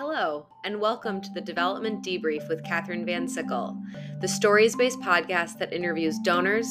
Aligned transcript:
Hello, 0.00 0.46
and 0.64 0.80
welcome 0.80 1.20
to 1.20 1.30
the 1.34 1.42
Development 1.42 2.02
Debrief 2.02 2.48
with 2.48 2.64
Katherine 2.64 3.04
Van 3.04 3.28
Sickle, 3.28 3.78
the 4.22 4.28
stories 4.28 4.74
based 4.74 4.98
podcast 5.00 5.58
that 5.58 5.74
interviews 5.74 6.18
donors, 6.20 6.66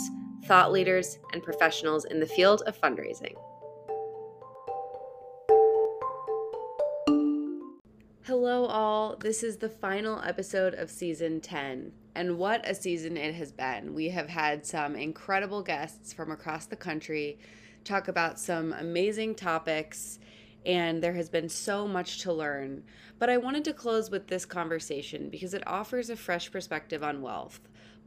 thought 0.46 0.71
leaders, 0.71 1.20
and 1.31 1.44
professionals 1.44 2.05
in 2.05 2.20
the 2.20 2.26
field 2.26 2.63
of 2.65 2.76
fundraising. 2.76 3.36
Hello, 8.24 8.65
all. 8.65 9.15
This 9.17 9.43
is 9.43 9.57
the 9.57 9.70
final 9.70 10.20
episode 10.24 10.74
of 10.74 10.89
season 10.89 11.39
10, 11.39 11.92
and 12.16 12.39
what 12.39 12.67
a 12.67 12.74
season 12.74 13.16
it 13.16 13.35
has 13.35 13.52
been. 13.52 13.93
We 13.93 14.10
have 14.10 14.30
had 14.30 14.66
some 14.66 14.96
incredible 14.96 15.61
guests 15.61 16.13
from 16.13 16.31
across 16.31 16.66
the 16.66 16.75
country 16.75 17.38
talk 17.84 18.07
about 18.07 18.39
some 18.39 18.73
amazing 18.73 19.35
topics, 19.35 20.17
and 20.66 21.02
there 21.02 21.13
has 21.13 21.30
been 21.30 21.49
so 21.49 21.88
much 21.88 22.20
to 22.20 22.34
learn. 22.34 22.84
But 23.18 23.30
I 23.30 23.38
wanted 23.38 23.63
to 23.66 23.73
close 23.73 24.09
with 24.09 24.27
this 24.27 24.45
conversation 24.45 25.30
because 25.30 25.54
it 25.54 25.68
offers 25.68 26.09
a 26.09 26.16
fresh 26.16 26.52
perspective 26.52 27.04
on 27.04 27.22
wealth, 27.22 27.59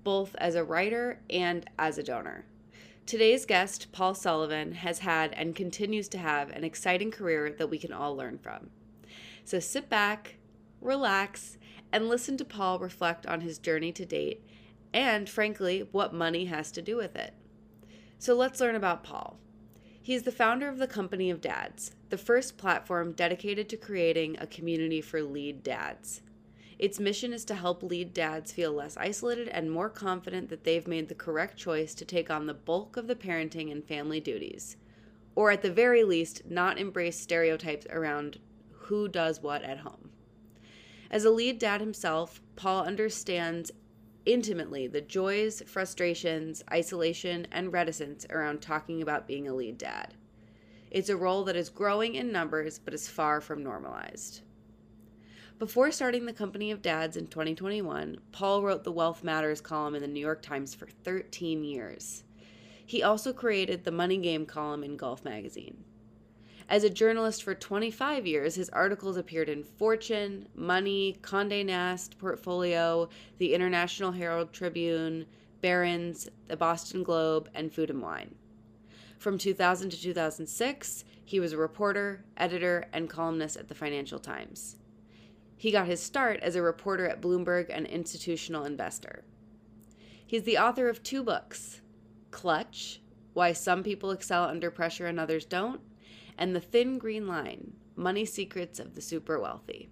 both 0.05 0.34
as 0.37 0.55
a 0.55 0.65
writer 0.65 1.20
and 1.30 1.69
as 1.78 1.98
a 1.98 2.02
donor. 2.02 2.45
Today's 3.05 3.45
guest, 3.47 3.91
Paul 3.91 4.15
Sullivan, 4.15 4.73
has 4.73 5.01
had 5.01 5.33
and 5.33 5.56
continues 5.56 6.09
to 6.09 6.19
have 6.19 6.51
an 6.51 6.62
exciting 6.62 7.11
career 7.11 7.52
that 7.59 7.69
we 7.69 7.78
can 7.78 7.92
all 7.92 8.16
learn 8.16 8.38
from. 8.38 8.70
So 9.45 9.59
sit 9.59 9.89
back, 9.89 10.37
relax, 10.80 11.59
and 11.92 12.09
listen 12.09 12.37
to 12.37 12.45
Paul 12.45 12.78
reflect 12.78 13.27
on 13.27 13.41
his 13.41 13.59
journey 13.59 13.92
to 13.92 14.06
date 14.06 14.45
and, 14.95 15.28
frankly, 15.28 15.89
what 15.91 16.14
money 16.14 16.45
has 16.47 16.70
to 16.73 16.83
do 16.83 16.97
with 16.97 17.16
it. 17.16 17.34
So 18.19 18.34
let's 18.34 18.61
learn 18.61 18.77
about 18.77 19.03
Paul. 19.03 19.39
He's 20.00 20.23
the 20.23 20.33
founder 20.33 20.69
of 20.69 20.78
the 20.78 20.87
Company 20.87 21.28
of 21.30 21.41
Dads, 21.41 21.92
the 22.12 22.18
first 22.18 22.58
platform 22.58 23.12
dedicated 23.12 23.70
to 23.70 23.76
creating 23.78 24.36
a 24.38 24.46
community 24.46 25.00
for 25.00 25.22
lead 25.22 25.62
dads. 25.62 26.20
Its 26.78 27.00
mission 27.00 27.32
is 27.32 27.42
to 27.42 27.54
help 27.54 27.82
lead 27.82 28.12
dads 28.12 28.52
feel 28.52 28.70
less 28.70 28.98
isolated 28.98 29.48
and 29.48 29.70
more 29.70 29.88
confident 29.88 30.50
that 30.50 30.62
they've 30.62 30.86
made 30.86 31.08
the 31.08 31.14
correct 31.14 31.56
choice 31.56 31.94
to 31.94 32.04
take 32.04 32.28
on 32.28 32.44
the 32.44 32.52
bulk 32.52 32.98
of 32.98 33.06
the 33.06 33.14
parenting 33.14 33.72
and 33.72 33.82
family 33.82 34.20
duties, 34.20 34.77
or 35.34 35.50
at 35.50 35.62
the 35.62 35.72
very 35.72 36.04
least, 36.04 36.42
not 36.50 36.78
embrace 36.78 37.19
stereotypes 37.19 37.86
around 37.88 38.38
who 38.72 39.08
does 39.08 39.41
what 39.41 39.62
at 39.62 39.78
home. 39.78 40.10
As 41.10 41.24
a 41.24 41.30
lead 41.30 41.58
dad 41.58 41.80
himself, 41.80 42.42
Paul 42.56 42.84
understands 42.84 43.72
intimately 44.26 44.86
the 44.86 45.00
joys, 45.00 45.62
frustrations, 45.64 46.62
isolation, 46.70 47.47
and 47.50 47.72
reticence 47.72 48.26
around 48.28 48.60
talking 48.60 49.00
about 49.00 49.26
being 49.26 49.48
a 49.48 49.54
lead 49.54 49.78
dad. 49.78 50.12
It's 50.92 51.08
a 51.08 51.16
role 51.16 51.42
that 51.44 51.56
is 51.56 51.70
growing 51.70 52.16
in 52.16 52.30
numbers 52.30 52.78
but 52.78 52.92
is 52.92 53.08
far 53.08 53.40
from 53.40 53.64
normalized. 53.64 54.42
Before 55.58 55.90
starting 55.90 56.26
the 56.26 56.34
Company 56.34 56.70
of 56.70 56.82
Dads 56.82 57.16
in 57.16 57.28
2021, 57.28 58.18
Paul 58.30 58.62
wrote 58.62 58.84
the 58.84 58.92
Wealth 58.92 59.24
Matters 59.24 59.62
column 59.62 59.94
in 59.94 60.02
the 60.02 60.06
New 60.08 60.20
York 60.20 60.42
Times 60.42 60.74
for 60.74 60.86
13 60.86 61.64
years. 61.64 62.24
He 62.84 63.02
also 63.02 63.32
created 63.32 63.84
the 63.84 63.90
Money 63.90 64.18
Game 64.18 64.44
column 64.44 64.84
in 64.84 64.98
Golf 64.98 65.24
Magazine. 65.24 65.82
As 66.68 66.84
a 66.84 66.90
journalist 66.90 67.42
for 67.42 67.54
25 67.54 68.26
years, 68.26 68.56
his 68.56 68.68
articles 68.68 69.16
appeared 69.16 69.48
in 69.48 69.64
Fortune, 69.64 70.46
Money, 70.54 71.16
Condé 71.22 71.64
Nast, 71.64 72.18
Portfolio, 72.18 73.08
the 73.38 73.54
International 73.54 74.12
Herald 74.12 74.52
Tribune, 74.52 75.24
Barron's, 75.62 76.28
the 76.48 76.56
Boston 76.58 77.02
Globe, 77.02 77.48
and 77.54 77.72
Food 77.72 77.88
and 77.88 78.02
Wine. 78.02 78.34
From 79.23 79.39
2000 79.39 79.91
to 79.91 80.03
2006, 80.03 81.05
he 81.25 81.39
was 81.39 81.53
a 81.53 81.56
reporter, 81.56 82.25
editor, 82.37 82.89
and 82.92 83.09
columnist 83.09 83.56
at 83.56 83.69
the 83.69 83.75
Financial 83.77 84.19
Times. 84.19 84.78
He 85.56 85.70
got 85.70 85.87
his 85.87 86.03
start 86.03 86.41
as 86.41 86.56
a 86.56 86.61
reporter 86.61 87.06
at 87.09 87.20
Bloomberg 87.23 87.67
and 87.70 87.87
institutional 87.87 88.65
investor. 88.65 89.22
He's 90.27 90.43
the 90.43 90.59
author 90.59 90.88
of 90.88 91.05
two 91.05 91.22
books 91.22 91.82
Clutch 92.32 93.00
Why 93.32 93.53
Some 93.53 93.84
People 93.84 94.11
Excel 94.11 94.43
Under 94.43 94.72
Pressure 94.72 95.06
and 95.06 95.21
Others 95.21 95.44
Don't, 95.44 95.81
and 96.37 96.53
The 96.53 96.61
Thin 96.61 96.99
Green 96.99 97.28
Line 97.28 97.75
Money 97.94 98.25
Secrets 98.25 98.81
of 98.81 98.97
the 98.97 99.00
Super 99.00 99.38
Wealthy. 99.38 99.88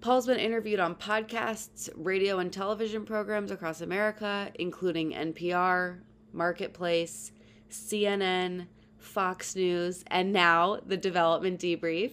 Paul's 0.00 0.26
been 0.26 0.40
interviewed 0.40 0.80
on 0.80 0.96
podcasts, 0.96 1.88
radio, 1.94 2.40
and 2.40 2.52
television 2.52 3.04
programs 3.04 3.52
across 3.52 3.80
America, 3.80 4.50
including 4.56 5.12
NPR, 5.12 6.00
Marketplace, 6.32 7.30
CNN, 7.70 8.66
Fox 8.98 9.56
News, 9.56 10.04
and 10.08 10.32
now 10.32 10.78
the 10.86 10.96
Development 10.96 11.58
Debrief. 11.58 12.12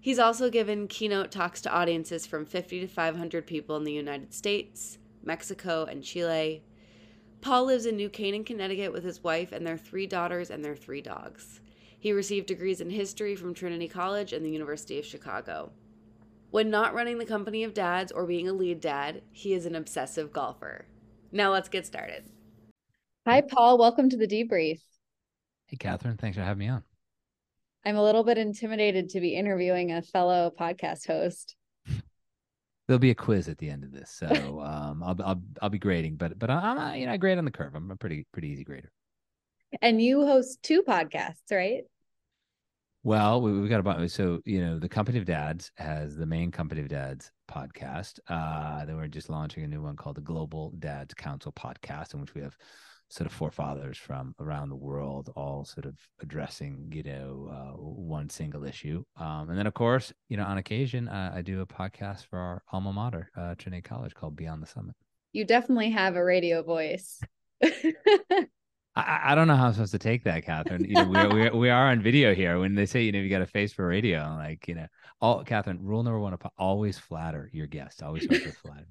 He's 0.00 0.18
also 0.18 0.48
given 0.48 0.88
keynote 0.88 1.30
talks 1.30 1.60
to 1.62 1.72
audiences 1.72 2.26
from 2.26 2.46
50 2.46 2.80
to 2.80 2.86
500 2.86 3.46
people 3.46 3.76
in 3.76 3.84
the 3.84 3.92
United 3.92 4.32
States, 4.32 4.98
Mexico, 5.22 5.84
and 5.84 6.02
Chile. 6.02 6.62
Paul 7.40 7.66
lives 7.66 7.86
in 7.86 7.96
New 7.96 8.08
Canaan, 8.08 8.44
Connecticut 8.44 8.92
with 8.92 9.04
his 9.04 9.22
wife 9.22 9.52
and 9.52 9.66
their 9.66 9.76
three 9.76 10.06
daughters 10.06 10.50
and 10.50 10.64
their 10.64 10.76
three 10.76 11.02
dogs. 11.02 11.60
He 11.98 12.12
received 12.12 12.46
degrees 12.46 12.80
in 12.80 12.88
history 12.88 13.36
from 13.36 13.52
Trinity 13.52 13.88
College 13.88 14.32
and 14.32 14.44
the 14.44 14.50
University 14.50 14.98
of 14.98 15.04
Chicago. 15.04 15.70
When 16.50 16.70
not 16.70 16.94
running 16.94 17.18
the 17.18 17.26
company 17.26 17.62
of 17.62 17.74
dads 17.74 18.10
or 18.10 18.26
being 18.26 18.48
a 18.48 18.52
lead 18.52 18.80
dad, 18.80 19.22
he 19.30 19.52
is 19.52 19.66
an 19.66 19.74
obsessive 19.74 20.32
golfer. 20.32 20.86
Now 21.30 21.52
let's 21.52 21.68
get 21.68 21.86
started. 21.86 22.24
Hi, 23.26 23.42
Paul. 23.42 23.76
Welcome 23.76 24.08
to 24.10 24.16
the 24.16 24.26
debrief. 24.26 24.80
Hey, 25.66 25.76
Catherine. 25.76 26.16
Thanks 26.16 26.38
for 26.38 26.42
having 26.42 26.58
me 26.58 26.68
on. 26.68 26.82
I'm 27.84 27.96
a 27.96 28.02
little 28.02 28.24
bit 28.24 28.38
intimidated 28.38 29.10
to 29.10 29.20
be 29.20 29.34
interviewing 29.34 29.92
a 29.92 30.00
fellow 30.00 30.50
podcast 30.58 31.06
host. 31.06 31.54
There'll 32.88 32.98
be 32.98 33.10
a 33.10 33.14
quiz 33.14 33.48
at 33.48 33.58
the 33.58 33.68
end 33.68 33.84
of 33.84 33.92
this, 33.92 34.10
so 34.10 34.26
um, 34.64 35.02
I'll, 35.02 35.16
I'll 35.22 35.42
I'll 35.60 35.68
be 35.68 35.78
grading, 35.78 36.16
but 36.16 36.38
but 36.38 36.50
I'm 36.50 36.98
you 36.98 37.06
know 37.06 37.12
I 37.12 37.18
grade 37.18 37.36
on 37.36 37.44
the 37.44 37.50
curve. 37.50 37.74
I'm 37.74 37.90
a 37.90 37.96
pretty 37.96 38.26
pretty 38.32 38.48
easy 38.48 38.64
grader. 38.64 38.90
And 39.82 40.00
you 40.00 40.26
host 40.26 40.62
two 40.62 40.82
podcasts, 40.82 41.52
right? 41.52 41.82
Well, 43.02 43.40
we, 43.42 43.52
have 43.52 43.68
got 43.68 43.80
about 43.80 44.10
so 44.10 44.40
you 44.46 44.64
know 44.64 44.78
the 44.78 44.88
Company 44.88 45.18
of 45.18 45.26
Dads 45.26 45.72
has 45.76 46.16
the 46.16 46.26
main 46.26 46.50
Company 46.50 46.80
of 46.80 46.88
Dads 46.88 47.30
podcast. 47.50 48.18
Uh, 48.28 48.86
then 48.86 48.96
we're 48.96 49.08
just 49.08 49.28
launching 49.28 49.62
a 49.62 49.68
new 49.68 49.82
one 49.82 49.96
called 49.96 50.16
the 50.16 50.22
Global 50.22 50.72
Dads 50.78 51.12
Council 51.12 51.52
podcast, 51.52 52.14
in 52.14 52.20
which 52.20 52.34
we 52.34 52.40
have 52.40 52.56
sort 53.10 53.26
of 53.26 53.32
forefathers 53.32 53.98
from 53.98 54.34
around 54.40 54.68
the 54.68 54.76
world, 54.76 55.30
all 55.36 55.64
sort 55.64 55.84
of 55.84 55.96
addressing 56.22 56.90
you 56.94 57.02
know 57.02 57.50
uh, 57.52 57.76
one 57.76 58.30
single 58.30 58.64
issue. 58.64 59.04
Um, 59.16 59.50
and 59.50 59.58
then 59.58 59.66
of 59.66 59.74
course, 59.74 60.12
you 60.28 60.36
know, 60.36 60.44
on 60.44 60.58
occasion, 60.58 61.08
uh, 61.08 61.32
I 61.34 61.42
do 61.42 61.60
a 61.60 61.66
podcast 61.66 62.26
for 62.26 62.38
our 62.38 62.62
alma 62.72 62.92
mater, 62.92 63.30
uh, 63.36 63.56
Trinity 63.58 63.82
College, 63.82 64.14
called 64.14 64.36
Beyond 64.36 64.62
the 64.62 64.66
Summit. 64.66 64.94
You 65.32 65.44
definitely 65.44 65.90
have 65.90 66.16
a 66.16 66.24
radio 66.24 66.62
voice. 66.62 67.20
I, 67.62 69.20
I, 69.24 69.34
don't 69.34 69.46
know 69.46 69.54
how 69.54 69.66
I'm 69.66 69.72
supposed 69.72 69.92
to 69.92 69.98
take 69.98 70.24
that, 70.24 70.44
Catherine. 70.44 70.84
You 70.84 70.94
know, 70.94 71.08
we 71.08 71.16
are, 71.16 71.28
we 71.28 71.46
are, 71.46 71.56
we 71.56 71.70
are 71.70 71.90
on 71.90 72.02
video 72.02 72.34
here. 72.34 72.58
When 72.58 72.74
they 72.74 72.86
say, 72.86 73.02
you 73.02 73.12
know, 73.12 73.20
you 73.20 73.28
got 73.28 73.42
a 73.42 73.46
face 73.46 73.72
for 73.72 73.86
radio, 73.86 74.20
I'm 74.20 74.38
like, 74.38 74.66
you 74.66 74.74
know, 74.74 74.86
all 75.20 75.44
Katherine, 75.44 75.78
rule 75.80 76.02
number 76.02 76.18
one: 76.18 76.36
always 76.58 76.98
flatter 76.98 77.50
your 77.52 77.66
guest. 77.66 78.02
Always 78.02 78.26
flatter. 78.26 78.86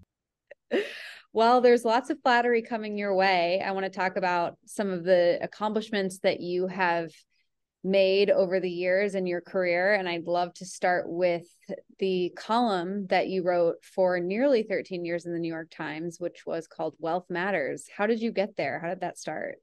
Well, 1.32 1.62
there's 1.62 1.86
lots 1.86 2.10
of 2.10 2.20
flattery 2.24 2.62
coming 2.62 2.98
your 2.98 3.16
way. 3.16 3.62
I 3.62 3.72
want 3.72 3.86
to 3.86 3.92
talk 3.92 4.16
about 4.16 4.58
some 4.66 4.90
of 4.90 5.04
the 5.04 5.38
accomplishments 5.42 6.20
that 6.20 6.40
you 6.40 6.68
have 6.68 7.12
made 7.84 8.30
over 8.30 8.60
the 8.60 8.70
years 8.70 9.16
in 9.16 9.26
your 9.26 9.42
career. 9.42 9.94
And 9.94 10.10
I'd 10.10 10.28
love 10.28 10.54
to 10.56 10.66
start 10.66 11.06
with 11.08 11.46
the 12.00 12.34
column 12.36 13.08
that 13.08 13.28
you 13.28 13.44
wrote 13.44 13.78
for 13.84 14.20
nearly 14.20 14.64
13 14.64 15.06
years 15.06 15.26
in 15.26 15.34
the 15.34 15.40
New 15.40 15.52
York 15.52 15.70
Times, 15.72 16.20
which 16.20 16.46
was 16.46 16.68
called 16.68 16.96
Wealth 17.00 17.26
Matters. 17.30 17.88
How 17.96 18.08
did 18.08 18.22
you 18.22 18.32
get 18.32 18.58
there? 18.58 18.80
How 18.80 18.90
did 18.90 19.02
that 19.02 19.18
start? 19.18 19.60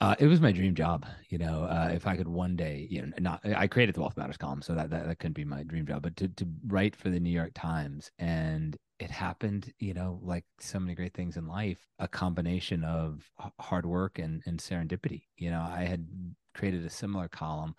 Uh, 0.00 0.14
it 0.18 0.26
was 0.26 0.40
my 0.40 0.52
dream 0.52 0.74
job. 0.74 1.06
You 1.30 1.38
know, 1.38 1.64
uh, 1.64 1.90
if 1.94 2.06
I 2.06 2.16
could 2.16 2.28
one 2.28 2.56
day, 2.56 2.86
you 2.90 3.00
know, 3.00 3.12
not 3.20 3.40
I 3.44 3.66
created 3.66 3.94
the 3.94 4.00
Wealth 4.00 4.16
Matters 4.16 4.36
column, 4.36 4.60
so 4.60 4.74
that, 4.74 4.90
that 4.90 5.06
that 5.06 5.18
couldn't 5.18 5.34
be 5.34 5.44
my 5.44 5.62
dream 5.62 5.86
job, 5.86 6.02
but 6.02 6.16
to 6.16 6.28
to 6.28 6.46
write 6.66 6.94
for 6.94 7.08
the 7.08 7.20
New 7.20 7.30
York 7.30 7.52
Times, 7.54 8.10
and 8.18 8.76
it 9.04 9.10
happened, 9.10 9.70
you 9.78 9.92
know, 9.92 10.18
like 10.22 10.44
so 10.58 10.80
many 10.80 10.94
great 10.94 11.12
things 11.12 11.36
in 11.36 11.46
life, 11.46 11.86
a 11.98 12.08
combination 12.08 12.82
of 12.84 13.30
hard 13.60 13.84
work 13.84 14.18
and 14.18 14.42
and 14.46 14.58
serendipity. 14.58 15.24
You 15.36 15.50
know, 15.50 15.60
I 15.60 15.84
had 15.84 16.06
created 16.54 16.86
a 16.86 16.90
similar 16.90 17.28
column 17.28 17.74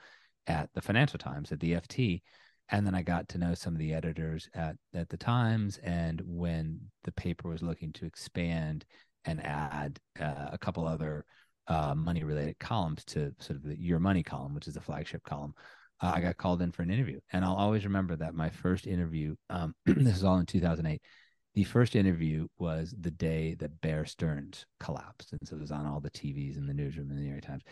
at 0.45 0.69
the 0.75 0.81
Financial 0.81 1.17
Times 1.17 1.51
at 1.51 1.59
the 1.59 1.73
FT, 1.73 2.21
and 2.69 2.85
then 2.85 2.93
I 2.93 3.01
got 3.01 3.27
to 3.29 3.39
know 3.39 3.55
some 3.55 3.73
of 3.73 3.79
the 3.79 3.91
editors 3.93 4.47
at 4.53 4.75
at 4.93 5.09
the 5.09 5.17
Times, 5.17 5.79
and 5.79 6.21
when 6.23 6.79
the 7.03 7.11
paper 7.13 7.49
was 7.49 7.63
looking 7.63 7.91
to 7.93 8.05
expand 8.05 8.85
and 9.25 9.43
add 9.43 9.99
uh, 10.21 10.49
a 10.51 10.59
couple 10.59 10.87
other 10.87 11.25
uh, 11.67 11.95
money 11.95 12.23
related 12.23 12.59
columns 12.59 13.03
to 13.05 13.33
sort 13.39 13.57
of 13.57 13.63
the 13.63 13.79
Your 13.79 13.99
Money 13.99 14.21
column, 14.21 14.53
which 14.53 14.67
is 14.67 14.75
the 14.75 14.81
flagship 14.81 15.23
column. 15.23 15.55
Uh, 16.01 16.11
I 16.15 16.21
got 16.21 16.37
called 16.37 16.61
in 16.61 16.71
for 16.71 16.83
an 16.83 16.91
interview, 16.91 17.19
and 17.31 17.45
I'll 17.45 17.55
always 17.55 17.85
remember 17.85 18.15
that 18.17 18.35
my 18.35 18.49
first 18.49 18.87
interview. 18.87 19.35
Um, 19.49 19.73
this 19.85 20.17
is 20.17 20.23
all 20.23 20.37
in 20.37 20.45
2008. 20.45 21.01
The 21.53 21.63
first 21.63 21.95
interview 21.95 22.47
was 22.57 22.93
the 22.99 23.11
day 23.11 23.55
that 23.59 23.79
Bear 23.79 24.05
Stearns 24.05 24.65
collapsed, 24.79 25.31
and 25.31 25.47
so 25.47 25.55
it 25.55 25.61
was 25.61 25.71
on 25.71 25.85
all 25.85 26.01
the 26.01 26.09
TVs 26.09 26.57
in 26.57 26.67
the 26.67 26.73
newsroom 26.73 27.09
in 27.09 27.15
the 27.15 27.21
New 27.21 27.31
York 27.31 27.45
Times. 27.45 27.63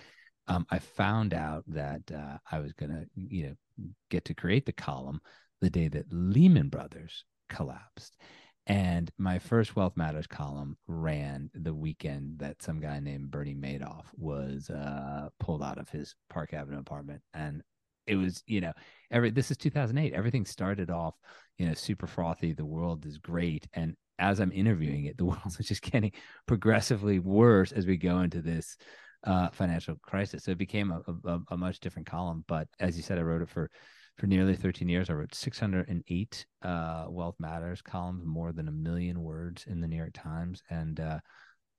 Um, 0.48 0.66
I 0.70 0.80
found 0.80 1.34
out 1.34 1.64
that 1.68 2.02
uh, 2.14 2.38
I 2.52 2.60
was 2.60 2.74
going 2.74 2.92
to, 2.92 3.06
you 3.16 3.48
know, 3.48 3.86
get 4.10 4.25
to 4.25 4.34
create 4.34 4.66
the 4.66 4.74
column 4.74 5.22
the 5.62 5.70
day 5.70 5.88
that 5.88 6.12
Lehman 6.12 6.70
Brothers 6.70 7.24
collapsed. 7.50 8.18
And 8.66 9.12
my 9.18 9.40
first 9.40 9.75
Wealth 9.75 9.98
Matters 9.98 10.28
column 10.28 10.78
ran 10.88 11.50
the 11.54 11.74
weekend 11.74 12.40
that 12.40 12.62
some 12.62 12.80
guy 12.80 13.00
named 13.00 13.31
Bernie 13.31 13.56
Madoff 13.56 14.06
was 14.18 14.70
uh, 14.70 15.30
pulled 15.40 15.62
out 15.62 15.78
of 15.78 15.90
his 15.90 16.16
Park 16.30 16.54
Avenue 16.54 16.80
apartment. 16.80 17.22
And 17.34 17.62
it 18.07 18.15
was, 18.15 18.44
you 18.47 18.61
know, 18.61 18.73
every 19.11 19.31
this 19.31 19.51
is 19.51 19.57
2008. 19.57 20.13
Everything 20.13 20.45
started 20.45 20.89
off, 20.89 21.15
you 21.57 21.67
know, 21.67 21.73
super 21.73 22.07
frothy. 22.07 22.53
The 22.53 22.65
world 22.65 23.05
is 23.05 23.17
great. 23.17 23.67
And 23.73 23.95
as 24.19 24.39
I'm 24.39 24.51
interviewing 24.51 25.05
it, 25.05 25.17
the 25.17 25.25
world 25.25 25.55
is 25.59 25.67
just 25.67 25.81
getting 25.81 26.11
progressively 26.45 27.19
worse 27.19 27.71
as 27.71 27.85
we 27.85 27.97
go 27.97 28.19
into 28.19 28.41
this 28.41 28.77
uh, 29.25 29.50
financial 29.50 29.95
crisis. 30.01 30.44
So 30.44 30.51
it 30.51 30.57
became 30.57 30.91
a, 30.91 31.01
a, 31.29 31.39
a 31.51 31.57
much 31.57 31.79
different 31.79 32.07
column. 32.07 32.44
But 32.47 32.67
as 32.79 32.97
you 32.97 33.03
said, 33.03 33.17
I 33.17 33.21
wrote 33.21 33.41
it 33.41 33.50
for 33.50 33.69
for 34.17 34.27
nearly 34.27 34.55
13 34.55 34.88
years. 34.89 35.09
I 35.09 35.13
wrote 35.13 35.33
608 35.33 36.45
uh, 36.61 37.05
Wealth 37.09 37.35
Matters 37.39 37.81
columns, 37.81 38.23
more 38.25 38.51
than 38.51 38.67
a 38.67 38.71
million 38.71 39.21
words 39.21 39.65
in 39.67 39.81
the 39.81 39.88
New 39.88 39.97
York 39.97 40.13
Times, 40.13 40.61
and 40.69 41.00
uh, 41.00 41.19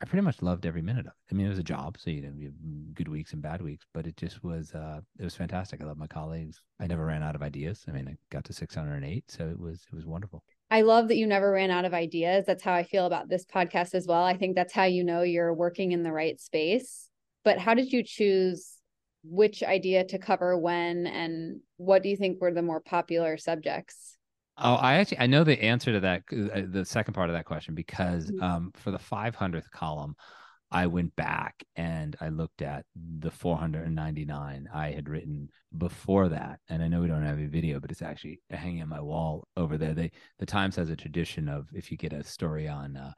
I 0.04 0.06
pretty 0.06 0.24
much 0.26 0.42
loved 0.42 0.66
every 0.66 0.82
minute 0.82 1.06
of 1.06 1.12
it. 1.12 1.32
I 1.32 1.34
mean, 1.34 1.46
it 1.46 1.48
was 1.48 1.58
a 1.58 1.62
job, 1.62 1.96
so 1.98 2.10
you 2.10 2.20
know, 2.20 2.32
you 2.36 2.48
have 2.48 2.94
good 2.94 3.08
weeks 3.08 3.32
and 3.32 3.40
bad 3.40 3.62
weeks, 3.62 3.86
but 3.94 4.06
it 4.06 4.18
just 4.18 4.44
was 4.44 4.74
uh, 4.74 5.00
it 5.18 5.24
was 5.24 5.34
fantastic. 5.34 5.80
I 5.80 5.86
love 5.86 5.96
my 5.96 6.06
colleagues. 6.06 6.60
I 6.78 6.86
never 6.86 7.06
ran 7.06 7.22
out 7.22 7.34
of 7.34 7.42
ideas. 7.42 7.86
I 7.88 7.92
mean, 7.92 8.06
I 8.06 8.16
got 8.28 8.44
to 8.44 8.52
608, 8.52 9.30
so 9.30 9.48
it 9.48 9.58
was 9.58 9.86
it 9.90 9.96
was 9.96 10.04
wonderful. 10.04 10.44
I 10.70 10.82
love 10.82 11.08
that 11.08 11.16
you 11.16 11.26
never 11.26 11.50
ran 11.50 11.70
out 11.70 11.86
of 11.86 11.94
ideas. 11.94 12.44
That's 12.46 12.62
how 12.62 12.74
I 12.74 12.82
feel 12.82 13.06
about 13.06 13.30
this 13.30 13.46
podcast 13.46 13.94
as 13.94 14.06
well. 14.06 14.22
I 14.22 14.36
think 14.36 14.56
that's 14.56 14.74
how 14.74 14.84
you 14.84 15.04
know 15.04 15.22
you're 15.22 15.54
working 15.54 15.92
in 15.92 16.02
the 16.02 16.12
right 16.12 16.38
space. 16.38 17.08
But 17.42 17.56
how 17.56 17.72
did 17.72 17.90
you 17.90 18.02
choose 18.02 18.74
which 19.22 19.62
idea 19.62 20.04
to 20.04 20.18
cover 20.18 20.58
when 20.58 21.06
and 21.06 21.60
what 21.78 22.02
do 22.02 22.10
you 22.10 22.16
think 22.18 22.42
were 22.42 22.52
the 22.52 22.60
more 22.60 22.80
popular 22.80 23.38
subjects 23.38 24.13
oh 24.58 24.74
i 24.74 24.94
actually 24.94 25.18
i 25.18 25.26
know 25.26 25.44
the 25.44 25.62
answer 25.62 25.92
to 25.92 26.00
that 26.00 26.22
uh, 26.32 26.62
the 26.68 26.84
second 26.84 27.14
part 27.14 27.28
of 27.28 27.34
that 27.34 27.44
question 27.44 27.74
because 27.74 28.30
mm-hmm. 28.30 28.42
um, 28.42 28.72
for 28.74 28.90
the 28.90 28.98
500th 28.98 29.70
column 29.70 30.14
i 30.70 30.86
went 30.86 31.14
back 31.16 31.62
and 31.76 32.16
i 32.20 32.28
looked 32.28 32.62
at 32.62 32.84
the 33.18 33.30
499 33.30 34.68
i 34.72 34.90
had 34.90 35.08
written 35.08 35.48
before 35.76 36.28
that 36.28 36.60
and 36.68 36.82
i 36.82 36.88
know 36.88 37.00
we 37.00 37.08
don't 37.08 37.24
have 37.24 37.38
a 37.38 37.46
video 37.46 37.80
but 37.80 37.90
it's 37.90 38.02
actually 38.02 38.40
hanging 38.50 38.82
on 38.82 38.88
my 38.88 39.00
wall 39.00 39.48
over 39.56 39.76
there 39.76 39.94
they 39.94 40.10
the 40.38 40.46
times 40.46 40.76
has 40.76 40.90
a 40.90 40.96
tradition 40.96 41.48
of 41.48 41.68
if 41.72 41.90
you 41.90 41.96
get 41.96 42.12
a 42.12 42.24
story 42.24 42.68
on 42.68 42.96
uh, 42.96 43.12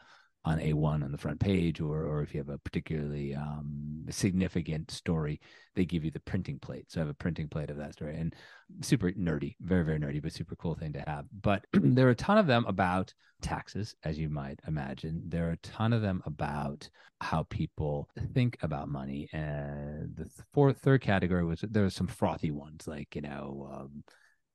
on 0.47 0.61
A1 0.61 1.05
on 1.05 1.11
the 1.11 1.19
front 1.19 1.41
page, 1.41 1.81
or 1.81 2.05
or 2.05 2.23
if 2.23 2.33
you 2.33 2.39
have 2.39 2.49
a 2.49 2.59
particularly 2.59 3.35
um, 3.35 4.05
significant 4.09 4.91
story, 4.91 5.41
they 5.75 5.85
give 5.85 6.05
you 6.05 6.11
the 6.13 6.21
printing 6.21 6.59
plate. 6.61 6.87
So 6.89 7.01
I 7.01 7.03
have 7.03 7.11
a 7.11 7.15
printing 7.15 7.49
plate 7.49 7.69
of 7.69 7.77
that 7.79 7.95
story, 7.95 8.17
and 8.17 8.35
super 8.81 9.11
nerdy, 9.11 9.57
very 9.61 9.85
very 9.85 9.99
nerdy, 9.99 10.23
but 10.23 10.33
super 10.33 10.55
cool 10.55 10.77
thing 10.77 10.93
to 10.93 11.05
have. 11.07 11.27
But 11.43 11.67
there 11.73 12.07
are 12.07 12.11
a 12.11 12.15
ton 12.15 12.39
of 12.39 12.47
them 12.47 12.65
about 12.69 13.13
taxes, 13.43 13.97
as 14.05 14.19
you 14.19 14.31
might 14.31 14.61
imagine. 14.69 15.23
There 15.27 15.49
are 15.49 15.53
a 15.53 15.57
ton 15.59 15.93
of 15.93 16.01
them 16.01 16.23
about 16.25 16.89
how 17.21 17.43
people 17.51 18.09
think 18.33 18.57
about 18.63 18.89
money, 18.89 19.29
and 19.33 20.15
the 20.15 20.31
fourth 20.55 20.79
third 20.79 21.01
category 21.03 21.45
was 21.45 21.61
there 21.61 21.85
are 21.85 21.91
some 21.91 22.07
frothy 22.07 22.53
ones 22.53 22.87
like 22.87 23.17
you 23.17 23.23
know. 23.23 23.69
Um, 23.73 24.05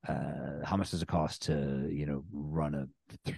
uh, 0.07 0.65
how 0.65 0.75
much 0.77 0.91
does 0.91 1.01
it 1.01 1.07
cost 1.07 1.43
to 1.43 1.87
you 1.91 2.05
know 2.05 2.23
run 2.31 2.73
a 2.75 2.87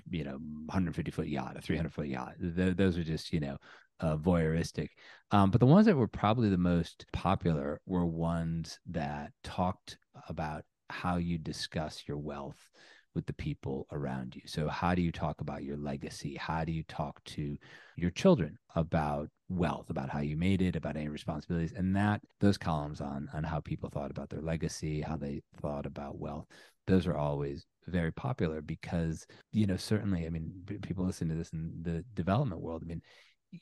you 0.10 0.24
know 0.24 0.38
150 0.66 1.12
foot 1.12 1.28
yacht 1.28 1.58
a 1.58 1.62
300 1.62 1.92
foot 1.92 2.08
yacht? 2.08 2.36
Th- 2.40 2.76
those 2.76 2.98
are 2.98 3.04
just 3.04 3.34
you 3.34 3.40
know 3.40 3.58
uh, 4.00 4.18
voyeuristic. 4.18 4.90
Um, 5.32 5.52
but 5.52 5.60
the 5.60 5.66
ones 5.66 5.86
that 5.86 5.96
were 5.96 6.08
probably 6.08 6.50
the 6.50 6.58
most 6.58 7.06
popular 7.14 7.82
were 7.86 8.06
ones 8.06 8.80
that 8.92 9.32
talked 9.44 9.98
about 10.30 10.64
how 10.90 11.18
you 11.18 11.38
discuss 11.38 12.04
your 12.08 12.18
wealth 12.18 12.70
with 13.16 13.26
the 13.26 13.34
people 13.34 13.88
around 13.92 14.36
you. 14.36 14.42
So, 14.46 14.68
how 14.68 14.96
do 14.96 15.02
you 15.02 15.12
talk 15.12 15.42
about 15.42 15.64
your 15.64 15.78
legacy? 15.78 16.36
How 16.36 16.64
do 16.64 16.72
you 16.72 16.84
talk 16.84 17.24
to 17.26 17.58
your 17.96 18.12
children 18.12 18.58
about 18.76 19.30
wealth, 19.50 19.90
about 19.90 20.10
how 20.10 20.20
you 20.20 20.36
made 20.36 20.62
it, 20.62 20.76
about 20.76 20.98
any 20.98 21.10
responsibilities? 21.10 21.74
And 21.76 21.96
that 21.96 22.22
those 22.40 22.58
columns 22.58 23.02
on 23.02 23.30
on 23.34 23.44
how 23.44 23.60
people 23.60 23.90
thought 23.90 24.12
about 24.12 24.30
their 24.30 24.42
legacy, 24.42 25.02
how 25.02 25.18
they 25.18 25.42
thought 25.62 25.86
about 25.86 26.18
wealth, 26.18 26.48
those 26.88 27.08
are 27.08 27.18
always 27.18 27.66
very 27.88 28.12
popular 28.12 28.62
because 28.62 29.26
you 29.52 29.68
know 29.68 29.78
certainly, 29.78 30.26
I 30.26 30.30
mean, 30.30 30.52
people 30.82 31.06
listen 31.06 31.30
to 31.30 31.36
this 31.36 31.54
in 31.54 31.72
the 31.82 32.04
development 32.14 32.62
world. 32.62 32.82
I 32.84 32.88
mean, 32.88 33.02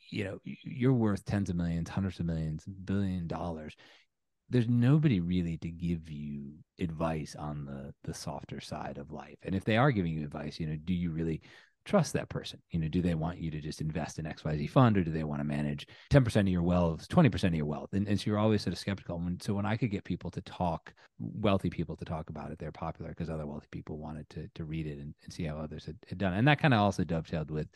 you 0.09 0.23
know, 0.23 0.39
you're 0.43 0.93
worth 0.93 1.25
tens 1.25 1.49
of 1.49 1.55
millions, 1.55 1.89
hundreds 1.89 2.19
of 2.19 2.25
millions, 2.25 2.65
billion 2.65 3.27
dollars 3.27 3.75
there's 4.51 4.67
nobody 4.67 5.19
really 5.19 5.57
to 5.57 5.69
give 5.69 6.09
you 6.09 6.53
advice 6.79 7.35
on 7.37 7.65
the 7.65 7.93
the 8.03 8.13
softer 8.13 8.59
side 8.59 8.97
of 8.97 9.11
life 9.11 9.37
and 9.43 9.55
if 9.55 9.63
they 9.63 9.77
are 9.77 9.91
giving 9.91 10.13
you 10.13 10.23
advice 10.23 10.59
you 10.59 10.67
know 10.67 10.77
do 10.85 10.93
you 10.93 11.09
really 11.09 11.41
trust 11.83 12.13
that 12.13 12.29
person 12.29 12.59
you 12.69 12.79
know 12.79 12.87
do 12.87 13.01
they 13.01 13.15
want 13.15 13.39
you 13.39 13.49
to 13.49 13.59
just 13.59 13.81
invest 13.81 14.19
in 14.19 14.25
xyz 14.25 14.69
fund 14.69 14.97
or 14.97 15.03
do 15.03 15.11
they 15.11 15.23
want 15.23 15.39
to 15.39 15.43
manage 15.43 15.87
10% 16.11 16.35
of 16.35 16.47
your 16.47 16.61
wealth 16.61 17.07
20% 17.09 17.43
of 17.45 17.55
your 17.55 17.65
wealth 17.65 17.89
and, 17.93 18.07
and 18.07 18.19
so 18.19 18.29
you're 18.29 18.37
always 18.37 18.61
sort 18.61 18.73
of 18.73 18.77
skeptical 18.77 19.17
and 19.17 19.41
so 19.41 19.53
when 19.53 19.65
i 19.65 19.75
could 19.75 19.89
get 19.89 20.03
people 20.03 20.29
to 20.29 20.41
talk 20.41 20.93
wealthy 21.19 21.69
people 21.69 21.95
to 21.95 22.05
talk 22.05 22.29
about 22.29 22.51
it 22.51 22.59
they're 22.59 22.71
popular 22.71 23.09
because 23.09 23.29
other 23.29 23.47
wealthy 23.47 23.67
people 23.71 23.97
wanted 23.97 24.29
to 24.29 24.47
to 24.53 24.63
read 24.63 24.85
it 24.85 24.99
and, 24.99 25.15
and 25.23 25.33
see 25.33 25.43
how 25.43 25.57
others 25.57 25.85
had, 25.85 25.97
had 26.07 26.19
done 26.19 26.33
it. 26.33 26.37
and 26.37 26.47
that 26.47 26.59
kind 26.59 26.73
of 26.73 26.79
also 26.79 27.03
dovetailed 27.03 27.49
with 27.49 27.67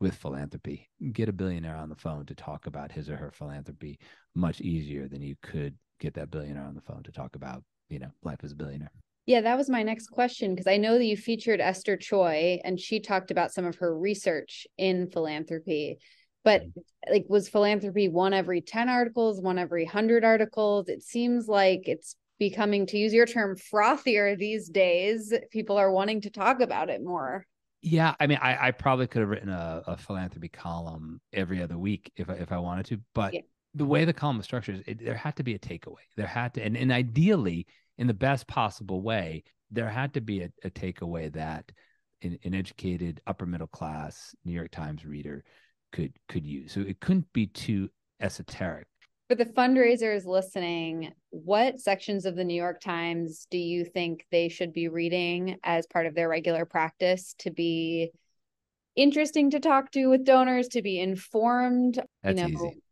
with 0.00 0.14
philanthropy 0.14 0.88
get 1.12 1.28
a 1.28 1.32
billionaire 1.32 1.76
on 1.76 1.88
the 1.88 1.94
phone 1.94 2.24
to 2.26 2.34
talk 2.34 2.66
about 2.66 2.90
his 2.90 3.08
or 3.08 3.16
her 3.16 3.30
philanthropy 3.30 3.98
much 4.34 4.60
easier 4.60 5.06
than 5.08 5.22
you 5.22 5.36
could 5.42 5.76
get 6.00 6.14
that 6.14 6.30
billionaire 6.30 6.64
on 6.64 6.74
the 6.74 6.80
phone 6.80 7.02
to 7.04 7.12
talk 7.12 7.36
about, 7.36 7.62
you 7.88 7.98
know, 7.98 8.10
life 8.24 8.40
as 8.42 8.52
a 8.52 8.56
billionaire. 8.56 8.90
Yeah, 9.26 9.42
that 9.42 9.58
was 9.58 9.68
my 9.68 9.82
next 9.82 10.08
question 10.08 10.54
because 10.54 10.66
I 10.66 10.78
know 10.78 10.98
that 10.98 11.04
you 11.04 11.16
featured 11.16 11.60
Esther 11.60 11.96
Choi 11.96 12.58
and 12.64 12.80
she 12.80 12.98
talked 12.98 13.30
about 13.30 13.52
some 13.52 13.64
of 13.64 13.76
her 13.76 13.96
research 13.96 14.66
in 14.76 15.08
philanthropy. 15.10 15.98
But 16.42 16.62
mm-hmm. 16.62 17.12
like 17.12 17.26
was 17.28 17.48
philanthropy 17.48 18.08
one 18.08 18.32
every 18.32 18.62
10 18.62 18.88
articles, 18.88 19.40
one 19.40 19.58
every 19.58 19.84
100 19.84 20.24
articles? 20.24 20.88
It 20.88 21.02
seems 21.02 21.46
like 21.46 21.82
it's 21.84 22.16
becoming 22.38 22.86
to 22.86 22.98
use 22.98 23.12
your 23.12 23.26
term 23.26 23.56
frothier 23.56 24.36
these 24.36 24.68
days. 24.68 25.32
People 25.52 25.76
are 25.76 25.92
wanting 25.92 26.22
to 26.22 26.30
talk 26.30 26.60
about 26.60 26.88
it 26.88 27.04
more. 27.04 27.46
Yeah, 27.82 28.14
I 28.20 28.26
mean, 28.26 28.38
I, 28.42 28.68
I 28.68 28.70
probably 28.72 29.06
could 29.06 29.20
have 29.20 29.28
written 29.28 29.48
a, 29.48 29.82
a 29.86 29.96
philanthropy 29.96 30.48
column 30.48 31.20
every 31.32 31.62
other 31.62 31.78
week 31.78 32.12
if 32.16 32.28
I, 32.28 32.34
if 32.34 32.52
I 32.52 32.58
wanted 32.58 32.86
to, 32.86 33.00
but 33.14 33.32
yeah 33.34 33.40
the 33.74 33.84
way 33.84 34.04
the 34.04 34.12
column 34.12 34.36
was 34.36 34.46
structured, 34.46 34.82
it, 34.86 35.04
there 35.04 35.14
had 35.14 35.36
to 35.36 35.42
be 35.42 35.54
a 35.54 35.58
takeaway. 35.58 36.02
There 36.16 36.26
had 36.26 36.54
to, 36.54 36.62
and, 36.62 36.76
and 36.76 36.90
ideally, 36.90 37.66
in 37.98 38.06
the 38.06 38.14
best 38.14 38.46
possible 38.46 39.02
way, 39.02 39.44
there 39.70 39.88
had 39.88 40.14
to 40.14 40.20
be 40.20 40.42
a, 40.42 40.50
a 40.64 40.70
takeaway 40.70 41.32
that 41.32 41.70
an, 42.22 42.38
an, 42.44 42.54
educated 42.54 43.20
upper 43.26 43.46
middle 43.46 43.68
class 43.68 44.34
New 44.44 44.52
York 44.52 44.70
Times 44.70 45.04
reader 45.04 45.44
could 45.92 46.12
could 46.28 46.46
use. 46.46 46.72
So 46.72 46.80
it 46.80 47.00
couldn't 47.00 47.32
be 47.32 47.46
too 47.46 47.88
esoteric. 48.20 48.86
For 49.30 49.36
the 49.36 49.44
fundraisers 49.44 50.26
listening, 50.26 51.12
what 51.30 51.78
sections 51.78 52.26
of 52.26 52.34
the 52.34 52.42
New 52.42 52.60
York 52.60 52.80
Times 52.80 53.46
do 53.48 53.58
you 53.58 53.84
think 53.84 54.26
they 54.32 54.48
should 54.48 54.72
be 54.72 54.88
reading 54.88 55.56
as 55.62 55.86
part 55.86 56.06
of 56.06 56.16
their 56.16 56.28
regular 56.28 56.64
practice 56.64 57.36
to 57.38 57.52
be 57.52 58.10
interesting 58.96 59.50
to 59.50 59.60
talk 59.60 59.92
to 59.92 60.06
with 60.08 60.24
donors, 60.24 60.66
to 60.70 60.82
be 60.82 60.98
informed? 60.98 62.02
That's 62.24 62.40
you 62.40 62.42
know, 62.42 62.48
easy 62.48 62.82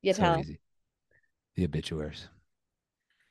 you 0.00 0.14
so 0.14 0.22
tell. 0.22 0.40
Easy. 0.40 0.58
The 1.56 1.64
obituaries. 1.64 2.28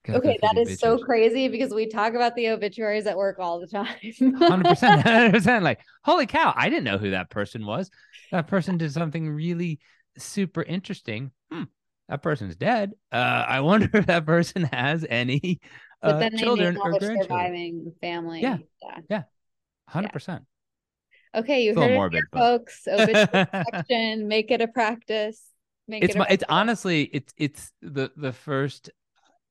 okay, 0.07 0.37
that 0.43 0.59
is 0.59 0.79
so 0.79 0.99
crazy 0.99 1.47
because 1.47 1.73
we 1.73 1.87
talk 1.87 2.13
about 2.13 2.35
the 2.35 2.49
obituaries 2.49 3.07
at 3.07 3.17
work 3.17 3.39
all 3.39 3.59
the 3.59 3.65
time. 3.67 3.95
100%. 4.01 5.03
100%. 5.03 5.63
Like, 5.63 5.79
holy 6.03 6.27
cow, 6.27 6.53
I 6.55 6.69
didn't 6.69 6.83
know 6.83 6.99
who 6.99 7.09
that 7.11 7.31
person 7.31 7.65
was. 7.65 7.89
That 8.31 8.47
person 8.47 8.77
did 8.77 8.91
something 8.91 9.27
really 9.27 9.79
super 10.17 10.61
interesting. 10.61 11.31
Hmm, 11.51 11.63
that 12.09 12.21
person's 12.21 12.55
dead. 12.55 12.93
Uh, 13.11 13.45
I 13.47 13.61
wonder 13.61 13.89
if 13.93 14.05
that 14.07 14.25
person 14.25 14.63
has 14.63 15.05
any 15.09 15.59
uh, 16.01 16.13
but 16.13 16.19
then 16.19 16.37
children 16.37 16.77
or 16.77 16.91
grandchildren. 16.91 17.23
surviving 17.23 17.93
family. 18.01 18.41
Yeah. 18.41 18.57
Yeah. 18.81 18.99
yeah. 19.09 19.23
100%. 19.93 20.41
Okay, 21.35 21.63
you 21.63 21.75
heard 21.75 21.93
morbid, 21.93 22.23
it, 22.23 22.37
folks. 22.37 22.87
Obituary 22.87 23.47
section, 23.51 24.27
make 24.27 24.49
it 24.49 24.61
a 24.61 24.67
practice 24.67 25.41
Make 25.87 26.03
it's 26.03 26.15
it 26.15 26.19
my, 26.19 26.27
it's 26.29 26.43
honestly 26.49 27.03
it's 27.03 27.33
it's 27.37 27.71
the 27.81 28.11
the 28.17 28.33
first 28.33 28.89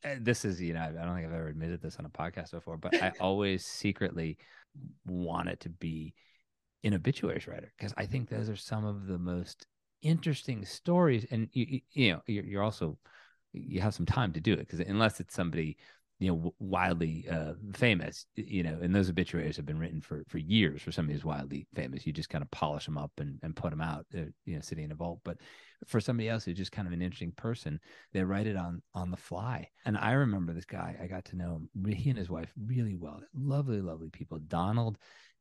uh, 0.05 0.17
this 0.21 0.45
is 0.45 0.61
you 0.61 0.75
know 0.75 0.83
I 0.83 0.93
don't 0.93 1.15
think 1.15 1.27
I've 1.27 1.33
ever 1.33 1.49
admitted 1.49 1.81
this 1.81 1.97
on 1.99 2.05
a 2.05 2.11
podcast 2.11 2.51
before, 2.51 2.77
but 2.77 2.95
I 3.03 3.13
always 3.21 3.65
secretly 3.65 4.37
wanted 5.07 5.61
to 5.61 5.71
be 5.71 6.13
an 6.85 6.93
obituaries 6.93 7.47
writer 7.47 7.73
because 7.77 7.95
I 7.97 8.05
think 8.05 8.29
those 8.29 8.51
are 8.51 8.57
some 8.57 8.85
of 8.85 9.07
the 9.07 9.19
most 9.19 9.67
interesting 10.03 10.65
stories, 10.65 11.26
and 11.31 11.49
you 11.53 11.81
you 11.93 12.12
know 12.12 12.23
you're, 12.26 12.62
also 12.62 12.99
you 13.53 13.81
have 13.81 13.95
some 13.95 14.07
time 14.07 14.33
to 14.33 14.41
do 14.41 14.53
it 14.53 14.61
because 14.61 14.81
unless 14.81 15.21
it's 15.21 15.35
somebody 15.35 15.76
you 16.19 16.31
know 16.31 16.55
wildly 16.59 17.26
uh, 17.31 17.53
famous 17.75 18.26
you 18.37 18.62
know 18.62 18.79
and 18.81 18.95
those 18.95 19.11
obituaries 19.11 19.57
have 19.57 19.67
been 19.67 19.79
written 19.79 20.00
for 20.00 20.25
for 20.29 20.38
years 20.38 20.81
for 20.81 20.91
somebody 20.91 21.12
who's 21.12 21.25
wildly 21.25 21.67
famous 21.75 22.07
you 22.07 22.12
just 22.12 22.31
kind 22.31 22.43
of 22.43 22.50
polish 22.50 22.87
them 22.87 22.97
up 22.97 23.12
and, 23.19 23.38
and 23.43 23.55
put 23.55 23.71
them 23.71 23.83
out 23.83 24.07
uh, 24.15 24.21
you 24.45 24.55
know 24.55 24.61
sitting 24.61 24.85
in 24.85 24.93
a 24.93 24.95
vault. 24.95 25.21
But 25.25 25.38
for 25.87 26.00
somebody 26.00 26.29
else 26.29 26.45
who's 26.45 26.57
just 26.57 26.73
kind 26.73 26.88
of 26.88 26.95
an 26.95 27.03
interesting 27.03 27.33
person 27.33 27.79
they 28.12 28.25
write 28.25 28.47
it 28.47 28.57
on 28.57 28.83
on 28.95 29.11
the 29.11 29.17
fly. 29.17 29.69
And 29.85 29.97
i 29.99 30.12
remember 30.12 30.53
this 30.53 30.65
guy 30.65 30.97
i 31.03 31.07
got 31.07 31.25
to 31.26 31.37
know 31.37 31.61
him 31.75 31.93
he 31.93 32.09
and 32.09 32.19
his 32.19 32.31
wife 32.31 32.53
really 32.67 32.97
well 32.97 33.21
lovely 33.35 33.81
lovely 33.83 34.09
people 34.09 34.38
donald 34.49 34.97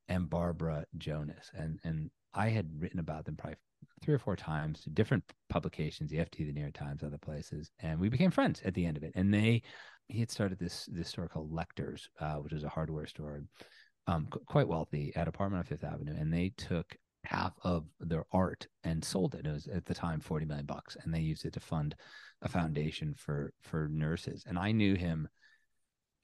and 0.10 0.30
barbara 0.30 0.86
jonas. 0.98 1.52
And 1.54 1.80
and 1.86 2.10
i 2.34 2.50
had 2.50 2.70
written 2.78 3.00
about 3.00 3.26
them 3.26 3.38
probably 3.38 3.58
three 4.02 4.14
or 4.14 4.20
four 4.20 4.36
times 4.36 4.82
to 4.82 4.90
different 4.90 5.24
publications, 5.50 6.10
the 6.10 6.18
FT, 6.18 6.46
the 6.46 6.52
New 6.52 6.62
York 6.62 6.74
Times, 6.74 7.04
other 7.04 7.18
places, 7.18 7.72
and 7.80 8.00
we 8.00 8.10
became 8.10 8.32
friends 8.32 8.62
at 8.66 8.74
the 8.74 8.86
end 8.86 8.98
of 8.98 9.04
it. 9.04 9.12
And 9.16 9.34
they, 9.34 9.62
he 10.08 10.20
had 10.20 10.32
started 10.32 10.60
this 10.60 10.88
this 10.92 11.10
store 11.10 11.28
called 11.28 11.52
Lechters, 11.52 12.08
uh, 12.20 12.36
which 12.36 12.54
is 12.54 12.64
a 12.64 12.70
hardware 12.70 13.08
store, 13.08 13.42
um, 14.08 14.28
quite 14.46 14.68
wealthy 14.68 15.12
at 15.16 15.28
apartment 15.28 15.60
on 15.60 15.66
Fifth 15.66 15.84
Avenue, 15.84 16.16
and 16.18 16.32
they 16.32 16.54
took 16.58 16.96
half 17.24 17.54
of 17.64 17.86
their 18.00 18.24
art 18.32 18.68
and 18.84 19.04
sold 19.04 19.34
it. 19.34 19.48
It 19.48 19.52
was 19.52 19.68
at 19.68 19.86
the 19.86 19.96
time 19.96 20.20
forty 20.20 20.46
million 20.46 20.66
bucks, 20.66 20.96
and 21.04 21.14
they 21.14 21.22
used 21.22 21.46
it 21.46 21.54
to 21.54 21.60
fund 21.60 21.96
a 22.42 22.50
foundation 22.50 23.14
for 23.18 23.54
for 23.62 23.88
nurses. 23.88 24.44
And 24.48 24.60
I 24.60 24.72
knew 24.72 24.96
him 24.96 25.28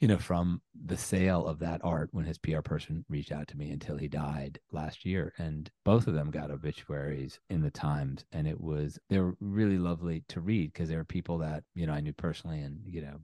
you 0.02 0.08
know, 0.08 0.18
from 0.18 0.62
the 0.86 0.98
sale 0.98 1.46
of 1.46 1.60
that 1.60 1.80
art 1.84 2.10
when 2.12 2.26
his 2.26 2.40
PR 2.40 2.62
person 2.62 3.06
reached 3.08 3.32
out 3.32 3.48
to 3.48 3.56
me 3.56 3.70
until 3.70 3.96
he 3.96 4.08
died 4.08 4.60
last 4.72 5.06
year. 5.06 5.32
And 5.38 5.70
both 5.86 6.08
of 6.08 6.16
them 6.16 6.32
got 6.32 6.50
obituaries 6.50 7.40
in 7.52 7.62
the 7.62 7.70
Times. 7.70 8.26
And 8.32 8.48
it 8.48 8.60
was, 8.60 8.98
they 9.10 9.20
were 9.20 9.36
really 9.40 9.78
lovely 9.78 10.24
to 10.30 10.42
read 10.42 10.74
because 10.74 10.90
they 10.90 10.96
were 10.96 11.04
people 11.04 11.38
that, 11.38 11.64
you 11.76 11.86
know, 11.86 11.94
I 11.94 12.02
knew 12.02 12.14
personally. 12.14 12.62
And, 12.62 12.80
you 12.84 13.04
know, 13.04 13.20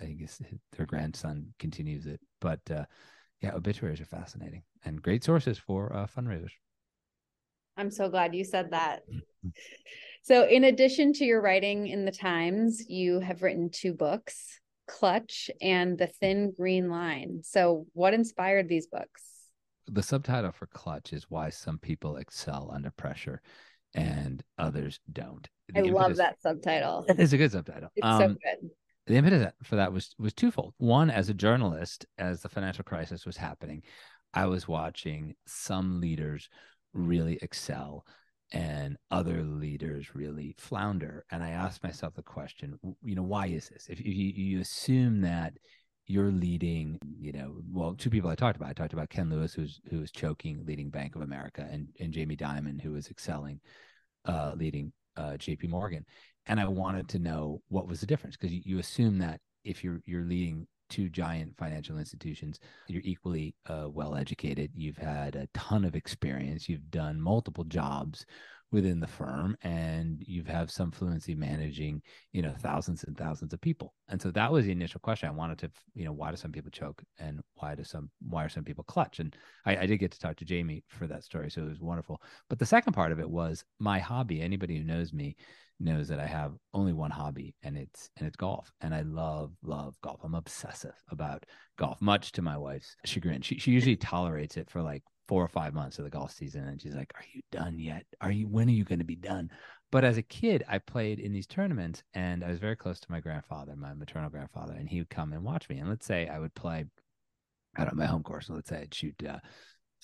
I 0.00 0.06
guess 0.06 0.40
their 0.76 0.86
grandson 0.86 1.52
continues 1.58 2.06
it. 2.06 2.20
But 2.40 2.60
uh, 2.70 2.86
yeah, 3.42 3.54
obituaries 3.54 4.00
are 4.00 4.06
fascinating 4.06 4.62
and 4.82 5.02
great 5.02 5.24
sources 5.24 5.58
for 5.58 5.94
uh, 5.94 6.06
fundraisers. 6.06 6.52
I'm 7.76 7.90
so 7.90 8.08
glad 8.08 8.34
you 8.34 8.44
said 8.44 8.70
that. 8.70 9.02
so, 10.22 10.46
in 10.46 10.64
addition 10.64 11.12
to 11.14 11.24
your 11.24 11.42
writing 11.42 11.88
in 11.88 12.06
the 12.06 12.12
Times, 12.12 12.88
you 12.88 13.20
have 13.20 13.42
written 13.42 13.68
two 13.68 13.92
books. 13.92 14.60
Clutch 14.86 15.50
and 15.60 15.98
The 15.98 16.06
Thin 16.06 16.52
Green 16.56 16.88
Line. 16.88 17.40
So, 17.42 17.86
what 17.92 18.14
inspired 18.14 18.68
these 18.68 18.86
books? 18.86 19.22
The 19.86 20.02
subtitle 20.02 20.52
for 20.52 20.66
Clutch 20.66 21.12
is 21.12 21.30
Why 21.30 21.50
Some 21.50 21.78
People 21.78 22.16
Excel 22.16 22.70
Under 22.72 22.90
Pressure 22.90 23.42
and 23.94 24.42
Others 24.58 25.00
Don't. 25.12 25.48
The 25.68 25.76
I 25.76 25.78
impetus, 25.80 26.00
love 26.00 26.16
that 26.16 26.40
subtitle. 26.40 27.04
It's 27.08 27.32
a 27.32 27.38
good 27.38 27.52
subtitle. 27.52 27.90
It's 27.96 28.06
um, 28.06 28.20
so 28.20 28.28
good. 28.28 28.70
The 29.06 29.16
impetus 29.16 29.52
for 29.62 29.76
that 29.76 29.92
was 29.92 30.14
was 30.18 30.32
twofold. 30.32 30.74
One, 30.78 31.10
as 31.10 31.28
a 31.28 31.34
journalist, 31.34 32.06
as 32.16 32.40
the 32.40 32.48
financial 32.48 32.84
crisis 32.84 33.26
was 33.26 33.36
happening, 33.36 33.82
I 34.32 34.46
was 34.46 34.66
watching 34.66 35.34
some 35.46 36.00
leaders 36.00 36.48
really 36.94 37.38
excel 37.42 38.06
and 38.54 38.96
other 39.10 39.42
leaders 39.42 40.14
really 40.14 40.54
flounder. 40.58 41.24
And 41.30 41.42
I 41.42 41.50
asked 41.50 41.82
myself 41.82 42.14
the 42.14 42.22
question, 42.22 42.78
you 43.02 43.16
know, 43.16 43.22
why 43.22 43.48
is 43.48 43.68
this? 43.68 43.88
If, 43.88 44.00
you, 44.00 44.12
you 44.12 44.60
assume 44.60 45.20
that 45.22 45.54
you're 46.06 46.30
leading, 46.30 46.98
you 47.18 47.32
know, 47.32 47.56
well, 47.72 47.94
two 47.94 48.10
people 48.10 48.30
I 48.30 48.36
talked 48.36 48.56
about. 48.56 48.68
I 48.68 48.72
talked 48.72 48.92
about 48.92 49.10
Ken 49.10 49.28
Lewis, 49.28 49.54
who's 49.54 49.80
who 49.90 49.98
was 50.00 50.12
choking, 50.12 50.64
leading 50.64 50.90
Bank 50.90 51.16
of 51.16 51.22
America, 51.22 51.66
and 51.70 51.88
and 51.98 52.12
Jamie 52.12 52.36
Dimon, 52.36 52.80
who 52.80 52.92
was 52.92 53.08
excelling, 53.10 53.58
uh, 54.26 54.52
leading 54.54 54.92
uh, 55.16 55.36
J.P. 55.36 55.68
Morgan. 55.68 56.04
And 56.46 56.60
I 56.60 56.66
wanted 56.66 57.08
to 57.08 57.18
know 57.18 57.62
what 57.68 57.88
was 57.88 58.00
the 58.00 58.06
difference 58.06 58.36
because 58.36 58.52
you, 58.52 58.60
you 58.64 58.78
assume 58.78 59.18
that 59.18 59.40
if 59.64 59.82
you're 59.82 60.00
you're 60.04 60.24
leading 60.24 60.66
two 60.94 61.08
giant 61.08 61.56
financial 61.56 61.98
institutions. 61.98 62.60
You're 62.88 63.02
equally 63.04 63.54
uh, 63.66 63.88
well 63.90 64.14
educated. 64.14 64.70
You've 64.74 64.96
had 64.96 65.34
a 65.34 65.48
ton 65.54 65.84
of 65.84 65.96
experience. 65.96 66.68
You've 66.68 66.90
done 66.90 67.20
multiple 67.20 67.64
jobs 67.64 68.24
within 68.74 68.98
the 68.98 69.06
firm 69.06 69.56
and 69.62 70.22
you 70.26 70.42
have 70.42 70.54
have 70.54 70.70
some 70.70 70.90
fluency 70.90 71.34
managing 71.34 72.02
you 72.32 72.42
know 72.42 72.52
thousands 72.58 73.04
and 73.04 73.16
thousands 73.16 73.52
of 73.52 73.60
people 73.60 73.94
and 74.08 74.20
so 74.20 74.30
that 74.30 74.50
was 74.50 74.64
the 74.64 74.72
initial 74.72 74.98
question 74.98 75.28
i 75.28 75.32
wanted 75.32 75.58
to 75.58 75.70
you 75.94 76.04
know 76.04 76.12
why 76.12 76.30
do 76.30 76.36
some 76.36 76.50
people 76.50 76.70
choke 76.70 77.02
and 77.20 77.40
why 77.54 77.74
do 77.74 77.84
some 77.84 78.10
why 78.28 78.44
are 78.44 78.48
some 78.48 78.64
people 78.64 78.82
clutch 78.84 79.20
and 79.20 79.36
I, 79.64 79.76
I 79.76 79.86
did 79.86 79.98
get 79.98 80.10
to 80.10 80.18
talk 80.18 80.36
to 80.36 80.44
jamie 80.44 80.82
for 80.88 81.06
that 81.06 81.22
story 81.22 81.50
so 81.50 81.62
it 81.62 81.68
was 81.68 81.80
wonderful 81.80 82.20
but 82.48 82.58
the 82.58 82.66
second 82.66 82.94
part 82.94 83.12
of 83.12 83.20
it 83.20 83.30
was 83.30 83.64
my 83.78 83.98
hobby 83.98 84.40
anybody 84.40 84.76
who 84.76 84.84
knows 84.84 85.12
me 85.12 85.36
knows 85.80 86.08
that 86.08 86.20
I 86.20 86.26
have 86.26 86.52
only 86.72 86.92
one 86.92 87.10
hobby 87.10 87.54
and 87.62 87.76
it's 87.76 88.10
and 88.16 88.26
it's 88.26 88.36
golf. 88.36 88.72
And 88.80 88.94
I 88.94 89.02
love, 89.02 89.52
love 89.62 89.94
golf. 90.02 90.20
I'm 90.22 90.34
obsessive 90.34 90.94
about 91.10 91.44
golf, 91.78 92.00
much 92.00 92.32
to 92.32 92.42
my 92.42 92.56
wife's 92.56 92.96
chagrin. 93.04 93.42
She 93.42 93.58
she 93.58 93.70
usually 93.70 93.96
tolerates 93.96 94.56
it 94.56 94.70
for 94.70 94.82
like 94.82 95.02
four 95.26 95.42
or 95.42 95.48
five 95.48 95.74
months 95.74 95.98
of 95.98 96.04
the 96.04 96.10
golf 96.10 96.32
season. 96.32 96.64
And 96.64 96.80
she's 96.80 96.94
like, 96.94 97.12
Are 97.16 97.24
you 97.32 97.42
done 97.50 97.78
yet? 97.78 98.04
Are 98.20 98.32
you 98.32 98.46
when 98.48 98.68
are 98.68 98.72
you 98.72 98.84
going 98.84 98.98
to 98.98 99.04
be 99.04 99.16
done? 99.16 99.50
But 99.90 100.04
as 100.04 100.16
a 100.16 100.22
kid, 100.22 100.64
I 100.68 100.78
played 100.78 101.20
in 101.20 101.32
these 101.32 101.46
tournaments 101.46 102.02
and 102.14 102.42
I 102.42 102.50
was 102.50 102.58
very 102.58 102.76
close 102.76 102.98
to 103.00 103.10
my 103.10 103.20
grandfather, 103.20 103.76
my 103.76 103.94
maternal 103.94 104.30
grandfather, 104.30 104.74
and 104.74 104.88
he 104.88 104.98
would 104.98 105.10
come 105.10 105.32
and 105.32 105.44
watch 105.44 105.68
me. 105.68 105.78
And 105.78 105.88
let's 105.88 106.06
say 106.06 106.26
I 106.26 106.40
would 106.40 106.54
play 106.54 106.86
out 107.76 107.90
on 107.90 107.96
my 107.96 108.06
home 108.06 108.22
course. 108.22 108.50
Let's 108.50 108.68
say 108.70 108.80
I'd 108.82 108.94
shoot 108.94 109.14
uh, 109.28 109.38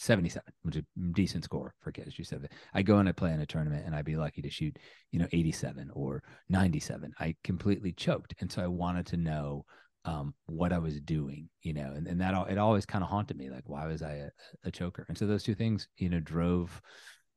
77, 0.00 0.50
which 0.62 0.76
is 0.76 0.83
a 0.83 1.12
decent 1.12 1.45
score 1.45 1.75
for 1.80 1.92
kids. 1.92 2.19
You 2.19 2.25
said 2.25 2.42
that 2.42 2.52
I 2.73 2.80
go 2.80 2.99
and 2.99 3.09
I 3.09 3.12
play 3.12 3.33
in 3.33 3.40
a 3.40 3.47
tournament 3.47 3.85
and 3.85 3.95
I'd 3.95 4.07
be 4.07 4.16
lucky 4.16 4.40
to 4.40 4.49
shoot, 4.49 4.78
you 5.11 5.19
know, 5.19 5.26
87 5.30 5.90
or 5.92 6.23
97. 6.49 7.12
I 7.21 7.37
completely 7.45 7.92
choked. 7.92 8.35
And 8.40 8.50
so 8.50 8.62
I 8.62 8.66
wanted 8.66 9.07
to 9.09 9.19
know 9.19 9.66
um, 10.07 10.33
what 10.47 10.73
I 10.73 10.78
was 10.78 10.99
doing, 11.00 11.50
you 11.61 11.75
know, 11.75 11.92
and, 11.95 12.07
and 12.07 12.19
that 12.23 12.33
all, 12.33 12.47
it 12.47 12.57
always 12.57 12.87
kind 12.87 13.04
of 13.04 13.11
haunted 13.11 13.37
me. 13.37 13.50
Like, 13.50 13.69
why 13.69 13.87
was 13.87 14.00
I 14.00 14.12
a, 14.12 14.28
a, 14.64 14.71
choker? 14.71 15.04
And 15.09 15.19
so 15.19 15.26
those 15.26 15.42
two 15.42 15.54
things, 15.54 15.87
you 15.99 16.09
know, 16.09 16.21
drove 16.21 16.80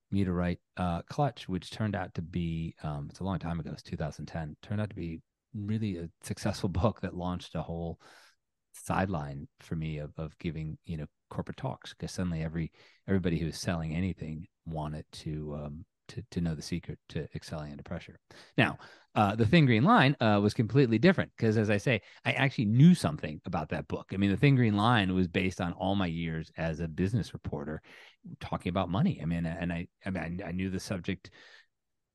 me 0.10 0.24
to 0.24 0.32
write 0.32 0.60
uh, 0.78 1.02
Clutch, 1.10 1.50
which 1.50 1.70
turned 1.70 1.98
out 1.98 2.14
to 2.14 2.22
be, 2.22 2.76
um, 2.82 3.08
it's 3.10 3.20
a 3.20 3.26
long 3.26 3.40
time 3.40 3.60
ago, 3.60 3.72
it's 3.74 3.84
2010, 3.84 4.56
turned 4.62 4.80
out 4.80 4.90
to 4.90 4.96
be 4.96 5.20
really 5.54 5.98
a 5.98 6.10
successful 6.22 6.70
book 6.82 7.02
that 7.02 7.14
launched 7.14 7.56
a 7.56 7.62
whole 7.62 8.00
sideline 8.74 9.48
for 9.60 9.76
me 9.76 10.00
of, 10.00 10.12
of 10.18 10.38
giving 10.40 10.78
you 10.86 10.98
know 10.98 11.06
corporate 11.34 11.58
talks 11.58 11.94
because 11.94 12.12
suddenly 12.12 12.44
every 12.44 12.72
everybody 13.08 13.40
who 13.40 13.48
was 13.48 13.58
selling 13.58 13.94
anything 13.94 14.48
wanted 14.66 15.06
to 15.12 15.60
um, 15.62 15.86
to 16.10 16.24
to 16.32 16.42
know 16.42 16.56
the 16.56 16.62
secret 16.62 17.00
to 17.10 17.28
excelling 17.36 17.72
under 17.72 17.84
pressure. 17.84 18.20
Now, 18.58 18.78
uh, 19.16 19.36
the 19.36 19.46
Thin 19.46 19.66
Green 19.66 19.84
Line 19.84 20.16
uh, 20.20 20.40
was 20.42 20.54
completely 20.54 20.98
different 20.98 21.32
because, 21.38 21.58
as 21.58 21.70
I 21.70 21.78
say, 21.78 22.02
I 22.26 22.34
actually 22.34 22.66
knew 22.66 22.96
something 22.96 23.42
about 23.46 23.70
that 23.70 23.88
book. 23.88 24.12
I 24.14 24.18
mean, 24.18 24.32
the 24.32 24.38
Thin 24.38 24.56
Green 24.56 24.76
Line 24.76 25.14
was 25.14 25.28
based 25.28 25.62
on 25.62 25.74
all 25.74 25.96
my 25.96 26.08
years 26.08 26.52
as 26.58 26.80
a 26.80 26.88
business 26.88 27.34
reporter 27.34 27.82
talking 28.40 28.70
about 28.70 28.90
money. 28.90 29.20
I 29.22 29.26
mean, 29.26 29.46
and 29.46 29.72
I 29.72 29.88
I 30.06 30.10
mean 30.10 30.42
I, 30.46 30.52
knew 30.52 30.70
the 30.70 30.80
subject 30.80 31.32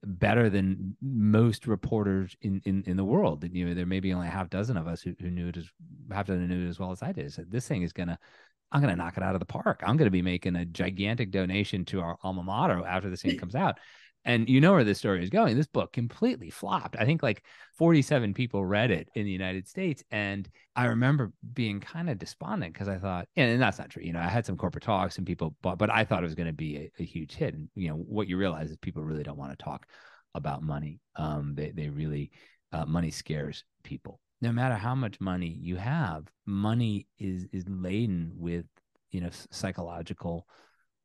better 0.05 0.49
than 0.49 0.97
most 1.03 1.67
reporters 1.67 2.37
in, 2.41 2.63
in, 2.65 2.85
in 2.87 2.97
the 2.97 3.05
world. 3.05 3.45
You 3.51 3.67
know, 3.67 3.75
there 3.75 3.87
may 3.87 4.01
be 4.01 4.13
only 4.13 4.29
a 4.29 4.31
half 4.31 4.49
dozen 4.49 4.77
of 4.77 4.87
us 4.87 5.03
who, 5.03 5.15
who 5.21 5.31
knew 5.31 5.49
it 5.49 5.57
as 5.57 5.69
half 6.11 6.27
dozen 6.27 6.49
knew 6.49 6.67
it 6.67 6.69
as 6.69 6.79
well 6.79 6.93
as 6.93 7.03
I 7.03 7.13
did. 7.13 7.33
So 7.33 7.43
this 7.49 7.67
thing 7.67 7.83
is 7.83 7.93
gonna, 7.93 8.19
I'm 8.71 8.81
gonna 8.81 8.97
knock 8.97 9.17
it 9.17 9.23
out 9.23 9.35
of 9.35 9.41
the 9.41 9.47
park. 9.47 9.83
I'm 9.85 9.97
gonna 9.97 10.11
be 10.11 10.23
making 10.23 10.57
a 10.57 10.65
gigantic 10.65 11.31
donation 11.31 11.85
to 11.87 12.01
our 12.01 12.19
alma 12.23 12.43
mater 12.43 12.87
after 12.87 13.11
this 13.11 13.23
thing 13.23 13.39
comes 13.41 13.55
out 13.55 13.79
and 14.25 14.49
you 14.49 14.61
know 14.61 14.73
where 14.73 14.85
this 14.85 14.99
story 14.99 15.23
is 15.23 15.31
going. 15.31 15.57
This 15.57 15.67
book 15.67 15.93
completely 15.93 16.51
flopped. 16.51 16.97
I 16.99 17.05
think 17.05 17.23
like 17.23 17.45
47 17.79 18.35
people 18.35 18.65
read 18.65 18.91
it 18.91 19.09
in 19.15 19.25
the 19.25 19.31
United 19.31 19.69
States. 19.69 20.03
And 20.11 20.49
I 20.77 20.87
remember 20.87 21.33
being 21.55 21.81
kind 21.81 22.11
of 22.11 22.19
despondent 22.19 22.75
because 22.75 22.89
I 22.89 22.99
thought, 22.99 23.27
and 23.37 23.61
that's 23.61 23.79
not 23.79 23.91
true. 23.91 24.03
You 24.03 24.13
know, 24.13 24.21
I 24.21 24.29
had 24.29 24.45
some 24.45 24.57
corporate 24.57 24.85
talks 24.85 25.17
and 25.17 25.27
people 25.27 25.55
bought, 25.63 25.79
but 25.79 25.91
I 25.91 26.05
thought 26.05 26.23
it 26.23 26.27
was 26.27 26.35
going 26.35 26.49
to 26.49 26.53
be 26.53 26.77
a, 26.77 26.91
a, 26.99 27.05
huge 27.05 27.35
hit. 27.35 27.55
And, 27.55 27.69
you 27.75 27.89
know, 27.89 27.95
what 27.95 28.29
you 28.29 28.37
realize 28.37 28.71
is 28.71 28.77
people 28.77 29.03
really 29.03 29.23
don't 29.23 29.39
want 29.39 29.57
to 29.57 29.65
talk 29.65 29.87
about 30.35 30.63
money. 30.63 31.01
Um, 31.17 31.55
they, 31.55 31.71
they 31.71 31.89
really, 31.89 32.31
uh, 32.73 32.85
money 32.85 33.11
scares 33.11 33.65
people. 33.83 34.21
No 34.40 34.52
matter 34.52 34.76
how 34.76 34.95
much 34.95 35.21
money 35.21 35.57
you 35.61 35.76
have, 35.76 36.25
money 36.47 37.07
is, 37.18 37.47
is 37.52 37.64
laden 37.68 38.33
with, 38.37 38.66
you 39.11 39.21
know, 39.21 39.30
psychological 39.50 40.47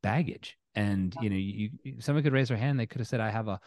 baggage. 0.03 0.57
And 0.75 1.15
you 1.21 1.29
know 1.29 1.35
you, 1.35 1.69
you 1.83 1.95
someone 1.99 2.23
could 2.23 2.33
raise 2.33 2.47
their 2.47 2.57
hand 2.57 2.79
they 2.79 2.87
could 2.87 2.99
have 2.99 3.07
said 3.07 3.19
i 3.19 3.29
have 3.29 3.47
a 3.47 3.59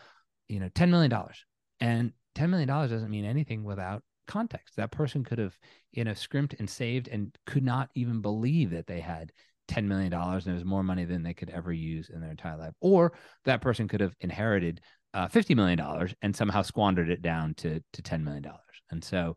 you 0.48 0.60
know 0.60 0.68
10 0.74 0.90
million 0.90 1.10
dollars. 1.10 1.44
And 1.80 2.12
10 2.34 2.50
million 2.50 2.68
dollars 2.68 2.90
doesn't 2.90 3.10
mean 3.10 3.24
anything 3.24 3.64
without 3.64 4.02
context. 4.26 4.76
That 4.76 4.90
person 4.90 5.24
could 5.24 5.38
have 5.38 5.56
you 5.92 6.04
know 6.04 6.14
scrimped 6.14 6.54
and 6.58 6.68
saved 6.68 7.08
and 7.08 7.36
could 7.46 7.64
not 7.64 7.90
even 7.94 8.20
believe 8.20 8.70
that 8.70 8.86
they 8.86 9.00
had 9.00 9.32
10 9.68 9.88
million 9.88 10.10
dollars 10.10 10.46
and 10.46 10.52
it 10.52 10.58
was 10.58 10.64
more 10.64 10.82
money 10.82 11.04
than 11.04 11.22
they 11.22 11.34
could 11.34 11.50
ever 11.50 11.72
use 11.72 12.08
in 12.08 12.20
their 12.20 12.30
entire 12.30 12.56
life. 12.56 12.74
Or 12.80 13.12
that 13.44 13.60
person 13.60 13.88
could 13.88 14.00
have 14.00 14.14
inherited 14.20 14.80
uh, 15.14 15.28
50 15.28 15.54
million 15.54 15.78
dollars 15.78 16.14
and 16.22 16.34
somehow 16.34 16.62
squandered 16.62 17.10
it 17.10 17.22
down 17.22 17.54
to 17.54 17.80
to 17.92 18.02
10 18.02 18.24
million 18.24 18.42
dollars 18.42 18.60
and 18.90 19.02
so 19.02 19.36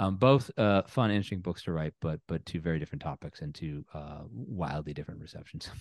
um, 0.00 0.16
both 0.16 0.50
uh, 0.56 0.82
fun 0.82 1.10
interesting 1.10 1.40
books 1.40 1.62
to 1.64 1.72
write 1.72 1.92
but 2.00 2.20
but 2.28 2.44
two 2.46 2.60
very 2.60 2.78
different 2.78 3.02
topics 3.02 3.40
and 3.40 3.54
two 3.54 3.84
uh, 3.94 4.22
wildly 4.30 4.94
different 4.94 5.20
receptions 5.20 5.70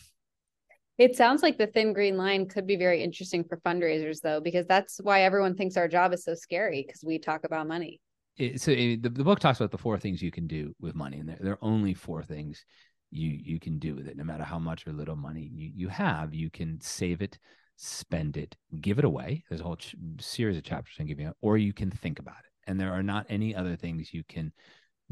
It 0.98 1.16
sounds 1.16 1.44
like 1.44 1.60
the 1.60 1.68
thin 1.68 1.94
green 1.94 2.18
line 2.18 2.48
could 2.48 2.66
be 2.66 2.76
very 2.76 3.04
interesting 3.04 3.44
for 3.44 3.58
fundraisers, 3.58 4.20
though, 4.22 4.42
because 4.42 4.66
that's 4.66 5.00
why 5.04 5.22
everyone 5.22 5.56
thinks 5.56 5.78
our 5.78 5.88
job 5.88 6.12
is 6.12 6.24
so 6.24 6.34
scary 6.34 6.84
because 6.86 7.04
we 7.04 7.20
talk 7.20 7.44
about 7.44 7.68
money. 7.68 8.02
it, 8.36 8.62
so 8.62 8.72
it, 8.72 9.04
the, 9.04 9.10
the 9.10 9.24
book 9.24 9.40
talks 9.40 9.60
about 9.60 9.70
the 9.70 9.78
four 9.78 10.00
things 10.00 10.24
you 10.24 10.32
can 10.32 10.48
do 10.48 10.74
with 10.82 10.96
money, 10.96 11.20
and 11.20 11.30
there, 11.30 11.38
there 11.40 11.54
are 11.54 11.60
only 11.62 11.94
four 11.94 12.24
things 12.24 12.66
you 13.12 13.30
you 13.30 13.60
can 13.60 13.78
do 13.78 13.94
with 13.94 14.08
it. 14.08 14.18
No 14.18 14.24
matter 14.24 14.44
how 14.44 14.58
much 14.58 14.88
or 14.88 14.92
little 14.92 15.16
money 15.16 15.48
you 15.54 15.72
you 15.76 15.88
have, 15.88 16.34
you 16.34 16.50
can 16.50 16.82
save 16.82 17.22
it, 17.22 17.38
spend 17.78 18.36
it, 18.38 18.56
give 18.82 19.00
it 19.00 19.06
away. 19.06 19.44
There's 19.48 19.62
a 19.62 19.64
whole 19.64 19.78
ch- 19.78 19.96
series 20.20 20.58
of 20.58 20.64
chapters 20.64 20.96
on 21.00 21.06
giving 21.06 21.28
it, 21.28 21.36
or 21.42 21.58
you 21.58 21.74
can 21.74 21.90
think 21.90 22.20
about 22.20 22.40
it. 22.40 22.70
And 22.70 22.80
there 22.80 22.92
are 22.92 23.04
not 23.04 23.26
any 23.30 23.56
other 23.56 23.76
things 23.76 24.14
you 24.14 24.24
can 24.28 24.52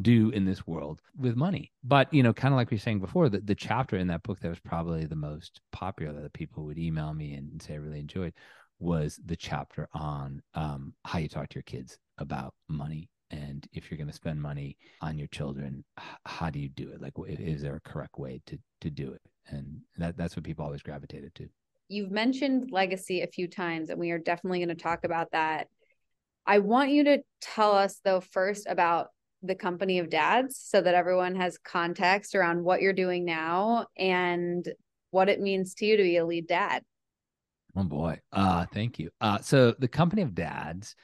do 0.01 0.29
in 0.31 0.43
this 0.43 0.67
world 0.67 0.99
with 1.17 1.37
money. 1.37 1.71
But 1.83 2.13
you 2.13 2.21
know, 2.21 2.33
kind 2.33 2.53
of 2.53 2.57
like 2.57 2.69
we 2.69 2.75
were 2.75 2.81
saying 2.81 2.99
before, 2.99 3.29
the, 3.29 3.39
the 3.39 3.55
chapter 3.55 3.95
in 3.95 4.07
that 4.07 4.23
book 4.23 4.39
that 4.41 4.49
was 4.49 4.59
probably 4.59 5.05
the 5.05 5.15
most 5.15 5.61
popular 5.71 6.21
that 6.21 6.33
people 6.33 6.65
would 6.65 6.77
email 6.77 7.13
me 7.13 7.33
and 7.33 7.61
say 7.61 7.75
I 7.75 7.77
really 7.77 7.99
enjoyed 7.99 8.33
was 8.79 9.19
the 9.25 9.37
chapter 9.37 9.87
on 9.93 10.41
um, 10.53 10.93
how 11.05 11.19
you 11.19 11.29
talk 11.29 11.47
to 11.49 11.55
your 11.55 11.63
kids 11.63 11.97
about 12.17 12.53
money 12.67 13.09
and 13.31 13.67
if 13.73 13.89
you're 13.89 13.97
going 13.97 14.09
to 14.09 14.13
spend 14.13 14.41
money 14.41 14.77
on 15.01 15.17
your 15.17 15.27
children 15.29 15.83
how 16.25 16.49
do 16.49 16.59
you 16.59 16.69
do 16.69 16.91
it 16.91 17.01
like 17.01 17.13
is 17.27 17.61
there 17.61 17.75
a 17.75 17.89
correct 17.89 18.19
way 18.19 18.41
to 18.45 18.57
to 18.81 18.89
do 18.89 19.11
it 19.11 19.21
and 19.47 19.79
that 19.97 20.15
that's 20.17 20.35
what 20.35 20.43
people 20.43 20.63
always 20.63 20.83
gravitated 20.83 21.33
to 21.33 21.47
you've 21.87 22.11
mentioned 22.11 22.69
legacy 22.71 23.21
a 23.21 23.27
few 23.27 23.47
times 23.47 23.89
and 23.89 23.99
we 23.99 24.11
are 24.11 24.19
definitely 24.19 24.59
going 24.59 24.69
to 24.69 24.75
talk 24.75 25.03
about 25.03 25.31
that 25.31 25.67
i 26.45 26.59
want 26.59 26.89
you 26.89 27.03
to 27.03 27.19
tell 27.41 27.73
us 27.73 27.99
though 28.03 28.21
first 28.21 28.67
about 28.67 29.07
the 29.43 29.55
company 29.55 29.99
of 29.99 30.09
dads 30.09 30.57
so 30.57 30.81
that 30.81 30.95
everyone 30.95 31.35
has 31.35 31.57
context 31.59 32.33
around 32.33 32.63
what 32.63 32.81
you're 32.81 32.93
doing 32.93 33.25
now 33.25 33.85
and 33.97 34.71
what 35.11 35.29
it 35.29 35.39
means 35.39 35.75
to 35.75 35.85
you 35.85 35.97
to 35.97 36.03
be 36.03 36.17
a 36.17 36.25
lead 36.25 36.47
dad 36.47 36.83
oh 37.75 37.83
boy 37.83 38.19
uh 38.31 38.65
thank 38.73 38.97
you 38.97 39.09
uh 39.21 39.39
so 39.39 39.71
the 39.79 39.87
company 39.87 40.21
of 40.21 40.33
dads 40.33 40.95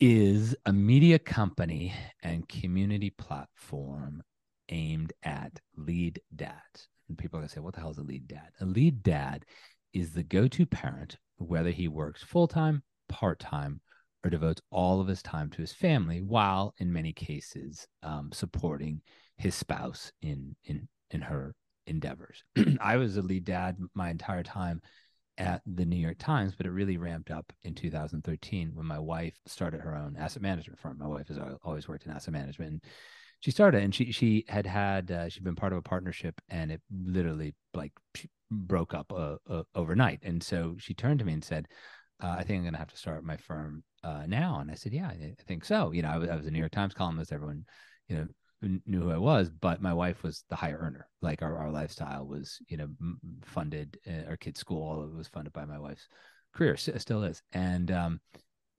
is 0.00 0.54
a 0.66 0.72
media 0.72 1.18
company 1.18 1.92
and 2.22 2.48
community 2.48 3.10
platform 3.10 4.22
aimed 4.68 5.12
at 5.22 5.60
lead 5.76 6.20
dads. 6.34 6.88
And 7.08 7.16
people 7.16 7.38
are 7.38 7.40
going 7.40 7.48
to 7.48 7.54
say, 7.54 7.60
what 7.60 7.74
the 7.74 7.80
hell 7.80 7.90
is 7.90 7.98
a 7.98 8.02
lead 8.02 8.28
dad? 8.28 8.50
A 8.60 8.66
lead 8.66 9.02
dad 9.02 9.44
is 9.92 10.12
the 10.12 10.22
go 10.22 10.48
to 10.48 10.66
parent, 10.66 11.16
whether 11.36 11.70
he 11.70 11.88
works 11.88 12.22
full 12.22 12.48
time, 12.48 12.82
part 13.08 13.38
time, 13.38 13.80
or 14.24 14.30
devotes 14.30 14.60
all 14.70 15.00
of 15.00 15.08
his 15.08 15.22
time 15.22 15.50
to 15.50 15.60
his 15.60 15.72
family, 15.72 16.20
while 16.20 16.74
in 16.78 16.92
many 16.92 17.12
cases 17.12 17.86
um, 18.02 18.30
supporting 18.32 19.00
his 19.36 19.54
spouse 19.54 20.12
in 20.22 20.54
in 20.64 20.88
in 21.10 21.20
her 21.20 21.54
endeavors. 21.86 22.44
I 22.80 22.96
was 22.96 23.16
a 23.16 23.22
lead 23.22 23.44
dad 23.44 23.78
my 23.94 24.10
entire 24.10 24.42
time 24.42 24.82
at 25.38 25.62
the 25.66 25.84
New 25.84 25.96
York 25.96 26.18
Times, 26.18 26.54
but 26.56 26.66
it 26.66 26.70
really 26.70 26.96
ramped 26.96 27.30
up 27.30 27.52
in 27.62 27.74
2013 27.74 28.72
when 28.74 28.86
my 28.86 28.98
wife 28.98 29.38
started 29.46 29.80
her 29.80 29.94
own 29.94 30.16
asset 30.18 30.42
management 30.42 30.80
firm. 30.80 30.98
My 30.98 31.06
wife 31.06 31.28
has 31.28 31.38
always 31.62 31.88
worked 31.88 32.06
in 32.06 32.12
asset 32.12 32.34
management. 32.34 32.72
And 32.72 32.82
she 33.40 33.52
started, 33.52 33.84
and 33.84 33.94
she 33.94 34.10
she 34.10 34.44
had 34.48 34.66
had 34.66 35.10
uh, 35.12 35.28
she'd 35.28 35.44
been 35.44 35.54
part 35.54 35.72
of 35.72 35.78
a 35.78 35.82
partnership, 35.82 36.40
and 36.48 36.72
it 36.72 36.82
literally 36.90 37.54
like 37.72 37.92
broke 38.50 38.94
up 38.94 39.12
uh, 39.12 39.36
uh, 39.48 39.62
overnight. 39.74 40.20
And 40.22 40.42
so 40.42 40.76
she 40.78 40.94
turned 40.94 41.18
to 41.20 41.24
me 41.24 41.32
and 41.34 41.44
said, 41.44 41.66
uh, 42.22 42.36
"I 42.38 42.44
think 42.44 42.58
I'm 42.58 42.62
going 42.62 42.74
to 42.74 42.78
have 42.78 42.92
to 42.92 42.96
start 42.96 43.24
my 43.24 43.36
firm 43.36 43.82
uh, 44.02 44.24
now." 44.26 44.58
And 44.60 44.70
I 44.70 44.74
said, 44.74 44.92
"Yeah, 44.92 45.08
I 45.08 45.34
think 45.46 45.64
so." 45.64 45.92
You 45.92 46.02
know, 46.02 46.10
I 46.10 46.18
was, 46.18 46.28
I 46.28 46.36
was 46.36 46.46
a 46.46 46.50
New 46.50 46.58
York 46.58 46.72
Times 46.72 46.94
columnist. 46.94 47.32
Everyone, 47.32 47.64
you 48.08 48.16
know, 48.16 48.26
knew 48.86 49.00
who 49.02 49.10
I 49.10 49.18
was, 49.18 49.50
but 49.50 49.82
my 49.82 49.94
wife 49.94 50.22
was 50.22 50.44
the 50.48 50.56
higher 50.56 50.78
earner. 50.78 51.08
Like 51.22 51.42
our, 51.42 51.56
our 51.56 51.70
lifestyle 51.70 52.26
was, 52.26 52.58
you 52.68 52.76
know, 52.76 52.88
funded. 53.44 53.98
Uh, 54.06 54.28
our 54.28 54.36
kids' 54.36 54.60
school 54.60 54.82
all 54.82 55.02
of 55.02 55.10
it 55.10 55.16
was 55.16 55.28
funded 55.28 55.52
by 55.52 55.64
my 55.64 55.78
wife's 55.78 56.08
career, 56.54 56.76
still 56.76 57.22
is. 57.22 57.42
And 57.52 57.90
um, 57.90 58.20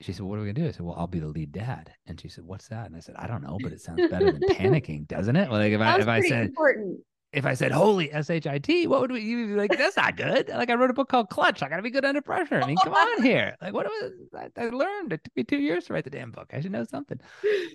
she 0.02 0.14
said, 0.14 0.26
"What 0.26 0.38
are 0.38 0.42
we 0.42 0.52
gonna 0.52 0.66
do?" 0.66 0.68
I 0.68 0.72
said, 0.72 0.82
"Well, 0.82 0.96
I'll 0.98 1.08
be 1.08 1.20
the 1.20 1.28
lead 1.28 1.52
dad." 1.52 1.92
And 2.08 2.20
she 2.20 2.30
said, 2.30 2.44
"What's 2.46 2.68
that?" 2.70 2.88
And 2.88 2.96
I 2.96 3.00
said, 3.00 3.16
"I 3.18 3.28
don't 3.28 3.44
know, 3.44 3.58
but 3.62 3.72
it 3.72 3.82
sounds 3.82 4.10
better 4.10 4.32
than 4.32 4.42
panicking, 4.50 5.08
doesn't 5.08 5.36
it?" 5.36 5.52
Like 5.52 5.74
if 5.74 5.82
I 5.82 6.00
if 6.00 6.08
I 6.08 6.22
said 6.22 6.48
important. 6.48 7.00
If 7.32 7.46
I 7.46 7.54
said 7.54 7.72
holy 7.72 8.12
S 8.12 8.30
H 8.30 8.48
I 8.48 8.58
T, 8.58 8.88
what 8.88 9.02
would 9.02 9.12
we 9.12 9.22
you 9.22 9.48
be 9.48 9.54
like? 9.54 9.78
That's 9.78 9.98
not 9.98 10.18
good. 10.18 10.50
Like 10.50 10.70
I 10.70 10.74
wrote 10.74 10.90
a 10.90 10.94
book 10.94 11.10
called 11.10 11.30
Clutch. 11.30 11.62
I 11.62 11.70
got 11.70 11.78
to 11.78 11.84
be 11.84 11.92
good 11.92 12.06
under 12.06 12.22
pressure. 12.22 12.60
I 12.62 12.66
mean, 12.66 12.78
come 12.78 12.94
on 12.94 13.24
here. 13.24 13.56
Like 13.62 13.74
what 13.74 13.86
was 13.86 14.14
I, 14.36 14.50
I 14.58 14.70
learned? 14.70 15.14
It 15.14 15.24
took 15.24 15.36
me 15.36 15.44
two 15.44 15.60
years 15.60 15.86
to 15.86 15.94
write 15.94 16.06
the 16.06 16.10
damn 16.10 16.32
book. 16.32 16.52
I 16.54 16.62
should 16.62 16.72
know 16.72 16.86
something. 16.86 17.20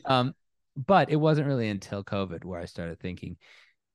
Um, 0.07 0.35
but 0.77 1.11
it 1.11 1.17
wasn't 1.17 1.47
really 1.47 1.69
until 1.69 2.03
COVID 2.03 2.45
where 2.45 2.61
I 2.61 2.65
started 2.65 2.99
thinking, 3.01 3.37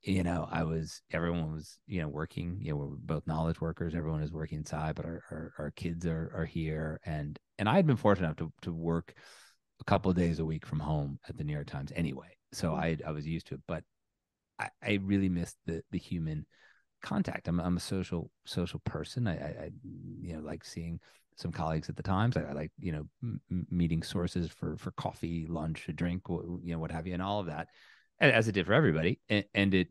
you 0.01 0.23
know, 0.23 0.47
I 0.49 0.63
was 0.63 1.01
everyone 1.11 1.51
was, 1.51 1.77
you 1.87 2.01
know, 2.01 2.07
working, 2.07 2.59
you 2.61 2.71
know, 2.71 2.77
we're 2.77 2.95
both 2.95 3.27
knowledge 3.27 3.59
workers, 3.59 3.95
everyone 3.95 4.23
is 4.23 4.31
working 4.31 4.59
inside, 4.59 4.95
but 4.95 5.05
our, 5.05 5.23
our, 5.29 5.53
our 5.57 5.71
kids 5.71 6.05
are 6.05 6.31
are 6.35 6.45
here. 6.45 7.01
And 7.05 7.37
and 7.57 7.67
I 7.67 7.75
had 7.75 7.87
been 7.87 7.97
fortunate 7.97 8.27
enough 8.27 8.37
to 8.37 8.53
to 8.61 8.73
work 8.73 9.13
a 9.81 9.83
couple 9.83 10.09
of 10.09 10.17
days 10.17 10.39
a 10.39 10.45
week 10.45 10.65
from 10.65 10.79
home 10.79 11.19
at 11.27 11.37
the 11.37 11.43
New 11.43 11.53
York 11.53 11.67
Times 11.67 11.91
anyway. 11.95 12.37
So 12.53 12.71
mm-hmm. 12.71 12.81
I 12.81 12.97
I 13.09 13.11
was 13.11 13.27
used 13.27 13.47
to 13.47 13.55
it, 13.55 13.61
but 13.67 13.83
I, 14.59 14.69
I 14.83 14.99
really 15.03 15.29
missed 15.29 15.57
the 15.65 15.81
the 15.91 15.97
human 15.97 16.45
contact. 17.01 17.47
I'm 17.47 17.59
I'm 17.59 17.77
a 17.77 17.81
social 17.81 18.31
social 18.45 18.79
person. 18.79 19.27
I, 19.27 19.33
I, 19.33 19.69
you 19.83 20.33
know 20.33 20.41
like 20.41 20.63
seeing 20.63 20.99
some 21.35 21.51
colleagues 21.51 21.89
at 21.89 21.95
the 21.95 22.03
Times. 22.03 22.35
I, 22.37 22.41
I 22.41 22.51
like 22.51 22.71
you 22.79 22.91
know 22.91 23.05
m- 23.23 23.67
meeting 23.69 24.03
sources 24.03 24.49
for 24.49 24.77
for 24.77 24.91
coffee, 24.91 25.47
lunch, 25.47 25.87
a 25.87 25.93
drink, 25.93 26.23
you 26.29 26.59
know 26.73 26.79
what 26.79 26.91
have 26.91 27.07
you, 27.07 27.13
and 27.13 27.23
all 27.23 27.39
of 27.39 27.47
that, 27.47 27.67
as 28.19 28.47
it 28.47 28.53
did 28.53 28.65
for 28.65 28.73
everybody. 28.73 29.19
And, 29.29 29.45
and 29.53 29.73
it 29.73 29.87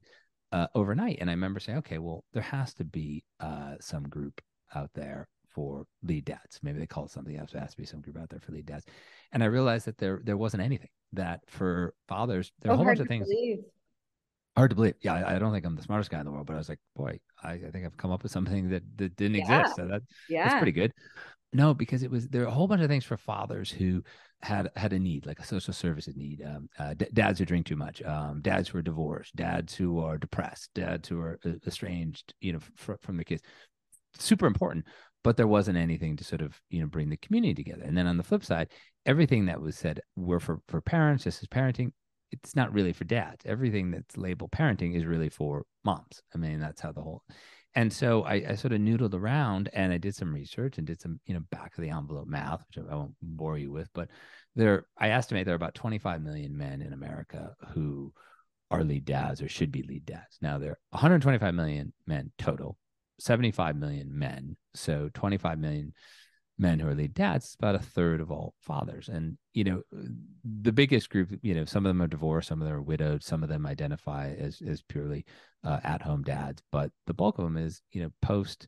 uh, 0.53 0.67
overnight. 0.75 1.19
And 1.21 1.31
I 1.31 1.33
remember 1.33 1.61
saying, 1.61 1.79
okay, 1.79 1.99
well, 1.99 2.25
there 2.33 2.43
has 2.43 2.75
to 2.75 2.85
be 2.85 3.25
uh, 3.41 3.75
some 3.81 4.05
group 4.05 4.41
out 4.75 4.91
there 4.95 5.29
for 5.49 5.87
lead 6.03 6.25
dads. 6.25 6.61
Maybe 6.63 6.79
they 6.79 6.87
call 6.87 7.07
it 7.07 7.11
something 7.11 7.37
else. 7.37 7.53
There 7.53 7.61
has 7.61 7.73
to 7.73 7.77
be 7.77 7.87
some 7.87 8.01
group 8.01 8.19
out 8.19 8.31
there 8.31 8.41
for 8.41 8.53
lead 8.53 8.67
dads. 8.67 8.85
And 9.33 9.43
I 9.43 9.47
realized 9.47 9.87
that 9.87 9.99
there 9.99 10.21
there 10.25 10.37
wasn't 10.37 10.63
anything 10.63 10.91
that 11.13 11.41
for 11.49 11.95
fathers. 12.07 12.53
There 12.61 12.71
are 12.71 12.73
oh, 12.73 12.75
a 12.75 12.77
whole 12.77 12.87
bunch 12.87 13.01
of 13.01 13.09
things. 13.09 13.29
Believe. 13.29 13.65
Hard 14.59 14.71
to 14.71 14.77
believe. 14.77 14.95
Yeah, 15.03 15.15
I, 15.15 15.37
I, 15.37 15.39
don't 15.39 15.53
think 15.53 15.65
I'm 15.65 15.77
the 15.77 15.83
smartest 15.83 16.11
guy 16.11 16.19
in 16.19 16.25
the 16.25 16.33
world, 16.33 16.47
but 16.47 16.55
I 16.55 16.57
was 16.57 16.69
like, 16.69 16.81
boy, 16.97 17.21
I, 17.45 17.53
I 17.53 17.71
think 17.73 17.87
I've 17.87 17.97
come 17.97 18.11
up 18.11 18.25
with 18.25 18.33
something 18.33 18.71
that, 18.71 18.83
that 18.97 19.15
didn't 19.15 19.37
yeah. 19.37 19.61
exist. 19.61 19.77
So 19.77 19.87
that, 19.87 20.03
yeah. 20.29 20.49
that's 20.49 20.59
pretty 20.59 20.73
good. 20.73 20.93
No, 21.53 21.75
because 21.75 22.03
it 22.03 22.11
was 22.11 22.27
there 22.27 22.43
are 22.43 22.47
a 22.47 22.51
whole 22.51 22.67
bunch 22.67 22.83
of 22.83 22.89
things 22.89 23.05
for 23.05 23.17
fathers 23.17 23.71
who 23.71 24.03
had 24.43 24.69
had 24.75 24.93
a 24.93 24.99
need, 24.99 25.27
like 25.27 25.39
a 25.39 25.47
social 25.47 25.73
services 25.73 26.17
need. 26.17 26.43
Um, 26.45 26.69
uh, 26.77 26.95
d- 26.95 27.07
dads 27.15 27.39
who 27.39 27.45
drink 27.45 27.67
too 27.67 27.77
much, 27.77 28.03
um, 28.03 28.41
dads 28.43 28.69
who 28.69 28.79
are 28.79 28.83
divorced, 28.83 29.37
dads 29.37 29.77
who 29.77 30.01
are 30.01 30.19
depressed, 30.19 30.71
dads 30.75 31.09
who 31.09 31.21
are 31.21 31.39
uh, 31.47 31.51
estranged, 31.65 32.35
you 32.41 32.53
know, 32.53 32.59
fr- 32.75 32.95
from 33.01 33.17
the 33.17 33.25
kids. 33.25 33.43
Super 34.19 34.47
important, 34.47 34.87
but 35.23 35.37
there 35.37 35.47
wasn't 35.47 35.79
anything 35.79 36.17
to 36.17 36.25
sort 36.25 36.43
of 36.43 36.61
you 36.69 36.81
know 36.81 36.87
bring 36.87 37.11
the 37.11 37.17
community 37.17 37.55
together. 37.55 37.85
And 37.85 37.97
then 37.97 38.09
on 38.09 38.17
the 38.17 38.25
flip 38.25 38.45
side, 38.45 38.73
everything 39.07 39.47
that 39.47 39.61
was 39.61 39.77
said 39.77 40.01
were 40.17 40.41
for 40.41 40.61
for 40.67 40.81
parents. 40.81 41.23
This 41.23 41.43
is 41.43 41.49
parenting. 41.49 41.93
It's 42.31 42.55
not 42.55 42.73
really 42.73 42.93
for 42.93 43.05
dads. 43.05 43.45
Everything 43.47 43.91
that's 43.91 44.17
labeled 44.17 44.53
parenting 44.53 44.97
is 44.97 45.07
really 45.07 45.29
for 45.29 45.65
moms. 45.85 46.23
I 46.35 46.39
mean, 46.39 46.61
that's 46.61 46.81
how 46.81 46.93
the 46.93 47.03
whole 47.03 47.23
and 47.75 47.93
so 47.93 48.25
I, 48.25 48.35
I, 48.49 48.55
sort 48.55 48.73
of 48.73 48.81
noodled 48.81 49.15
around 49.15 49.71
and 49.73 49.93
I 49.93 49.99
did 49.99 50.15
some 50.15 50.35
research 50.35 50.79
and 50.79 50.87
did 50.87 51.01
some, 51.01 51.21
you 51.27 51.35
know, 51.35 51.45
back 51.51 51.77
of 51.77 51.83
the 51.83 51.91
envelope 51.91 52.27
math, 52.27 52.65
which 52.67 52.85
I 52.85 52.95
won't 52.95 53.15
bore 53.23 53.59
you 53.59 53.71
with, 53.71 53.89
but 53.95 54.09
there, 54.57 54.87
I 54.99 55.11
estimate 55.11 55.45
there 55.45 55.55
are 55.55 55.57
about 55.57 55.75
25 55.75 56.23
million 56.23 56.57
men 56.57 56.83
in 56.83 56.93
America 56.93 57.55
who 57.73 58.13
are 58.71 58.83
lead 58.83 59.05
dads 59.05 59.41
or 59.41 59.49
should 59.49 59.71
be 59.71 59.83
lead 59.83 60.07
dads. 60.07 60.39
Now 60.41 60.59
there 60.59 60.73
are 60.73 60.79
125 60.91 61.55
million 61.55 61.93
men 62.07 62.33
total, 62.39 62.77
75 63.21 63.77
million 63.77 64.19
men. 64.19 64.57
So 64.75 65.11
25 65.15 65.59
million 65.59 65.93
men 66.59 66.79
who 66.79 66.89
are 66.89 66.95
lead 66.95 67.15
dads, 67.15 67.47
it's 67.47 67.55
about 67.55 67.75
a 67.75 67.79
third 67.79 68.21
of 68.21 68.31
all 68.31 68.55
fathers. 68.61 69.09
And, 69.09 69.39
you 69.55 69.65
know, 69.65 69.83
the 70.45 70.73
biggest 70.73 71.09
group, 71.11 71.39
you 71.43 71.55
know, 71.55 71.65
some 71.65 71.87
of 71.87 71.91
them 71.91 72.03
are 72.03 72.09
divorced, 72.09 72.49
some 72.49 72.61
of 72.61 72.67
them 72.67 72.77
are 72.77 72.83
widowed, 72.83 73.23
some 73.23 73.43
of 73.43 73.49
them 73.49 73.67
identify 73.67 74.35
as, 74.39 74.61
as 74.67 74.83
purely 74.83 75.25
uh, 75.65 75.79
at 75.85 76.03
home 76.03 76.23
dads, 76.23 76.63
but 76.73 76.91
the 77.07 77.15
bulk 77.15 77.39
of 77.39 77.45
them 77.45 77.57
is, 77.57 77.83
you 77.93 78.03
know, 78.03 78.11
post 78.23 78.67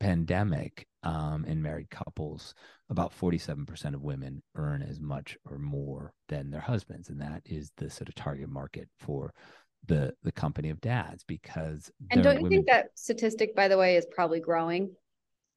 pandemic 0.00 0.86
um, 1.02 1.44
in 1.46 1.62
married 1.62 1.90
couples, 1.90 2.54
about 2.90 3.18
47% 3.18 3.94
of 3.94 4.02
women 4.02 4.42
earn 4.54 4.82
as 4.82 5.00
much 5.00 5.36
or 5.48 5.58
more 5.58 6.12
than 6.28 6.50
their 6.50 6.60
husbands. 6.60 7.08
And 7.08 7.20
that 7.20 7.42
is 7.44 7.70
the 7.76 7.90
sort 7.90 8.08
of 8.08 8.14
target 8.14 8.48
market 8.48 8.88
for 8.98 9.32
the 9.86 10.12
the 10.24 10.32
company 10.32 10.70
of 10.70 10.80
dads 10.80 11.22
because 11.22 11.92
and 12.10 12.22
don't 12.22 12.38
you 12.38 12.42
women... 12.42 12.50
think 12.50 12.66
that 12.66 12.86
statistic 12.94 13.54
by 13.54 13.68
the 13.68 13.78
way 13.78 13.96
is 13.96 14.04
probably 14.10 14.40
growing 14.40 14.90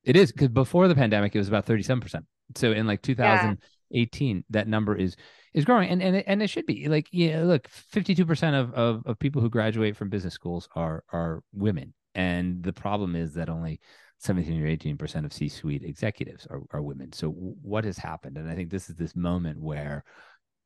it 0.03 0.15
is 0.15 0.31
because 0.31 0.49
before 0.49 0.87
the 0.87 0.95
pandemic, 0.95 1.35
it 1.35 1.39
was 1.39 1.47
about 1.47 1.65
37%. 1.65 2.23
So 2.55 2.71
in 2.71 2.87
like 2.87 3.01
2018, 3.01 4.35
yeah. 4.35 4.41
that 4.49 4.67
number 4.67 4.95
is 4.95 5.15
is 5.53 5.65
growing. 5.65 5.89
And 5.89 6.01
and 6.01 6.15
it, 6.17 6.25
and 6.27 6.41
it 6.41 6.49
should 6.49 6.65
be 6.65 6.87
like, 6.87 7.07
yeah, 7.11 7.43
look, 7.43 7.67
52% 7.93 8.59
of, 8.59 8.73
of, 8.73 9.03
of 9.05 9.19
people 9.19 9.41
who 9.41 9.49
graduate 9.49 9.95
from 9.95 10.09
business 10.09 10.33
schools 10.33 10.67
are 10.75 11.03
are 11.11 11.43
women. 11.53 11.93
And 12.15 12.63
the 12.63 12.73
problem 12.73 13.15
is 13.15 13.33
that 13.35 13.49
only 13.49 13.79
17 14.19 14.61
or 14.61 14.67
18% 14.67 15.25
of 15.25 15.31
C-suite 15.31 15.83
executives 15.83 16.45
are, 16.49 16.61
are 16.71 16.81
women. 16.81 17.13
So 17.13 17.29
what 17.29 17.85
has 17.85 17.97
happened? 17.97 18.37
And 18.37 18.49
I 18.49 18.55
think 18.55 18.69
this 18.69 18.89
is 18.89 18.95
this 18.95 19.15
moment 19.15 19.61
where 19.61 20.03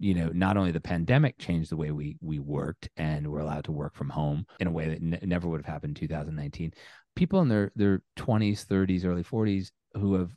you 0.04 0.14
know 0.14 0.30
not 0.34 0.58
only 0.58 0.72
the 0.72 0.82
pandemic 0.82 1.38
changed 1.38 1.72
the 1.72 1.78
way 1.78 1.92
we 1.92 2.18
we 2.22 2.38
worked 2.38 2.90
and 2.98 3.26
we're 3.26 3.40
allowed 3.40 3.64
to 3.64 3.72
work 3.72 3.96
from 3.96 4.10
home 4.10 4.46
in 4.60 4.68
a 4.68 4.72
way 4.72 4.90
that 4.90 5.26
never 5.26 5.48
would 5.48 5.62
have 5.62 5.74
happened 5.74 5.98
in 5.98 6.08
2019 6.08 6.74
people 7.16 7.42
in 7.42 7.48
their 7.48 7.72
their 7.76 8.02
20s 8.18 8.66
30s 8.66 9.06
early 9.06 9.24
40s 9.24 9.72
who 9.94 10.16
have 10.16 10.32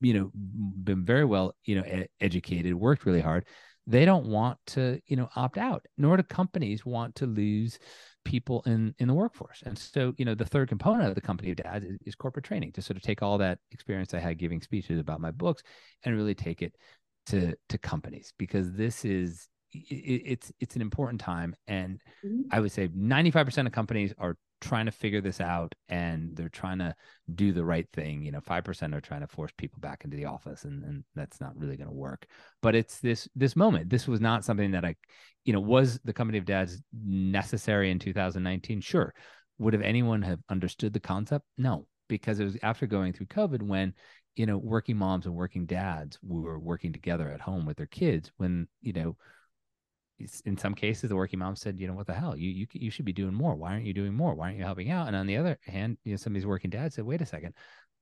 you 0.00 0.12
know 0.12 0.30
been 0.34 1.04
very 1.04 1.24
well 1.24 1.54
you 1.64 1.76
know 1.76 1.82
ed- 1.82 2.08
educated 2.20 2.74
worked 2.74 3.06
really 3.06 3.20
hard 3.20 3.44
they 3.86 4.04
don't 4.04 4.26
want 4.26 4.58
to, 4.68 5.00
you 5.06 5.16
know, 5.16 5.28
opt 5.34 5.58
out, 5.58 5.86
nor 5.98 6.16
do 6.16 6.22
companies 6.22 6.86
want 6.86 7.16
to 7.16 7.26
lose 7.26 7.78
people 8.24 8.62
in 8.64 8.94
in 8.98 9.08
the 9.08 9.14
workforce. 9.14 9.62
And 9.66 9.76
so, 9.76 10.14
you 10.18 10.24
know, 10.24 10.36
the 10.36 10.44
third 10.44 10.68
component 10.68 11.08
of 11.08 11.16
the 11.16 11.20
company 11.20 11.50
of 11.50 11.56
dads 11.56 11.84
is, 11.84 11.98
is 12.06 12.14
corporate 12.14 12.44
training 12.44 12.72
to 12.72 12.82
sort 12.82 12.96
of 12.96 13.02
take 13.02 13.22
all 13.22 13.38
that 13.38 13.58
experience 13.72 14.14
I 14.14 14.20
had 14.20 14.38
giving 14.38 14.62
speeches 14.62 15.00
about 15.00 15.20
my 15.20 15.32
books 15.32 15.62
and 16.04 16.14
really 16.14 16.34
take 16.34 16.62
it 16.62 16.76
to 17.26 17.54
to 17.68 17.78
companies 17.78 18.32
because 18.38 18.72
this 18.72 19.04
is 19.04 19.48
it, 19.72 20.22
it's 20.24 20.52
it's 20.60 20.76
an 20.76 20.82
important 20.82 21.20
time. 21.20 21.54
And 21.66 22.00
mm-hmm. 22.24 22.42
i 22.50 22.60
would 22.60 22.72
say 22.72 22.88
95% 22.88 23.66
of 23.66 23.72
companies 23.72 24.12
are 24.18 24.36
trying 24.60 24.86
to 24.86 24.92
figure 24.92 25.20
this 25.20 25.40
out 25.40 25.74
and 25.88 26.36
they're 26.36 26.48
trying 26.48 26.78
to 26.78 26.94
do 27.34 27.52
the 27.52 27.64
right 27.64 27.88
thing. 27.92 28.22
You 28.22 28.32
know 28.32 28.40
5% 28.40 28.94
are 28.94 29.00
trying 29.00 29.22
to 29.22 29.26
force 29.26 29.52
people 29.56 29.80
back 29.80 30.04
into 30.04 30.16
the 30.16 30.26
office 30.26 30.64
and, 30.64 30.84
and 30.84 31.04
that's 31.14 31.40
not 31.40 31.56
really 31.56 31.76
going 31.76 31.88
to 31.88 31.94
work. 31.94 32.26
But 32.60 32.74
it's 32.74 33.00
this 33.00 33.28
this 33.34 33.56
moment. 33.56 33.90
This 33.90 34.06
was 34.06 34.20
not 34.20 34.44
something 34.44 34.72
that 34.72 34.84
i 34.84 34.94
you 35.44 35.52
know 35.52 35.60
was 35.60 35.98
the 36.04 36.12
company 36.12 36.38
of 36.38 36.44
dads 36.44 36.80
necessary 37.04 37.90
in 37.90 37.98
2019 37.98 38.80
sure. 38.80 39.14
Would 39.58 39.74
have 39.74 39.82
anyone 39.82 40.22
have 40.22 40.40
understood 40.48 40.92
the 40.92 41.00
concept? 41.00 41.46
No 41.58 41.86
because 42.08 42.40
it 42.40 42.44
was 42.44 42.58
after 42.62 42.86
going 42.86 43.10
through 43.12 43.24
covid 43.24 43.62
when 43.62 43.94
you 44.36 44.46
know 44.46 44.58
working 44.58 44.96
moms 44.96 45.26
and 45.26 45.34
working 45.34 45.66
dads 45.66 46.18
were 46.22 46.58
working 46.58 46.92
together 46.92 47.28
at 47.30 47.40
home 47.40 47.66
with 47.66 47.76
their 47.76 47.86
kids 47.86 48.30
when 48.36 48.66
you 48.80 48.92
know 48.92 49.16
in 50.44 50.56
some 50.56 50.74
cases 50.74 51.08
the 51.08 51.16
working 51.16 51.38
mom 51.38 51.56
said 51.56 51.80
you 51.80 51.86
know 51.86 51.94
what 51.94 52.06
the 52.06 52.14
hell? 52.14 52.36
You 52.36 52.50
you 52.50 52.66
you 52.72 52.90
should 52.90 53.04
be 53.04 53.12
doing 53.12 53.34
more. 53.34 53.54
Why 53.54 53.72
aren't 53.72 53.86
you 53.86 53.94
doing 53.94 54.14
more? 54.14 54.34
Why 54.34 54.46
aren't 54.46 54.58
you 54.58 54.64
helping 54.64 54.90
out? 54.90 55.08
And 55.08 55.16
on 55.16 55.26
the 55.26 55.36
other 55.36 55.58
hand 55.66 55.98
you 56.04 56.12
know 56.12 56.16
some 56.16 56.32
of 56.32 56.34
these 56.34 56.46
working 56.46 56.70
dads 56.70 56.94
said 56.94 57.04
wait 57.04 57.20
a 57.20 57.26
second. 57.26 57.54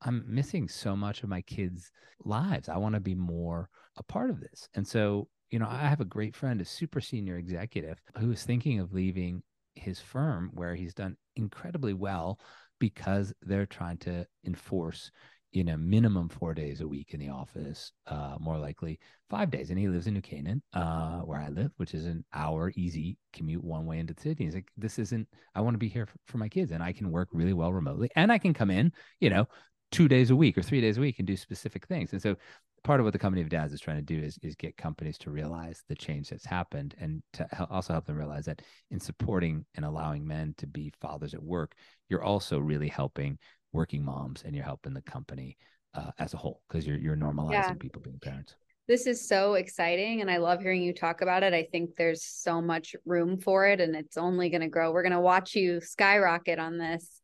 I'm 0.03 0.25
missing 0.27 0.67
so 0.67 0.97
much 0.97 1.23
of 1.23 1.29
my 1.29 1.43
kids 1.43 1.91
lives. 2.25 2.71
I 2.71 2.79
want 2.79 2.95
to 2.95 3.01
be 3.01 3.15
more 3.15 3.69
a 3.97 4.03
part 4.03 4.31
of 4.31 4.41
this. 4.41 4.69
And 4.75 4.87
so 4.87 5.29
you 5.51 5.59
know 5.59 5.67
i 5.69 5.79
have 5.79 6.01
a 6.01 6.05
great 6.05 6.35
friend 6.35 6.61
a 6.61 6.65
super 6.65 7.01
senior 7.01 7.37
executive 7.37 8.01
who 8.19 8.31
is 8.31 8.45
thinking 8.45 8.79
of 8.79 8.93
leaving 8.93 9.43
his 9.75 10.01
firm 10.01 10.51
where 10.55 10.75
he's 10.75 10.95
done 10.95 11.17
incredibly 11.37 11.93
well 11.93 12.39
because 12.79 13.33
they're 13.43 13.67
trying 13.67 13.99
to 13.99 14.27
enforce 14.45 15.11
you 15.53 15.65
know, 15.65 15.77
minimum 15.77 16.29
four 16.29 16.55
days 16.55 16.81
a 16.81 16.87
week 16.87 17.13
in 17.13 17.21
the 17.21 17.29
office, 17.29 17.93
uh, 18.07 18.37
more 18.39 18.59
likely 18.59 18.99
five 19.29 19.51
days. 19.51 19.71
And 19.71 19.79
he 19.79 19.89
lives 19.89 20.07
in 20.07 20.15
New 20.15 20.21
Canaan, 20.21 20.63
uh, 20.75 21.21
where 21.21 21.41
I 21.41 21.49
live, 21.49 21.73
which 21.77 21.93
is 21.93 22.07
an 22.07 22.25
hour 22.33 22.73
easy 22.77 23.19
commute 23.33 23.65
one 23.65 23.85
way 23.85 23.99
into 23.99 24.15
the 24.15 24.21
city. 24.21 24.45
He's 24.45 24.55
like, 24.55 24.71
this 24.77 24.99
isn't, 24.99 25.27
I 25.55 25.61
want 25.61 25.75
to 25.75 25.79
be 25.79 25.89
here 25.89 26.07
for, 26.07 26.17
for 26.27 26.39
my 26.39 26.49
kids 26.49 26.71
and 26.71 26.83
I 26.83 26.93
can 26.93 27.11
work 27.11 27.29
really 27.33 27.53
well 27.53 27.73
remotely 27.73 28.11
and 28.15 28.31
I 28.31 28.39
can 28.39 28.55
come 28.55 28.71
in, 28.71 28.93
you 29.19 29.31
know, 29.31 29.49
two 29.91 30.07
days 30.07 30.31
a 30.31 30.37
week 30.37 30.57
or 30.57 30.63
three 30.63 30.81
days 30.81 30.99
a 30.99 31.01
week 31.01 31.19
and 31.19 31.27
do 31.27 31.37
specific 31.37 31.87
things. 31.87 32.13
And 32.13 32.23
so 32.23 32.37
part 32.85 33.01
of 33.01 33.05
what 33.05 33.13
the 33.13 33.19
company 33.19 33.43
of 33.43 33.49
dads 33.49 33.73
is 33.73 33.81
trying 33.81 33.97
to 33.97 34.03
do 34.03 34.23
is, 34.23 34.39
is 34.43 34.55
get 34.55 34.77
companies 34.77 35.19
to 35.19 35.31
realize 35.31 35.83
the 35.89 35.95
change 35.95 36.31
that's 36.31 36.47
happened 36.47 36.95
and 36.99 37.23
to 37.33 37.47
also 37.71 37.93
help 37.93 38.07
them 38.07 38.17
realize 38.17 38.45
that 38.47 38.63
in 38.91 39.01
supporting 39.01 39.65
and 39.75 39.85
allowing 39.85 40.27
men 40.27 40.55
to 40.59 40.67
be 40.67 40.93
fathers 41.01 41.35
at 41.35 41.43
work, 41.43 41.75
you're 42.09 42.23
also 42.23 42.59
really 42.59 42.89
helping 42.89 43.39
working 43.73 44.05
moms 44.05 44.43
and 44.45 44.55
you're 44.55 44.65
helping 44.65 44.95
the 44.95 45.03
company 45.03 45.57
uh, 45.95 46.11
as 46.19 46.35
a 46.35 46.37
whole 46.37 46.63
because 46.69 46.87
you're 46.87 46.99
you're 46.99 47.17
normalizing 47.17 47.53
yeah. 47.53 47.73
people 47.75 48.03
being 48.03 48.19
parents. 48.19 48.55
This 48.89 49.07
is 49.07 49.29
so 49.29 49.55
exciting 49.55 50.21
and 50.21 50.31
I 50.31 50.39
love 50.39 50.63
hearing 50.63 50.83
you 50.83 50.93
talk 50.93 51.21
about 51.21 51.45
it. 51.45 51.55
I 51.55 51.69
think 51.71 51.91
there's 51.97 52.25
so 52.25 52.61
much 52.61 52.97
room 53.05 53.39
for 53.39 53.67
it 53.69 53.81
and 53.81 53.95
it's 53.95 54.17
only 54.17 54.51
going 54.51 54.63
to 54.63 54.69
grow. 54.69 54.91
We're 54.91 55.05
going 55.05 55.13
to 55.13 55.21
watch 55.21 55.55
you 55.55 55.81
skyrocket 55.81 56.59
on 56.59 56.77
this. 56.77 57.21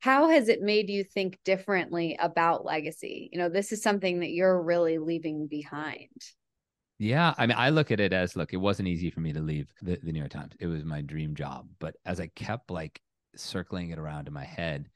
How 0.00 0.28
has 0.28 0.48
it 0.48 0.60
made 0.60 0.90
you 0.90 1.04
think 1.04 1.38
differently 1.44 2.18
about 2.20 2.64
legacy? 2.64 3.30
You 3.32 3.38
know, 3.38 3.48
this 3.48 3.72
is 3.72 3.82
something 3.82 4.20
that 4.20 4.30
you're 4.30 4.62
really 4.62 4.98
leaving 4.98 5.46
behind. 5.46 6.10
Yeah, 6.98 7.32
I 7.38 7.46
mean, 7.46 7.56
I 7.56 7.70
look 7.70 7.90
at 7.90 8.00
it 8.00 8.12
as 8.12 8.36
look, 8.36 8.52
it 8.52 8.58
wasn't 8.58 8.88
easy 8.88 9.10
for 9.10 9.20
me 9.20 9.32
to 9.32 9.40
leave 9.40 9.72
the, 9.80 9.98
the 10.02 10.12
New 10.12 10.18
York 10.18 10.30
Times. 10.30 10.52
It 10.60 10.66
was 10.66 10.84
my 10.84 11.00
dream 11.00 11.34
job, 11.34 11.68
but 11.78 11.96
as 12.04 12.20
I 12.20 12.26
kept 12.26 12.70
like 12.70 13.00
circling 13.34 13.90
it 13.90 13.98
around 13.98 14.26
in 14.26 14.34
my 14.34 14.44
head, 14.44 14.90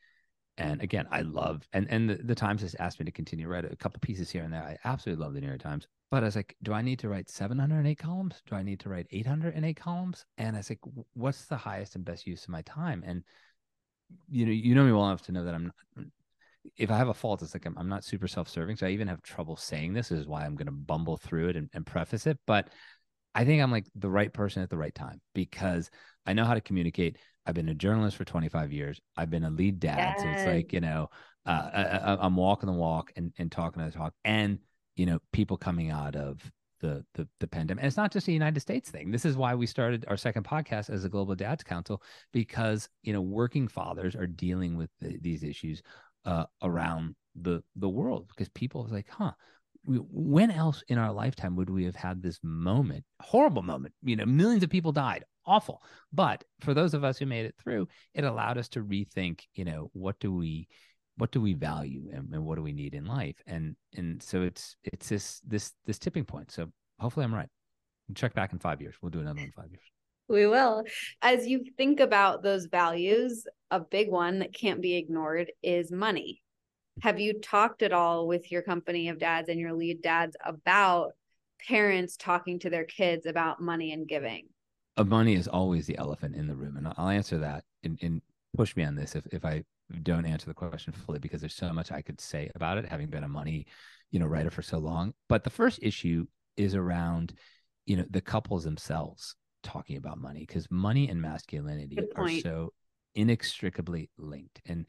and 0.59 0.83
again, 0.83 1.07
I 1.11 1.23
love 1.23 1.67
and 1.73 1.87
and 1.91 2.11
the, 2.11 2.15
the 2.17 2.35
Times 2.35 2.63
has 2.63 2.75
asked 2.77 3.01
me 3.01 3.07
to 3.07 3.13
continue 3.13 3.49
write 3.49 3.65
a 3.65 3.77
couple 3.77 4.01
pieces 4.01 4.31
here 4.31 4.43
and 4.43 4.53
there. 4.53 4.63
I 4.63 4.77
absolutely 4.85 5.25
love 5.25 5.35
the 5.35 5.41
New 5.41 5.49
York 5.49 5.63
Times. 5.63 5.87
But 6.11 6.23
I 6.23 6.27
was 6.27 6.37
like, 6.37 6.57
do 6.63 6.75
I 6.75 6.83
need 6.83 6.99
to 6.99 7.09
write 7.09 7.31
708 7.31 7.99
columns? 7.99 8.43
Do 8.47 8.55
I 8.55 8.63
need 8.63 8.81
to 8.81 8.91
write 8.91 9.07
808 9.11 9.77
columns? 9.77 10.27
And 10.37 10.57
I 10.57 10.59
was 10.59 10.69
like, 10.69 10.81
what's 11.15 11.47
the 11.47 11.57
highest 11.57 11.97
and 11.97 12.05
best 12.05 12.27
use 12.27 12.43
of 12.45 12.51
my 12.51 12.61
time? 12.63 13.03
And 13.07 13.25
you 14.29 14.45
know, 14.45 14.53
you 14.53 14.75
know 14.75 14.85
me 14.85 14.93
well 14.93 15.07
enough 15.07 15.23
to 15.23 15.33
know 15.33 15.45
that 15.45 15.55
I'm 15.55 15.65
not, 15.65 16.07
if 16.77 16.91
I 16.91 16.97
have 16.97 17.09
a 17.09 17.15
fault, 17.15 17.43
it's 17.43 17.55
like 17.55 17.67
I'm, 17.67 17.77
I'm 17.79 17.89
not 17.89 18.05
super 18.05 18.29
self-serving. 18.29 18.77
So 18.77 18.87
I 18.87 18.91
even 18.91 19.09
have 19.09 19.23
trouble 19.23 19.57
saying 19.57 19.95
this, 19.95 20.11
this 20.11 20.21
is 20.21 20.27
why 20.27 20.45
I'm 20.45 20.55
going 20.55 20.67
to 20.67 20.73
bumble 20.73 21.17
through 21.17 21.49
it 21.49 21.57
and, 21.57 21.69
and 21.73 21.85
preface 21.85 22.27
it. 22.27 22.39
But 22.47 22.69
I 23.35 23.45
think 23.45 23.63
I'm 23.63 23.73
like 23.73 23.87
the 23.95 24.11
right 24.11 24.33
person 24.33 24.63
at 24.63 24.71
the 24.71 24.77
right 24.77 24.95
time 24.95 25.21
because 25.35 25.91
I 26.27 26.35
know 26.35 26.45
how 26.45 26.55
to 26.55 26.61
communicate. 26.61 27.19
I've 27.47 27.55
been 27.55 27.69
a 27.69 27.75
journalist 27.75 28.17
for 28.17 28.25
25 28.25 28.73
years. 28.73 29.01
I've 29.17 29.31
been 29.31 29.45
a 29.45 29.51
lead 29.51 29.81
dad. 29.81 30.15
Yes. 30.17 30.23
So 30.23 30.29
it's 30.29 30.47
like, 30.47 30.73
you 30.73 30.81
know, 30.81 31.11
uh, 31.45 32.17
I, 32.21 32.27
am 32.27 32.37
walking 32.37 32.69
the 32.69 32.73
walk 32.73 33.13
and, 33.17 33.33
and 33.39 33.51
talking 33.51 33.85
the 33.85 33.91
talk 33.91 34.15
and, 34.25 34.59
you 34.97 35.07
know, 35.07 35.19
people 35.33 35.57
coming 35.57 35.91
out 35.91 36.15
of 36.15 36.41
the, 36.81 37.05
the, 37.15 37.27
the 37.41 37.47
pandemic. 37.47 37.83
And 37.83 37.89
it's 37.89 37.97
not 37.97 38.13
just 38.13 38.29
a 38.29 38.33
United 38.33 38.61
States 38.61 38.91
thing. 38.91 39.11
This 39.11 39.25
is 39.25 39.37
why 39.37 39.55
we 39.55 39.67
started 39.67 40.05
our 40.09 40.17
second 40.17 40.45
podcast 40.45 40.91
as 40.91 41.05
a 41.05 41.09
Global 41.09 41.35
Dads 41.35 41.65
Council, 41.65 42.03
because, 42.33 42.89
you 43.03 43.13
know, 43.13 43.21
working 43.21 43.67
fathers 43.67 44.15
are 44.15 44.27
dealing 44.27 44.77
with 44.77 44.91
the, 45.01 45.19
these 45.21 45.43
issues 45.43 45.83
uh, 46.25 46.45
around 46.63 47.17
the, 47.35 47.63
the 47.77 47.89
world 47.89 48.29
because 48.29 48.49
people 48.51 48.87
are 48.87 48.95
like, 48.95 49.09
huh, 49.09 49.33
when 49.85 50.51
else 50.51 50.85
in 50.89 50.99
our 50.99 51.13
lifetime 51.13 51.57
would 51.57 51.69
we 51.69 51.85
have 51.85 51.97
had 51.97 52.23
this 52.23 52.39
moment 52.43 53.05
horrible 53.21 53.63
moment 53.63 53.93
you 54.03 54.15
know 54.15 54.25
millions 54.25 54.63
of 54.63 54.71
people 54.71 54.93
died 54.93 55.25
awful. 55.47 55.83
But 56.13 56.45
for 56.61 56.75
those 56.75 56.95
of 56.95 57.05
us 57.05 57.19
who 57.19 57.27
made 57.27 57.47
it 57.47 57.55
through 57.63 57.89
it 58.15 58.25
allowed 58.25 58.59
us 58.59 58.69
to 58.71 58.83
rethink 58.83 59.43
you 59.55 59.65
know 59.65 59.91
what 59.93 60.19
do 60.21 60.33
we 60.33 60.69
what 61.17 61.31
do 61.31 61.41
we 61.41 61.53
value 61.53 62.09
and, 62.13 62.33
and 62.33 62.45
what 62.45 62.57
do 62.57 62.63
we 62.63 62.73
need 62.73 62.95
in 62.95 63.05
life? 63.05 63.37
And 63.47 63.77
and 63.95 64.23
so 64.23 64.43
it's 64.43 64.77
it's 64.85 65.09
this 65.09 65.41
this 65.47 65.73
this 65.87 65.99
tipping 65.99 66.25
point. 66.25 66.51
So 66.51 66.71
hopefully 66.99 67.25
i'm 67.25 67.35
right. 67.35 67.49
Check 68.15 68.35
back 68.35 68.53
in 68.53 68.59
five 68.59 68.81
years. 68.81 68.95
We'll 69.01 69.11
do 69.11 69.21
another 69.21 69.39
one 69.39 69.47
in 69.47 69.53
five 69.53 69.71
years. 69.71 69.85
We 70.29 70.47
will. 70.47 70.85
As 71.23 71.47
you 71.47 71.65
think 71.77 72.01
about 72.01 72.43
those 72.43 72.67
values 72.67 73.47
a 73.73 73.81
big 73.81 74.11
one 74.11 74.41
that 74.41 74.53
can't 74.53 74.83
be 74.83 74.97
ignored 74.97 75.51
is 75.63 75.91
money. 75.91 76.43
Have 77.01 77.19
you 77.19 77.41
talked 77.41 77.83
at 77.83 77.95
all 77.95 78.29
with 78.29 78.53
your 78.53 78.61
company 78.61 79.09
of 79.09 79.19
dads 79.19 79.49
and 79.49 79.59
your 79.59 79.73
lead 79.73 80.03
dads 80.03 80.37
about 80.45 81.13
parents 81.67 82.19
talking 82.19 82.59
to 82.59 82.71
their 82.71 82.85
kids 82.85 83.25
about 83.25 83.63
money 83.63 83.93
and 83.93 84.07
giving? 84.07 84.49
Money 84.97 85.35
is 85.35 85.49
always 85.49 85.87
the 85.87 85.99
elephant 85.99 86.35
in 86.35 86.47
the 86.47 86.55
room. 86.55 86.77
And 86.77 86.93
I'll 86.97 87.09
answer 87.09 87.39
that 87.39 87.65
and, 87.83 87.99
and 88.03 88.21
push 88.57 88.77
me 88.77 88.85
on 88.85 88.95
this 88.95 89.15
if, 89.15 89.27
if 89.33 89.45
I 89.45 89.65
don't 90.03 90.27
answer 90.27 90.47
the 90.47 90.55
question 90.55 90.93
fully 90.93 91.19
because 91.19 91.41
there's 91.41 91.55
so 91.55 91.73
much 91.73 91.91
I 91.91 92.03
could 92.03 92.21
say 92.21 92.51
about 92.55 92.79
it, 92.79 92.87
having 92.87 93.09
been 93.09 93.25
a 93.25 93.29
money, 93.29 93.67
you 94.11 94.19
know, 94.19 94.27
writer 94.27 94.51
for 94.51 94.63
so 94.63 94.79
long. 94.79 95.15
But 95.29 95.45
the 95.45 95.51
first 95.51 95.79
issue 95.83 96.27
is 96.57 96.75
around, 96.75 97.35
you 97.87 97.97
know, 97.97 98.05
the 98.11 98.21
couples 98.21 98.65
themselves 98.65 99.35
talking 99.63 99.97
about 99.97 100.19
money 100.19 100.41
because 100.41 100.71
money 100.71 101.09
and 101.09 101.21
masculinity 101.21 101.99
are 102.17 102.29
so 102.29 102.73
inextricably 103.15 104.11
linked. 104.19 104.61
And 104.67 104.87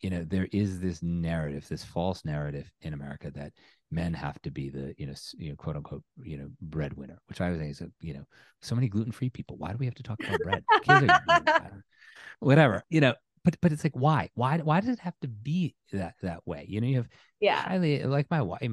you 0.00 0.10
know 0.10 0.24
there 0.24 0.48
is 0.52 0.80
this 0.80 1.02
narrative 1.02 1.66
this 1.68 1.84
false 1.84 2.24
narrative 2.24 2.70
in 2.82 2.92
america 2.94 3.30
that 3.30 3.52
men 3.90 4.12
have 4.12 4.40
to 4.42 4.50
be 4.50 4.68
the 4.68 4.94
you 4.98 5.06
know 5.06 5.14
you 5.36 5.50
know 5.50 5.56
quote 5.56 5.76
unquote 5.76 6.02
you 6.22 6.36
know 6.36 6.48
breadwinner 6.60 7.18
which 7.28 7.40
i 7.40 7.50
was 7.50 7.58
saying 7.58 7.70
is 7.70 7.80
a, 7.80 7.90
you 8.00 8.14
know 8.14 8.24
so 8.60 8.74
many 8.74 8.88
gluten-free 8.88 9.30
people 9.30 9.56
why 9.56 9.70
do 9.70 9.78
we 9.78 9.86
have 9.86 9.94
to 9.94 10.02
talk 10.02 10.18
about 10.20 10.40
bread? 10.40 10.64
Whatever 12.40 12.82
you 12.88 13.00
know 13.00 13.14
but 13.44 13.56
but 13.60 13.72
it's 13.72 13.84
like 13.84 13.94
why? 13.94 14.30
Why 14.34 14.58
why 14.58 14.80
does 14.80 14.88
it 14.88 14.98
have 15.00 15.18
to 15.20 15.28
be 15.28 15.76
that 15.92 16.14
that 16.22 16.46
way? 16.46 16.64
You 16.66 16.80
know 16.80 16.86
you 16.86 16.96
have 16.96 17.08
yeah. 17.40 17.56
highly 17.56 18.02
like 18.02 18.30
my 18.30 18.40
wife 18.40 18.70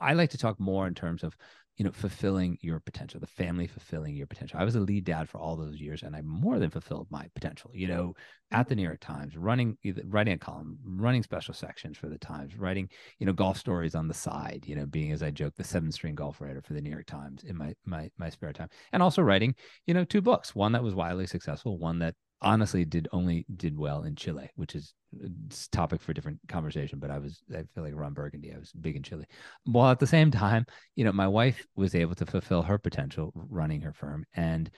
i 0.00 0.14
like 0.14 0.30
to 0.30 0.38
talk 0.38 0.58
more 0.58 0.86
in 0.86 0.94
terms 0.94 1.22
of 1.22 1.36
you 1.76 1.84
know, 1.84 1.90
fulfilling 1.90 2.58
your 2.60 2.80
potential, 2.80 3.18
the 3.18 3.26
family 3.26 3.66
fulfilling 3.66 4.14
your 4.14 4.26
potential. 4.26 4.58
I 4.60 4.64
was 4.64 4.74
a 4.74 4.80
lead 4.80 5.04
dad 5.04 5.28
for 5.28 5.38
all 5.38 5.56
those 5.56 5.80
years 5.80 6.02
and 6.02 6.14
I 6.14 6.20
more 6.20 6.58
than 6.58 6.70
fulfilled 6.70 7.06
my 7.10 7.26
potential, 7.34 7.70
you 7.72 7.88
know, 7.88 8.14
at 8.50 8.68
the 8.68 8.76
New 8.76 8.82
York 8.82 9.00
Times, 9.00 9.36
running, 9.36 9.78
writing 10.04 10.34
a 10.34 10.38
column, 10.38 10.78
running 10.84 11.22
special 11.22 11.54
sections 11.54 11.96
for 11.96 12.08
the 12.08 12.18
Times, 12.18 12.56
writing, 12.56 12.90
you 13.18 13.26
know, 13.26 13.32
golf 13.32 13.56
stories 13.56 13.94
on 13.94 14.06
the 14.06 14.14
side, 14.14 14.64
you 14.66 14.76
know, 14.76 14.84
being, 14.84 15.12
as 15.12 15.22
I 15.22 15.30
joke, 15.30 15.54
the 15.56 15.64
seven 15.64 15.90
string 15.90 16.14
golf 16.14 16.40
writer 16.40 16.60
for 16.60 16.74
the 16.74 16.82
New 16.82 16.90
York 16.90 17.06
Times 17.06 17.42
in 17.44 17.56
my, 17.56 17.74
my, 17.86 18.10
my 18.18 18.28
spare 18.28 18.52
time. 18.52 18.68
And 18.92 19.02
also 19.02 19.22
writing, 19.22 19.54
you 19.86 19.94
know, 19.94 20.04
two 20.04 20.20
books, 20.20 20.54
one 20.54 20.72
that 20.72 20.82
was 20.82 20.94
wildly 20.94 21.26
successful, 21.26 21.78
one 21.78 21.98
that 22.00 22.14
honestly 22.42 22.84
did 22.84 23.08
only 23.12 23.46
did 23.56 23.78
well 23.78 24.02
in 24.02 24.16
Chile, 24.16 24.50
which 24.56 24.74
is 24.74 24.94
uh, 25.24 25.28
topic 25.70 26.00
for 26.00 26.12
a 26.12 26.14
different 26.14 26.40
conversation. 26.48 26.98
But 26.98 27.10
I 27.10 27.18
was 27.18 27.42
I 27.50 27.62
feel 27.74 27.84
like 27.84 27.94
Ron 27.94 28.12
Burgundy. 28.12 28.52
I 28.52 28.58
was 28.58 28.72
big 28.72 28.96
in 28.96 29.02
Chile. 29.02 29.26
While 29.64 29.90
at 29.90 30.00
the 30.00 30.06
same 30.06 30.30
time, 30.30 30.66
you 30.96 31.04
know, 31.04 31.12
my 31.12 31.28
wife 31.28 31.66
was 31.76 31.94
able 31.94 32.14
to 32.16 32.26
fulfill 32.26 32.62
her 32.62 32.78
potential 32.78 33.32
running 33.34 33.80
her 33.82 33.92
firm, 33.92 34.24
and 34.34 34.70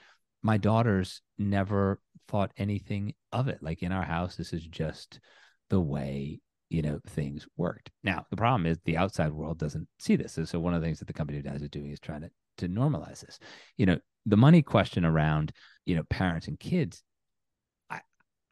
my 0.43 0.57
daughters 0.57 1.21
never 1.37 1.99
thought 2.27 2.51
anything 2.57 3.13
of 3.31 3.47
it. 3.47 3.61
Like 3.61 3.83
in 3.83 3.91
our 3.91 4.05
house, 4.05 4.35
this 4.35 4.53
is 4.53 4.65
just 4.65 5.19
the 5.69 5.81
way 5.81 6.39
you 6.69 6.81
know 6.81 6.99
things 7.07 7.47
worked. 7.57 7.91
Now 8.03 8.25
the 8.29 8.37
problem 8.37 8.65
is 8.65 8.77
the 8.85 8.97
outside 8.97 9.31
world 9.31 9.59
doesn't 9.59 9.87
see 9.99 10.15
this. 10.15 10.37
So 10.43 10.59
one 10.59 10.73
of 10.73 10.81
the 10.81 10.87
things 10.87 10.99
that 10.99 11.07
the 11.07 11.13
company 11.13 11.41
does 11.41 11.61
is 11.61 11.69
doing 11.69 11.91
is 11.91 11.99
trying 11.99 12.21
to 12.21 12.29
to 12.57 12.69
normalize 12.69 13.21
this. 13.21 13.39
You 13.77 13.85
know, 13.85 13.97
the 14.25 14.37
money 14.37 14.61
question 14.61 15.05
around, 15.05 15.51
you 15.85 15.95
know, 15.95 16.03
parents 16.09 16.47
and 16.47 16.59
kids, 16.59 17.03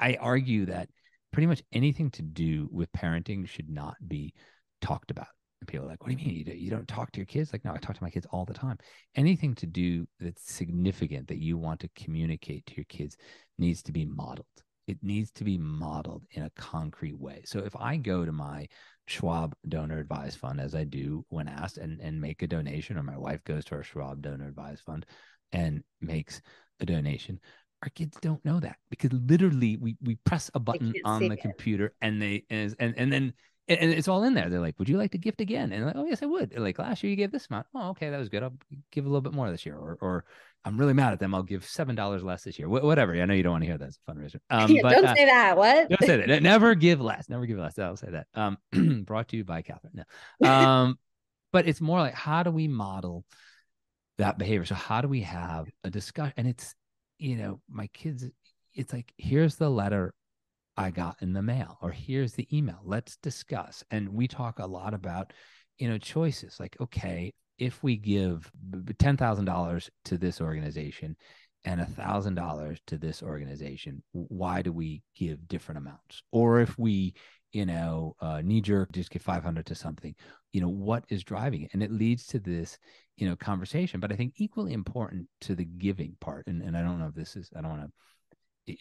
I 0.04 0.18
argue 0.20 0.66
that 0.66 0.90
pretty 1.32 1.48
much 1.48 1.64
anything 1.72 2.12
to 2.12 2.22
do 2.22 2.68
with 2.72 2.92
parenting 2.92 3.48
should 3.48 3.70
not 3.70 3.96
be 4.06 4.34
talked 4.82 5.12
about. 5.12 5.28
And 5.62 5.68
people 5.70 5.86
are 5.86 5.90
like, 5.90 6.04
what 6.04 6.12
do 6.12 6.18
you 6.18 6.28
mean? 6.28 6.36
You, 6.36 6.44
do, 6.44 6.52
you 6.52 6.70
don't 6.70 6.88
talk 6.90 7.14
to 7.14 7.20
your 7.22 7.26
kids? 7.26 7.54
Like, 7.54 7.64
no, 7.64 7.72
I 7.72 7.78
talk 7.78 7.96
to 7.96 8.04
my 8.04 8.10
kids 8.10 8.28
all 8.32 8.44
the 8.44 8.54
time. 8.54 8.78
Anything 9.16 9.56
to 9.56 9.66
do 9.66 10.06
that's 10.20 10.52
significant 10.52 11.30
that 11.30 11.38
you 11.38 11.58
want 11.58 11.80
to 11.80 11.90
communicate 11.96 12.66
to 12.66 12.76
your 12.76 12.86
kids 12.90 13.16
needs 13.58 13.82
to 13.84 13.94
be 13.94 14.04
modeled. 14.04 14.46
It 14.88 14.98
needs 15.02 15.32
to 15.36 15.46
be 15.46 15.58
modeled 15.58 16.26
in 16.32 16.44
a 16.44 16.52
concrete 16.58 17.18
way. 17.18 17.44
So 17.46 17.60
if 17.60 17.74
I 17.78 17.96
go 17.96 18.26
to 18.26 18.34
my 18.34 18.68
Schwab 19.08 19.56
donor 19.70 20.00
advised 20.00 20.38
fund, 20.38 20.60
as 20.60 20.76
I 20.76 20.84
do 20.84 21.26
when 21.30 21.48
asked, 21.48 21.78
and, 21.78 22.02
and 22.02 22.20
make 22.20 22.42
a 22.42 22.48
donation, 22.48 22.98
or 22.98 23.04
my 23.04 23.18
wife 23.18 23.42
goes 23.46 23.64
to 23.66 23.76
our 23.76 23.84
Schwab 23.84 24.22
donor 24.22 24.50
advised 24.50 24.82
fund 24.82 25.06
and 25.54 25.82
makes 26.02 26.42
a 26.82 26.86
donation, 26.86 27.40
our 27.84 27.90
kids 27.90 28.18
don't 28.22 28.44
know 28.46 28.60
that 28.60 28.78
because 28.90 29.12
literally 29.12 29.78
we 29.78 29.98
we 30.02 30.16
press 30.24 30.50
a 30.54 30.60
button 30.60 30.94
on 31.04 31.22
the 31.22 31.34
it. 31.34 31.42
computer 31.42 31.94
and 32.02 32.22
they 32.22 32.46
and 32.50 32.74
and, 32.80 32.96
and 32.98 33.12
then 33.12 33.34
and 33.68 33.92
it's 33.92 34.10
all 34.10 34.24
in 34.24 34.34
there. 34.34 34.50
They're 34.50 34.60
like, 34.60 34.78
"Would 34.78 34.90
you 34.90 34.98
like 34.98 35.12
to 35.12 35.18
gift 35.18 35.40
again?" 35.40 35.72
And 35.72 35.86
like, 35.86 35.96
"Oh 35.96 36.06
yes, 36.06 36.22
I 36.22 36.26
would." 36.26 36.58
like 36.58 36.80
last 36.80 37.02
year 37.02 37.10
you 37.10 37.16
gave 37.16 37.32
this 37.32 37.48
amount. 37.50 37.68
Oh, 37.74 37.90
okay, 37.92 38.10
that 38.10 38.18
was 38.18 38.28
good. 38.28 38.44
I'll 38.44 38.54
give 38.92 39.06
a 39.06 39.08
little 39.08 39.22
bit 39.22 39.34
more 39.34 39.50
this 39.50 39.66
year. 39.66 39.78
Or, 39.78 39.98
or 40.02 40.26
I'm 40.66 40.78
really 40.78 40.94
mad 40.94 41.14
at 41.14 41.20
them. 41.20 41.34
I'll 41.34 41.44
give 41.44 41.66
seven 41.66 41.96
dollars 41.96 42.24
less 42.24 42.44
this 42.44 42.60
year. 42.60 42.68
Wh- 42.68 42.84
whatever. 42.84 43.14
I 43.14 43.26
know 43.26 43.34
you 43.34 43.44
don't 43.44 43.54
want 43.54 43.64
to 43.64 43.68
hear 43.68 43.78
that 43.78 43.88
as 43.88 44.00
a 44.06 44.12
fundraiser. 44.12 44.40
Um, 44.50 44.70
yeah, 44.70 44.82
but, 44.82 44.92
don't 44.92 45.06
uh, 45.06 45.16
say 45.16 45.26
that. 45.26 45.58
What? 45.58 45.90
Don't 45.90 46.04
say 46.04 46.26
that. 46.26 46.44
Never 46.44 46.76
give 46.76 47.00
less. 47.00 47.30
Never 47.30 47.46
give 47.46 47.58
less. 47.58 47.80
I'll 47.80 47.96
say 47.96 48.12
that. 48.12 48.28
Um, 48.34 48.58
brought 49.06 49.30
to 49.30 49.38
you 49.38 49.46
by 49.46 49.62
Catherine. 49.62 50.04
No. 50.42 50.50
Um, 50.50 51.00
but 51.54 51.66
it's 51.66 51.80
more 51.80 52.00
like 52.00 52.16
how 52.16 52.44
do 52.44 52.52
we 52.52 52.68
model 52.68 53.24
that 54.18 54.38
behavior? 54.38 54.66
So 54.66 54.76
how 54.76 55.00
do 55.00 55.08
we 55.08 55.22
have 55.22 55.68
a 55.86 55.90
discussion? 55.90 56.34
And 56.36 56.48
it's 56.48 56.76
you 57.18 57.36
know 57.36 57.60
my 57.70 57.88
kids 57.88 58.26
it's 58.74 58.94
like 58.94 59.14
here's 59.18 59.56
the 59.56 59.70
letter 59.70 60.14
I 60.76 60.92
got 60.92 61.18
in 61.22 61.34
the 61.34 61.42
mail, 61.42 61.78
or 61.82 61.92
here's 61.92 62.34
the 62.34 62.48
email. 62.56 62.80
Let's 62.84 63.18
discuss. 63.18 63.84
And 63.92 64.10
we 64.10 64.28
talk 64.28 64.60
a 64.60 64.66
lot 64.66 64.94
about, 64.94 65.34
you 65.78 65.88
know, 65.88 65.98
choices 65.98 66.60
like, 66.60 66.76
okay, 66.82 67.32
if 67.60 67.84
we 67.84 67.96
give 67.96 68.52
$10,000 68.72 69.90
to 70.06 70.18
this 70.18 70.42
organization 70.42 71.16
and 71.66 71.80
$1,000 71.80 72.78
to 72.88 72.98
this 72.98 73.22
organization, 73.22 74.04
why 74.12 74.62
do 74.62 74.74
we 74.74 75.04
give 75.16 75.48
different 75.48 75.78
amounts? 75.78 76.24
Or 76.32 76.60
if 76.60 76.78
we, 76.78 77.14
you 77.54 77.66
know, 77.66 78.16
uh, 78.20 78.42
knee 78.44 78.62
jerk, 78.62 78.92
just 78.92 79.12
give 79.12 79.22
500 79.22 79.66
to 79.68 79.76
something, 79.76 80.16
you 80.52 80.62
know, 80.62 80.70
what 80.70 81.06
is 81.10 81.24
driving 81.24 81.64
it? 81.64 81.70
And 81.74 81.82
it 81.82 81.92
leads 81.92 82.26
to 82.28 82.40
this, 82.40 82.78
you 83.18 83.30
know, 83.30 83.36
conversation. 83.36 84.00
But 84.00 84.12
I 84.12 84.16
think 84.16 84.34
equally 84.38 84.74
important 84.74 85.28
to 85.42 85.56
the 85.56 85.66
giving 85.66 86.18
part, 86.20 86.48
and, 86.48 86.62
and 86.62 86.76
I 86.76 86.82
don't 86.82 87.00
know 87.00 87.08
if 87.08 87.16
this 87.16 87.36
is, 87.36 87.50
I 87.56 87.62
don't 87.62 87.70
want 87.70 87.84
to 87.84 87.92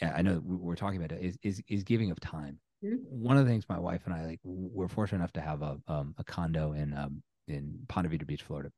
I 0.03 0.23
know 0.23 0.41
we're 0.45 0.77
talking 0.77 1.03
about 1.03 1.17
it, 1.17 1.25
is 1.25 1.39
is 1.43 1.63
is 1.69 1.83
giving 1.83 2.11
of 2.11 2.21
time. 2.21 2.61
Mm-hmm. 2.85 2.97
One 3.09 3.37
of 3.37 3.45
the 3.45 3.51
things 3.51 3.65
my 3.69 3.79
wife 3.79 4.03
and 4.05 4.15
I 4.15 4.25
like, 4.25 4.41
we're 4.45 4.89
fortunate 4.89 5.19
enough 5.19 5.33
to 5.33 5.41
have 5.41 5.63
a 5.63 5.79
um, 5.89 6.15
a 6.19 6.25
condo 6.25 6.73
in 6.73 6.97
um, 6.97 7.23
in 7.49 7.79
Ponte 7.89 8.09
Vedra 8.09 8.27
Beach, 8.27 8.43
Florida, 8.43 8.71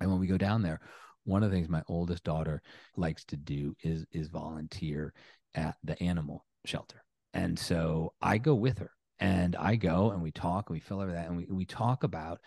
and 0.00 0.10
when 0.10 0.20
we 0.20 0.26
go 0.26 0.38
down 0.38 0.62
there, 0.62 0.80
one 1.24 1.42
of 1.42 1.50
the 1.50 1.56
things 1.56 1.68
my 1.68 1.82
oldest 1.88 2.22
daughter 2.22 2.62
likes 2.96 3.24
to 3.26 3.36
do 3.36 3.74
is 3.82 4.04
is 4.12 4.28
volunteer 4.28 5.12
at 5.54 5.76
the 5.82 6.00
animal 6.00 6.44
shelter, 6.64 7.02
and 7.34 7.58
so 7.58 8.12
I 8.22 8.38
go 8.38 8.54
with 8.54 8.78
her, 8.78 8.92
and 9.20 9.54
I 9.56 9.76
go 9.76 10.10
and 10.10 10.22
we 10.22 10.32
talk 10.32 10.68
and 10.68 10.74
we 10.74 10.80
fill 10.80 11.00
over 11.00 11.12
that, 11.12 11.28
and 11.28 11.36
we 11.36 11.46
we 11.50 11.64
talk 11.64 12.02
about 12.04 12.40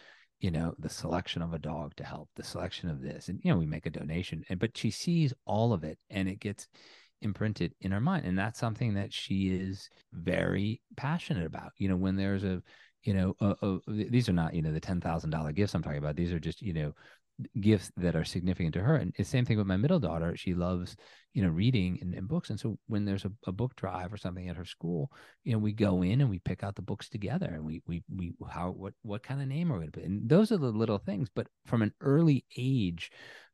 you 0.44 0.52
know 0.52 0.76
the 0.78 0.90
selection 0.90 1.42
of 1.42 1.54
a 1.54 1.60
dog 1.60 1.96
to 1.96 2.04
help 2.04 2.30
the 2.36 2.44
selection 2.44 2.90
of 2.90 3.02
this 3.02 3.30
and 3.30 3.40
you 3.44 3.52
know 3.52 3.58
we 3.58 3.66
make 3.66 3.86
a 3.86 3.90
donation 3.90 4.44
and 4.50 4.60
but 4.60 4.76
she 4.78 4.92
sees 4.92 5.34
all 5.46 5.72
of 5.72 5.86
it 5.86 5.98
and 6.10 6.28
it 6.28 6.42
gets 6.42 6.68
imprinted 7.22 7.74
in 7.80 7.92
her 7.92 8.02
mind 8.02 8.26
and 8.26 8.38
that's 8.38 8.60
something 8.60 8.94
that 8.94 9.14
she 9.14 9.48
is 9.48 9.90
very 10.12 10.82
passionate 10.98 11.46
about 11.46 11.72
you 11.78 11.88
know 11.88 11.96
when 11.96 12.18
there's 12.18 12.44
a 12.44 12.62
you 13.04 13.14
know 13.14 13.80
these 13.88 14.28
are 14.28 14.34
not 14.34 14.54
you 14.54 14.62
know 14.62 14.74
the 14.74 14.82
$10,000 14.82 15.56
gifts 15.56 15.74
I'm 15.74 15.82
talking 15.82 15.98
about 15.98 16.18
these 16.18 16.34
are 16.34 16.40
just 16.40 16.62
you 16.62 16.74
know 16.74 16.94
gifts 17.60 17.92
that 17.98 18.16
are 18.16 18.24
significant 18.24 18.74
to 18.74 18.82
her 18.82 18.96
and 18.96 19.14
the 19.18 19.24
same 19.24 19.44
thing 19.44 19.58
with 19.58 19.66
my 19.66 19.76
middle 19.76 20.00
daughter 20.00 20.36
she 20.38 20.54
loves 20.54 20.96
you 21.34 21.42
know 21.42 21.50
reading 21.50 21.98
and, 22.00 22.14
and 22.14 22.28
books 22.28 22.52
and 22.52 22.60
so 22.60 22.78
when 22.88 23.06
there's 23.06 23.26
a, 23.26 23.32
a, 23.48 23.52
book 23.52 23.76
drive 23.76 24.14
or 24.14 24.18
something 24.18 24.48
at 24.50 24.56
her 24.56 24.66
school 24.66 25.12
you 25.44 25.52
know 25.52 25.58
we 25.58 25.74
go 25.74 26.04
in 26.04 26.22
and 26.22 26.30
we 26.30 26.38
pick 26.40 26.64
out 26.64 26.76
the 26.76 26.82
books 26.82 27.10
together 27.10 27.48
and 27.48 27.66
we 27.66 27.82
we 27.88 28.04
we 28.16 28.34
how 28.52 28.70
what 28.70 28.94
what 29.02 29.24
kind 29.24 29.42
of 29.42 29.48
name 29.48 29.72
are 29.72 29.76
we 29.76 29.80
going 29.80 29.92
to 29.92 30.00
put 30.00 30.08
and 30.08 30.30
those 30.30 30.52
are 30.52 30.58
the 30.58 30.68
little 30.68 31.00
things 31.00 31.28
but 31.34 31.48
from 31.66 31.82
an 31.82 31.92
early 32.02 32.46
age 32.56 33.10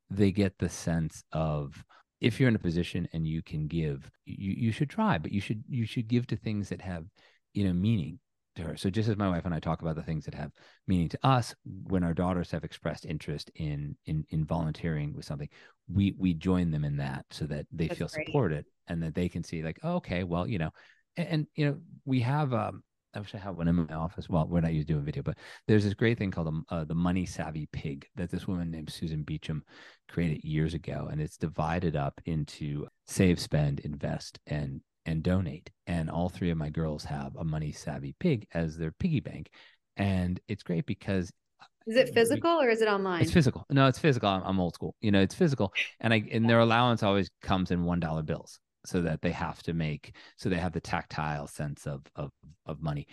they 0.09 0.31
get 0.31 0.57
the 0.59 0.69
sense 0.69 1.23
of 1.31 1.83
if 2.21 2.39
you're 2.39 2.49
in 2.49 2.55
a 2.55 2.59
position 2.59 3.07
and 3.13 3.25
you 3.25 3.41
can 3.41 3.67
give, 3.67 4.09
you 4.25 4.53
you 4.57 4.71
should 4.71 4.89
try, 4.89 5.17
but 5.17 5.31
you 5.31 5.39
should 5.39 5.63
you 5.69 5.85
should 5.85 6.07
give 6.07 6.27
to 6.27 6.35
things 6.35 6.69
that 6.69 6.81
have, 6.81 7.05
you 7.53 7.63
know, 7.63 7.73
meaning 7.73 8.19
to 8.55 8.63
her. 8.63 8.77
So 8.77 8.89
just 8.89 9.09
as 9.09 9.17
my 9.17 9.29
wife 9.29 9.45
and 9.45 9.53
I 9.53 9.59
talk 9.59 9.81
about 9.81 9.95
the 9.95 10.03
things 10.03 10.25
that 10.25 10.33
have 10.33 10.51
meaning 10.87 11.09
to 11.09 11.19
us, 11.23 11.55
when 11.83 12.03
our 12.03 12.13
daughters 12.13 12.51
have 12.51 12.63
expressed 12.63 13.05
interest 13.05 13.51
in 13.55 13.95
in 14.05 14.25
in 14.29 14.45
volunteering 14.45 15.13
with 15.13 15.25
something, 15.25 15.49
we 15.91 16.15
we 16.17 16.33
join 16.33 16.71
them 16.71 16.85
in 16.85 16.97
that 16.97 17.25
so 17.29 17.45
that 17.45 17.65
they 17.71 17.87
That's 17.87 17.97
feel 17.97 18.07
great. 18.07 18.27
supported 18.27 18.65
and 18.87 19.01
that 19.03 19.15
they 19.15 19.29
can 19.29 19.43
see 19.43 19.61
like, 19.63 19.79
oh, 19.83 19.95
okay, 19.95 20.23
well, 20.23 20.47
you 20.47 20.57
know, 20.57 20.71
and, 21.17 21.27
and 21.27 21.47
you 21.55 21.65
know, 21.65 21.77
we 22.05 22.19
have 22.21 22.53
um 22.53 22.83
I 23.13 23.19
wish 23.19 23.33
I 23.33 23.39
had 23.39 23.57
one 23.57 23.67
in 23.67 23.75
my 23.75 23.95
office. 23.95 24.29
Well, 24.29 24.47
we're 24.47 24.61
not 24.61 24.73
used 24.73 24.87
to 24.87 24.93
doing 24.93 25.05
video, 25.05 25.23
but 25.23 25.37
there's 25.67 25.83
this 25.83 25.95
great 25.95 26.19
thing 26.19 26.29
called 26.29 26.47
the, 26.69 26.75
uh, 26.75 26.83
the 26.83 26.93
Money 26.93 27.25
Savvy 27.25 27.67
Pig 27.71 28.07
that 28.15 28.29
this 28.29 28.47
woman 28.47 28.69
named 28.69 28.91
Susan 28.91 29.23
Beacham 29.23 29.63
created 30.07 30.43
years 30.43 30.75
ago, 30.75 31.07
and 31.11 31.19
it's 31.19 31.35
divided 31.37 31.95
up 31.95 32.21
into 32.25 32.87
save, 33.07 33.39
spend, 33.39 33.79
invest, 33.79 34.39
and 34.45 34.81
and 35.05 35.23
donate. 35.23 35.71
And 35.87 36.09
all 36.09 36.29
three 36.29 36.51
of 36.51 36.57
my 36.57 36.69
girls 36.69 37.03
have 37.05 37.35
a 37.35 37.43
Money 37.43 37.71
Savvy 37.71 38.15
Pig 38.19 38.47
as 38.53 38.77
their 38.77 38.91
piggy 38.91 39.19
bank, 39.19 39.49
and 39.97 40.39
it's 40.47 40.63
great 40.63 40.85
because 40.85 41.31
is 41.87 41.95
it 41.95 42.09
uh, 42.09 42.13
physical 42.13 42.51
or 42.51 42.69
is 42.69 42.81
it 42.81 42.87
online? 42.87 43.21
It's 43.21 43.31
physical. 43.31 43.65
No, 43.69 43.87
it's 43.87 43.99
physical. 43.99 44.29
I'm, 44.29 44.43
I'm, 44.43 44.59
old 44.59 44.75
school. 44.75 44.95
You 45.01 45.11
know, 45.11 45.21
it's 45.21 45.35
physical, 45.35 45.73
and 45.99 46.13
I 46.13 46.23
and 46.31 46.47
their 46.49 46.59
allowance 46.59 47.03
always 47.03 47.29
comes 47.41 47.71
in 47.71 47.83
one 47.83 47.99
dollar 47.99 48.21
bills 48.21 48.59
so 48.85 49.01
that 49.01 49.21
they 49.21 49.31
have 49.31 49.61
to 49.63 49.73
make 49.73 50.15
so 50.37 50.49
they 50.49 50.57
have 50.57 50.71
the 50.71 50.79
tactile 50.79 51.47
sense 51.47 51.85
of 51.85 52.01
of 52.15 52.31
of 52.65 52.81
money 52.81 53.07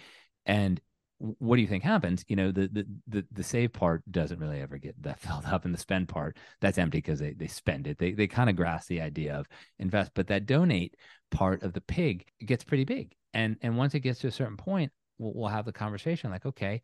and 0.44 0.80
what 1.18 1.56
do 1.56 1.62
you 1.62 1.68
think 1.68 1.82
happens? 1.82 2.24
You 2.28 2.36
know 2.36 2.50
the 2.50 2.68
the 2.68 2.86
the, 3.08 3.26
the 3.32 3.42
save 3.42 3.72
part 3.72 4.02
doesn't 4.10 4.38
really 4.38 4.60
ever 4.60 4.78
get 4.78 5.00
that 5.02 5.20
filled 5.20 5.46
up 5.46 5.64
and 5.64 5.72
the 5.72 5.78
spend 5.78 6.08
part. 6.08 6.36
That's 6.60 6.78
empty 6.78 6.98
because 6.98 7.18
they, 7.18 7.32
they 7.32 7.46
spend 7.46 7.86
it. 7.86 7.98
They, 7.98 8.12
they 8.12 8.26
kind 8.26 8.50
of 8.50 8.56
grasp 8.56 8.88
the 8.88 9.00
idea 9.00 9.34
of 9.34 9.48
invest 9.78 10.12
but 10.14 10.26
that 10.28 10.46
donate 10.46 10.96
part 11.30 11.62
of 11.62 11.72
the 11.72 11.80
pig 11.80 12.26
gets 12.44 12.64
pretty 12.64 12.84
big. 12.84 13.14
And 13.34 13.56
and 13.62 13.76
once 13.76 13.94
it 13.94 14.00
gets 14.00 14.20
to 14.20 14.28
a 14.28 14.32
certain 14.32 14.56
point 14.56 14.92
we'll, 15.18 15.32
we'll 15.34 15.48
have 15.48 15.64
the 15.64 15.72
conversation 15.72 16.30
like 16.30 16.46
okay 16.46 16.82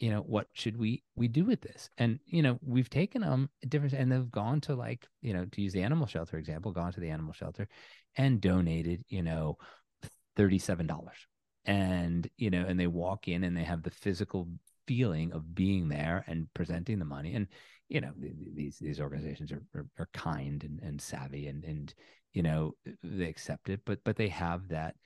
you 0.00 0.10
know 0.10 0.20
what 0.20 0.48
should 0.52 0.76
we 0.76 1.02
we 1.14 1.28
do 1.28 1.44
with 1.44 1.60
this? 1.60 1.88
And 1.98 2.18
you 2.26 2.42
know 2.42 2.58
we've 2.62 2.90
taken 2.90 3.22
them 3.22 3.50
different 3.68 3.94
and 3.94 4.10
they've 4.10 4.30
gone 4.30 4.60
to 4.62 4.74
like 4.74 5.06
you 5.22 5.32
know 5.34 5.44
to 5.44 5.62
use 5.62 5.72
the 5.72 5.82
animal 5.82 6.06
shelter 6.06 6.36
example 6.36 6.72
gone 6.72 6.92
to 6.92 7.00
the 7.00 7.10
animal 7.10 7.32
shelter 7.32 7.68
and 8.16 8.40
donated 8.40 9.04
you 9.08 9.22
know 9.22 9.56
$37 10.36 10.88
and 11.66 12.28
you 12.36 12.50
know 12.50 12.64
and 12.66 12.78
they 12.78 12.86
walk 12.86 13.28
in 13.28 13.44
and 13.44 13.56
they 13.56 13.64
have 13.64 13.82
the 13.82 13.90
physical 13.90 14.48
feeling 14.86 15.32
of 15.32 15.54
being 15.54 15.88
there 15.88 16.24
and 16.26 16.52
presenting 16.54 16.98
the 16.98 17.04
money. 17.04 17.34
And 17.34 17.48
you 17.88 18.00
know 18.00 18.12
these 18.16 18.78
these 18.78 19.00
organizations 19.00 19.52
are 19.52 19.62
are, 19.74 19.86
are 19.98 20.08
kind 20.12 20.64
and, 20.64 20.80
and 20.82 21.00
savvy 21.00 21.48
and 21.48 21.64
and 21.64 21.94
you 22.32 22.42
know 22.42 22.74
they 23.02 23.26
accept 23.26 23.68
it 23.68 23.80
but 23.84 24.02
but 24.04 24.16
they 24.16 24.28
have 24.28 24.68
that 24.68 24.96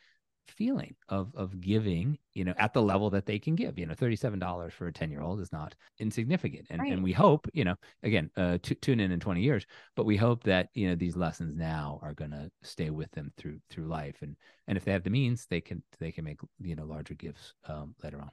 feeling 0.49 0.95
of 1.09 1.33
of 1.35 1.61
giving 1.61 2.19
you 2.35 2.45
know 2.45 2.55
at 2.59 2.73
the 2.73 2.83
level 2.83 3.11
that 3.11 3.27
they 3.27 3.39
can 3.39 3.55
give 3.55 3.79
you 3.79 3.87
know 3.87 3.95
$37 3.95 4.73
for 4.73 4.89
a 4.89 4.93
10 4.93 5.11
year 5.11 5.21
old 5.21 5.41
is 5.41 5.53
not 5.53 5.75
insignificant. 5.99 6.67
And, 6.71 6.81
right. 6.81 6.93
and 6.93 7.03
we 7.03 7.13
hope 7.13 7.49
you 7.53 7.65
know 7.65 7.77
again 8.03 8.31
uh 8.37 8.59
t- 8.63 8.75
tune 8.77 9.01
in 9.01 9.13
in 9.13 9.21
20 9.21 9.41
years 9.41 9.67
but 9.95 10.05
we 10.07 10.17
hope 10.17 10.45
that 10.45 10.69
you 10.75 10.89
know 10.89 10.95
these 10.95 11.17
lessons 11.17 11.57
now 11.57 11.99
are 12.03 12.15
going 12.15 12.31
to 12.31 12.51
stay 12.63 12.91
with 12.91 13.11
them 13.13 13.33
through 13.37 13.59
through 13.71 13.87
life. 13.87 14.17
And 14.23 14.37
and 14.67 14.77
if 14.77 14.85
they 14.85 14.93
have 14.93 15.05
the 15.05 15.11
means 15.11 15.47
they 15.47 15.61
can 15.61 15.83
they 15.99 16.13
can 16.13 16.25
make 16.25 16.41
you 16.61 16.77
know 16.77 16.85
larger 16.85 17.15
gifts 17.15 17.55
um, 17.67 17.95
later 18.03 18.21
on. 18.21 18.31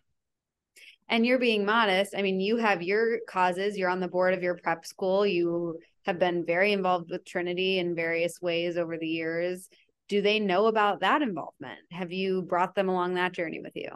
And 1.07 1.25
you're 1.25 1.39
being 1.39 1.65
modest. 1.65 2.15
I 2.15 2.21
mean 2.21 2.39
you 2.39 2.57
have 2.57 2.81
your 2.81 3.19
causes. 3.27 3.77
You're 3.77 3.89
on 3.89 3.99
the 3.99 4.07
board 4.07 4.33
of 4.33 4.43
your 4.43 4.55
prep 4.55 4.85
school. 4.85 5.25
You 5.25 5.79
have 6.05 6.19
been 6.19 6.45
very 6.45 6.71
involved 6.71 7.09
with 7.09 7.25
trinity 7.25 7.79
in 7.79 7.95
various 7.95 8.41
ways 8.41 8.77
over 8.77 8.97
the 8.97 9.07
years 9.07 9.67
do 10.07 10.21
they 10.21 10.39
know 10.39 10.67
about 10.67 11.01
that 11.01 11.21
involvement? 11.21 11.79
Have 11.91 12.11
you 12.11 12.41
brought 12.41 12.75
them 12.75 12.89
along 12.89 13.15
that 13.15 13.33
journey 13.33 13.59
with 13.61 13.75
you? 13.75 13.89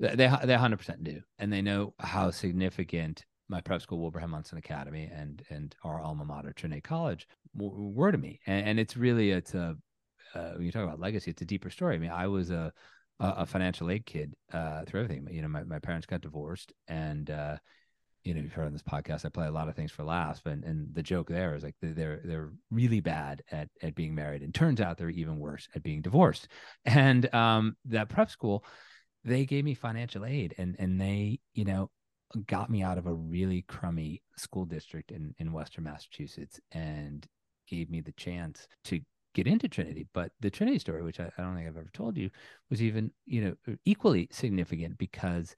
They 0.00 0.16
they 0.16 0.26
100% 0.26 1.04
do, 1.04 1.20
and 1.38 1.52
they 1.52 1.62
know 1.62 1.94
how 2.00 2.30
significant 2.30 3.24
my 3.48 3.60
prep 3.60 3.82
school, 3.82 4.00
Wilbraham 4.00 4.30
Monson 4.30 4.58
Academy, 4.58 5.08
and 5.12 5.42
and 5.50 5.74
our 5.84 6.00
alma 6.00 6.24
mater, 6.24 6.52
Trinity 6.52 6.80
College, 6.80 7.28
were 7.54 8.10
to 8.10 8.18
me. 8.18 8.40
And, 8.46 8.68
and 8.68 8.80
it's 8.80 8.96
really 8.96 9.30
it's 9.30 9.54
a 9.54 9.76
uh, 10.34 10.52
when 10.54 10.64
you 10.64 10.72
talk 10.72 10.82
about 10.84 11.00
legacy, 11.00 11.30
it's 11.30 11.42
a 11.42 11.46
deeper 11.46 11.70
story. 11.70 11.94
I 11.94 11.98
mean, 11.98 12.10
I 12.10 12.26
was 12.26 12.50
a 12.50 12.72
a, 13.20 13.46
financial 13.46 13.90
aid 13.90 14.06
kid 14.06 14.34
uh, 14.52 14.84
through 14.84 15.04
everything. 15.04 15.28
You 15.30 15.42
know, 15.42 15.48
my, 15.48 15.62
my 15.62 15.78
parents 15.78 16.06
got 16.06 16.20
divorced, 16.20 16.72
and 16.88 17.30
uh, 17.30 17.56
you 18.24 18.32
know, 18.32 18.40
you've 18.40 18.54
heard 18.54 18.66
on 18.66 18.72
this 18.72 18.82
podcast, 18.82 19.26
I 19.26 19.28
play 19.28 19.46
a 19.46 19.52
lot 19.52 19.68
of 19.68 19.76
things 19.76 19.92
for 19.92 20.02
laughs, 20.02 20.40
and 20.46 20.64
and 20.64 20.94
the 20.94 21.02
joke 21.02 21.28
there 21.28 21.54
is 21.54 21.62
like 21.62 21.76
they're 21.80 22.20
they're 22.24 22.50
really 22.70 23.00
bad 23.00 23.42
at 23.52 23.68
at 23.82 23.94
being 23.94 24.14
married, 24.14 24.42
and 24.42 24.54
turns 24.54 24.80
out 24.80 24.96
they're 24.96 25.10
even 25.10 25.38
worse 25.38 25.68
at 25.74 25.82
being 25.82 26.02
divorced. 26.02 26.48
And 26.86 27.32
um, 27.34 27.76
that 27.86 28.08
prep 28.08 28.30
school, 28.30 28.64
they 29.24 29.44
gave 29.44 29.64
me 29.64 29.74
financial 29.74 30.24
aid, 30.24 30.54
and 30.58 30.74
and 30.78 31.00
they 31.00 31.40
you 31.52 31.64
know 31.64 31.90
got 32.46 32.70
me 32.70 32.82
out 32.82 32.98
of 32.98 33.06
a 33.06 33.14
really 33.14 33.62
crummy 33.62 34.22
school 34.36 34.64
district 34.64 35.10
in 35.12 35.34
in 35.38 35.52
Western 35.52 35.84
Massachusetts, 35.84 36.58
and 36.72 37.26
gave 37.68 37.90
me 37.90 38.00
the 38.00 38.12
chance 38.12 38.66
to 38.84 39.00
get 39.34 39.46
into 39.46 39.68
Trinity. 39.68 40.06
But 40.14 40.32
the 40.40 40.50
Trinity 40.50 40.78
story, 40.78 41.02
which 41.02 41.20
I, 41.20 41.30
I 41.36 41.42
don't 41.42 41.56
think 41.56 41.68
I've 41.68 41.76
ever 41.76 41.90
told 41.92 42.16
you, 42.16 42.30
was 42.70 42.82
even 42.82 43.10
you 43.26 43.44
know 43.44 43.76
equally 43.84 44.28
significant 44.32 44.96
because 44.96 45.54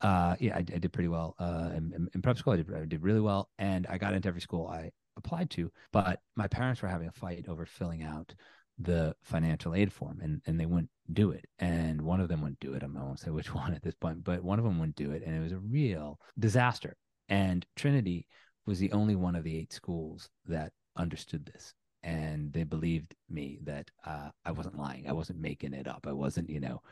uh, 0.00 0.36
yeah, 0.38 0.54
I, 0.54 0.58
I, 0.58 0.62
did 0.62 0.92
pretty 0.92 1.08
well 1.08 1.34
uh, 1.38 1.70
in, 1.74 2.08
in, 2.14 2.22
prep 2.22 2.38
school. 2.38 2.52
I 2.52 2.56
did, 2.56 2.74
I 2.74 2.84
did 2.84 3.02
really 3.02 3.20
well, 3.20 3.50
and 3.58 3.86
I 3.88 3.98
got 3.98 4.14
into 4.14 4.28
every 4.28 4.40
school 4.40 4.66
I 4.66 4.90
applied 5.16 5.50
to. 5.50 5.70
But 5.92 6.20
my 6.36 6.46
parents 6.46 6.82
were 6.82 6.88
having 6.88 7.08
a 7.08 7.12
fight 7.12 7.46
over 7.48 7.66
filling 7.66 8.02
out 8.02 8.34
the 8.78 9.16
financial 9.22 9.74
aid 9.74 9.92
form, 9.92 10.20
and 10.22 10.40
and 10.46 10.58
they 10.58 10.66
wouldn't 10.66 10.90
do 11.12 11.30
it. 11.32 11.46
And 11.58 12.02
one 12.02 12.20
of 12.20 12.28
them 12.28 12.42
wouldn't 12.42 12.60
do 12.60 12.74
it. 12.74 12.82
I 12.82 12.86
won't 12.86 13.18
say 13.18 13.30
which 13.30 13.54
one 13.54 13.74
at 13.74 13.82
this 13.82 13.96
point, 13.96 14.24
but 14.24 14.42
one 14.42 14.58
of 14.58 14.64
them 14.64 14.78
wouldn't 14.78 14.96
do 14.96 15.10
it, 15.10 15.22
and 15.24 15.36
it 15.36 15.40
was 15.40 15.52
a 15.52 15.58
real 15.58 16.20
disaster. 16.38 16.96
And 17.28 17.66
Trinity 17.76 18.26
was 18.66 18.78
the 18.78 18.92
only 18.92 19.16
one 19.16 19.34
of 19.34 19.44
the 19.44 19.56
eight 19.56 19.72
schools 19.72 20.30
that 20.46 20.72
understood 20.96 21.44
this 21.46 21.74
and 22.02 22.52
they 22.52 22.64
believed 22.64 23.14
me 23.28 23.58
that 23.64 23.90
uh, 24.06 24.30
I 24.44 24.52
wasn't 24.52 24.78
lying. 24.78 25.08
I 25.08 25.12
wasn't 25.12 25.40
making 25.40 25.72
it 25.74 25.88
up. 25.88 26.06
I 26.08 26.12
wasn't, 26.12 26.48
you 26.48 26.60
know, 26.60 26.82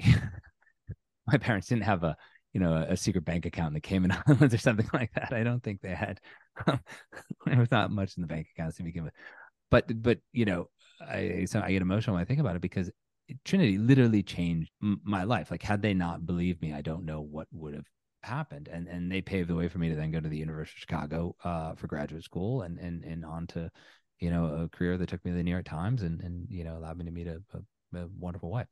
my 1.26 1.38
parents 1.38 1.68
didn't 1.68 1.84
have 1.84 2.02
a 2.02 2.16
you 2.58 2.64
know, 2.64 2.74
a, 2.74 2.92
a, 2.92 2.96
secret 2.96 3.24
bank 3.24 3.46
account 3.46 3.68
in 3.68 3.74
the 3.74 3.80
Cayman 3.80 4.12
Islands 4.26 4.52
or 4.52 4.58
something 4.58 4.90
like 4.92 5.12
that. 5.14 5.32
I 5.32 5.44
don't 5.44 5.62
think 5.62 5.80
they 5.80 5.94
had. 5.94 6.20
there 6.66 7.56
was 7.56 7.70
not 7.70 7.92
much 7.92 8.16
in 8.16 8.20
the 8.20 8.26
bank 8.26 8.48
accounts 8.52 8.78
to 8.78 8.82
begin 8.82 9.04
with, 9.04 9.12
but 9.70 10.02
but 10.02 10.18
you 10.32 10.44
know, 10.44 10.68
I 11.00 11.44
so 11.44 11.60
I 11.60 11.70
get 11.70 11.82
emotional 11.82 12.14
when 12.14 12.22
I 12.22 12.24
think 12.24 12.40
about 12.40 12.56
it 12.56 12.62
because 12.62 12.90
Trinity 13.44 13.78
literally 13.78 14.24
changed 14.24 14.72
m- 14.82 15.00
my 15.04 15.22
life. 15.22 15.52
Like, 15.52 15.62
had 15.62 15.82
they 15.82 15.94
not 15.94 16.26
believed 16.26 16.60
me, 16.60 16.74
I 16.74 16.80
don't 16.80 17.04
know 17.04 17.20
what 17.20 17.46
would 17.52 17.74
have 17.74 17.86
happened. 18.24 18.68
And 18.72 18.88
and 18.88 19.10
they 19.10 19.22
paved 19.22 19.48
the 19.48 19.54
way 19.54 19.68
for 19.68 19.78
me 19.78 19.88
to 19.90 19.94
then 19.94 20.10
go 20.10 20.18
to 20.18 20.28
the 20.28 20.36
University 20.36 20.78
of 20.78 20.80
Chicago 20.80 21.36
uh, 21.44 21.76
for 21.76 21.86
graduate 21.86 22.24
school 22.24 22.62
and 22.62 22.76
and 22.80 23.04
and 23.04 23.24
on 23.24 23.46
to, 23.48 23.70
you 24.18 24.30
know, 24.30 24.46
a 24.46 24.68
career 24.76 24.98
that 24.98 25.08
took 25.08 25.24
me 25.24 25.30
to 25.30 25.36
the 25.36 25.44
New 25.44 25.52
York 25.52 25.66
Times 25.66 26.02
and 26.02 26.20
and 26.22 26.48
you 26.50 26.64
know 26.64 26.76
allowed 26.76 26.98
me 26.98 27.04
to 27.04 27.12
meet 27.12 27.28
a, 27.28 27.40
a, 27.54 27.98
a 28.00 28.08
wonderful 28.18 28.50
wife 28.50 28.66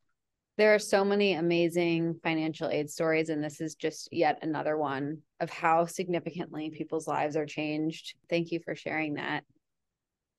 there 0.57 0.75
are 0.75 0.79
so 0.79 1.05
many 1.05 1.35
amazing 1.35 2.19
financial 2.23 2.69
aid 2.69 2.91
stories 2.91 3.29
and 3.29 3.45
this 3.45 3.61
is 3.61 3.75
just 3.75 4.09
yet 4.11 4.39
another 4.43 4.77
one 4.77 5.19
of 5.41 5.51
how 5.51 5.85
significantly 5.85 6.71
people's 6.71 7.07
lives 7.07 7.37
are 7.37 7.47
changed. 7.47 8.15
Thank 8.31 8.53
you 8.53 8.61
for 8.65 8.75
sharing 8.75 9.15
that. 9.15 9.45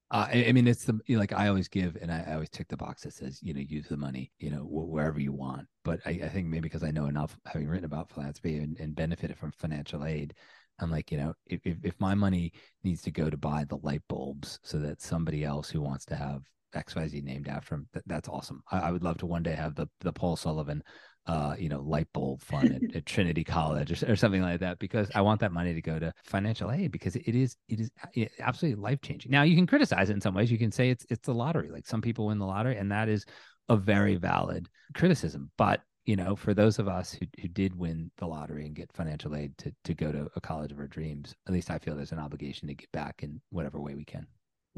Uh, 0.10 0.28
I, 0.34 0.46
I, 0.48 0.52
mean 0.54 0.68
it's 0.68 0.86
the 0.86 0.98
you 1.06 1.18
know, 1.18 1.20
like 1.20 1.34
i 1.34 1.50
always 1.50 1.68
give 1.68 1.98
and 2.02 2.10
I, 2.10 2.24
I, 2.30 2.34
always 2.36 2.50
tick 2.50 2.70
the 2.70 2.78
box 2.78 3.04
that 3.04 3.12
says 3.12 3.44
you 3.44 3.54
know 3.54 3.60
use 3.60 3.90
the 3.90 3.98
money 3.98 4.32
you 4.40 4.50
know 4.50 4.62
wh- 4.62 4.90
wherever 4.90 5.20
you 5.20 5.34
want. 5.34 5.68
But 5.84 6.00
I, 6.06 6.12
I, 6.24 6.30
think 6.30 6.48
maybe 6.48 6.62
because 6.62 6.84
i 6.84 6.92
know 6.92 7.08
enough 7.08 7.38
having 7.46 7.68
written 7.68 7.84
about 7.84 8.10
philanthropy 8.10 8.60
and, 8.60 8.80
and 8.80 8.96
benefited 8.96 9.38
from 9.38 9.52
financial 9.52 10.06
aid 10.06 10.34
i'm 10.80 10.90
like 10.90 11.12
you 11.12 11.18
know 11.18 11.34
if, 11.46 11.60
if, 11.66 11.78
if 11.84 12.00
my 12.00 12.16
money 12.16 12.54
needs 12.86 13.02
to 13.02 13.12
go 13.12 13.30
to 13.30 13.36
buy 13.36 13.66
the 13.66 13.80
light 13.84 14.02
bulbs 14.08 14.60
so 14.64 14.78
that 14.78 15.02
somebody 15.02 15.44
else 15.44 15.70
who 15.70 15.82
wants 15.82 16.06
to 16.06 16.16
have 16.16 16.42
XYZ 16.76 17.24
named 17.24 17.48
after 17.48 17.76
him. 17.76 17.88
That, 17.94 18.04
that's 18.08 18.30
awesome. 18.30 18.62
I, 18.72 18.80
I, 18.80 18.92
would 18.92 19.04
love 19.04 19.18
to 19.20 19.26
one 19.26 19.44
day 19.44 19.54
have 19.54 19.76
the 19.76 19.88
the 20.02 20.14
Paul 20.14 20.36
Sullivan 20.36 20.84
uh, 21.28 21.56
you 21.60 21.68
know, 21.68 21.82
light 21.82 22.08
bulb 22.14 22.42
fund 22.42 22.74
at, 22.74 22.82
at 22.96 23.06
Trinity 23.06 23.44
College 23.44 23.92
or, 23.92 24.14
or, 24.14 24.16
something 24.16 24.42
like 24.42 24.62
that, 24.62 24.80
because 24.80 25.12
I 25.14 25.22
want 25.22 25.42
that 25.42 25.52
money 25.52 25.74
to 25.74 25.82
go 25.82 26.00
to 26.00 26.14
financial 26.24 26.72
aid 26.72 26.92
because 26.92 27.16
it 27.18 27.36
is 27.36 27.58
it 27.68 27.82
is 27.82 28.30
absolutely 28.40 28.82
life 28.82 29.02
changing. 29.02 29.32
Now 29.32 29.44
you 29.44 29.56
can 29.56 29.68
criticize 29.68 30.10
it 30.10 30.14
in 30.14 30.22
some 30.22 30.34
ways. 30.34 30.50
You 30.50 30.58
can 30.58 30.72
say 30.72 30.90
it's 30.90 31.06
it's 31.10 31.26
the 31.26 31.34
lottery. 31.34 31.70
Like 31.70 31.86
some 31.86 32.02
people 32.02 32.28
win 32.28 32.40
the 32.40 32.46
lottery, 32.46 32.78
and 32.78 32.92
that 32.92 33.10
is 33.10 33.26
a 33.68 33.76
very 33.76 34.16
valid 34.16 34.70
criticism. 34.94 35.52
But 35.58 35.82
you 36.06 36.16
know, 36.16 36.38
for 36.38 36.54
those 36.54 36.80
of 36.80 36.88
us 36.88 37.12
who, 37.12 37.26
who 37.42 37.50
did 37.50 37.78
win 37.78 38.10
the 38.18 38.26
lottery 38.26 38.66
and 38.66 38.74
get 38.74 38.94
financial 38.94 39.36
aid 39.36 39.58
to 39.58 39.74
to 39.84 39.94
go 39.94 40.14
to 40.14 40.30
a 40.38 40.42
college 40.42 40.72
of 40.72 40.80
our 40.80 40.88
dreams, 40.88 41.36
at 41.46 41.54
least 41.54 41.70
I 41.70 41.78
feel 41.78 41.96
there's 41.96 42.14
an 42.14 42.20
obligation 42.20 42.70
to 42.70 42.74
get 42.74 42.92
back 42.94 43.22
in 43.22 43.42
whatever 43.50 43.82
way 43.82 43.96
we 43.96 44.06
can 44.06 44.26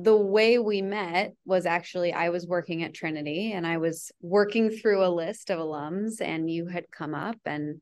the 0.02 0.16
way 0.16 0.58
we 0.58 0.82
met 0.82 1.34
was 1.46 1.66
actually 1.66 2.14
I 2.14 2.30
was 2.30 2.48
working 2.48 2.84
at 2.84 2.94
Trinity 2.94 3.52
and 3.52 3.68
I 3.68 3.78
was 3.78 4.14
working 4.22 4.70
through 4.70 5.06
a 5.06 5.12
list 5.12 5.50
of 5.50 5.60
alums, 5.60 6.22
and 6.22 6.50
you 6.50 6.68
had 6.68 6.90
come 6.90 7.14
up 7.14 7.36
and 7.46 7.82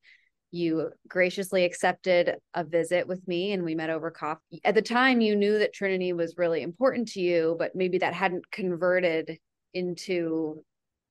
you 0.49 0.89
graciously 1.07 1.63
accepted 1.63 2.33
a 2.55 2.63
visit 2.63 3.07
with 3.07 3.27
me 3.27 3.51
and 3.51 3.63
we 3.63 3.75
met 3.75 3.91
over 3.91 4.09
coffee. 4.09 4.61
At 4.63 4.73
the 4.73 4.81
time, 4.81 5.21
you 5.21 5.35
knew 5.35 5.59
that 5.59 5.73
Trinity 5.73 6.11
was 6.11 6.37
really 6.37 6.63
important 6.63 7.09
to 7.09 7.21
you, 7.21 7.55
but 7.59 7.75
maybe 7.75 7.99
that 7.99 8.15
hadn't 8.15 8.49
converted 8.49 9.37
into 9.75 10.63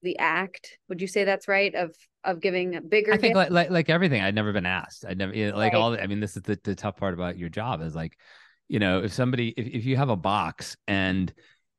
the 0.02 0.18
act. 0.18 0.76
Would 0.88 1.00
you 1.00 1.06
say 1.06 1.22
that's 1.22 1.46
right? 1.46 1.72
Of 1.74 1.94
of 2.24 2.40
giving 2.40 2.74
a 2.74 2.80
bigger. 2.80 3.12
I 3.12 3.18
think 3.18 3.36
like, 3.36 3.50
like, 3.50 3.70
like 3.70 3.88
everything. 3.90 4.22
I'd 4.22 4.34
never 4.34 4.52
been 4.52 4.66
asked. 4.66 5.04
I'd 5.06 5.18
never 5.18 5.32
you 5.32 5.52
know, 5.52 5.56
like 5.56 5.72
right. 5.72 5.78
all. 5.78 5.92
I 5.94 6.08
mean, 6.08 6.18
this 6.18 6.36
is 6.36 6.42
the, 6.42 6.58
the 6.64 6.74
tough 6.74 6.96
part 6.96 7.14
about 7.14 7.38
your 7.38 7.48
job 7.48 7.80
is 7.80 7.94
like 7.94 8.18
you 8.68 8.78
know, 8.78 9.02
if 9.02 9.12
somebody, 9.12 9.48
if, 9.56 9.66
if 9.66 9.84
you 9.84 9.96
have 9.96 10.08
a 10.08 10.16
box 10.16 10.76
and, 10.86 11.32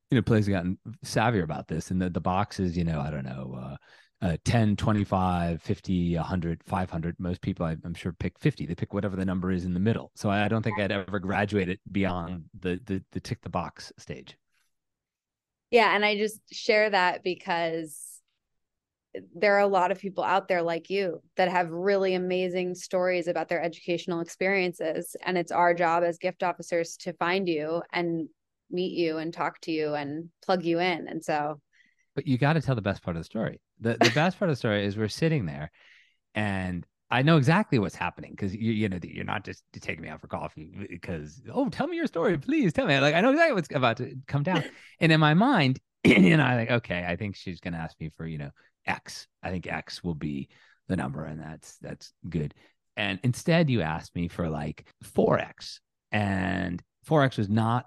you 0.09 0.15
know, 0.15 0.21
players 0.21 0.45
have 0.47 0.55
gotten 0.55 0.77
savvier 1.05 1.43
about 1.43 1.67
this 1.67 1.91
and 1.91 2.01
the, 2.01 2.09
the 2.09 2.21
box 2.21 2.59
is, 2.59 2.77
you 2.77 2.83
know, 2.83 2.99
I 2.99 3.09
don't 3.09 3.25
know, 3.25 3.59
uh, 3.61 3.75
uh, 4.19 4.37
10, 4.45 4.75
25, 4.75 5.61
50, 5.61 6.15
100, 6.15 6.63
500. 6.63 7.15
Most 7.19 7.41
people, 7.41 7.65
I, 7.65 7.75
am 7.85 7.93
sure, 7.93 8.13
pick 8.13 8.39
50. 8.39 8.65
They 8.65 8.73
pick 8.73 8.93
whatever 8.93 9.15
the 9.15 9.25
number 9.25 9.51
is 9.51 9.65
in 9.65 9.73
the 9.73 9.79
middle. 9.79 10.11
So 10.15 10.29
I, 10.29 10.45
I 10.45 10.47
don't 10.47 10.63
think 10.63 10.79
I'd 10.79 10.91
ever 10.91 11.19
graduate 11.19 11.69
it 11.69 11.79
beyond 11.91 12.45
the, 12.59 12.79
the, 12.85 13.03
the 13.11 13.19
tick 13.19 13.41
the 13.41 13.49
box 13.49 13.91
stage. 13.97 14.35
Yeah. 15.69 15.93
And 15.93 16.03
I 16.03 16.17
just 16.17 16.39
share 16.51 16.89
that 16.89 17.23
because 17.23 18.16
there 19.35 19.55
are 19.55 19.61
a 19.61 19.67
lot 19.67 19.91
of 19.91 19.99
people 19.99 20.23
out 20.23 20.47
there 20.47 20.61
like 20.61 20.89
you 20.89 21.21
that 21.35 21.49
have 21.49 21.69
really 21.69 22.13
amazing 22.13 22.75
stories 22.75 23.27
about 23.27 23.49
their 23.49 23.61
educational 23.61 24.19
experiences 24.19 25.15
and 25.25 25.37
it's 25.37 25.51
our 25.51 25.73
job 25.73 26.03
as 26.03 26.17
gift 26.17 26.43
officers 26.43 26.97
to 26.97 27.13
find 27.13 27.47
you 27.47 27.81
and 27.93 28.27
meet 28.69 28.93
you 28.93 29.17
and 29.17 29.33
talk 29.33 29.59
to 29.61 29.71
you 29.71 29.93
and 29.93 30.29
plug 30.43 30.63
you 30.63 30.79
in 30.79 31.07
and 31.07 31.23
so. 31.23 31.59
But 32.15 32.27
you 32.27 32.37
got 32.37 32.53
to 32.53 32.61
tell 32.61 32.75
the 32.75 32.81
best 32.81 33.03
part 33.03 33.15
of 33.15 33.21
the 33.21 33.25
story. 33.25 33.61
The 33.79 33.97
the 33.99 34.11
best 34.13 34.39
part 34.39 34.49
of 34.49 34.53
the 34.53 34.57
story 34.59 34.85
is 34.85 34.97
we're 34.97 35.07
sitting 35.07 35.45
there 35.45 35.71
and 36.35 36.85
I 37.09 37.21
know 37.21 37.37
exactly 37.37 37.79
what's 37.79 37.95
happening 37.95 38.31
because 38.31 38.53
you 38.53 38.71
you 38.71 38.89
know 38.89 38.99
you're 39.01 39.23
not 39.23 39.45
just 39.45 39.63
taking 39.79 40.03
me 40.03 40.09
out 40.09 40.19
for 40.19 40.27
coffee 40.27 40.87
because 40.89 41.41
oh 41.53 41.69
tell 41.69 41.87
me 41.87 41.95
your 41.95 42.07
story 42.07 42.37
please 42.37 42.73
tell 42.73 42.85
me. 42.87 42.99
Like 42.99 43.15
I 43.15 43.21
know 43.21 43.31
exactly 43.31 43.55
what's 43.55 43.69
about 43.73 43.97
to 43.97 44.15
come 44.27 44.43
down. 44.43 44.63
And 44.99 45.11
in 45.11 45.19
my 45.19 45.33
mind 45.33 45.79
you 46.03 46.35
know 46.35 46.43
I 46.43 46.55
like 46.55 46.71
okay 46.71 47.05
I 47.07 47.15
think 47.15 47.35
she's 47.35 47.59
gonna 47.59 47.77
ask 47.77 47.99
me 47.99 48.09
for 48.09 48.25
you 48.25 48.37
know 48.37 48.51
X. 48.87 49.27
I 49.43 49.49
think 49.49 49.67
X 49.67 50.03
will 50.03 50.15
be 50.15 50.49
the 50.87 50.95
number, 50.95 51.25
and 51.25 51.39
that's 51.39 51.77
that's 51.77 52.13
good. 52.29 52.53
And 52.95 53.19
instead, 53.23 53.69
you 53.69 53.81
asked 53.81 54.15
me 54.15 54.27
for 54.27 54.49
like 54.49 54.85
4X, 55.03 55.79
and 56.11 56.81
4X 57.07 57.37
was 57.37 57.49
not 57.49 57.85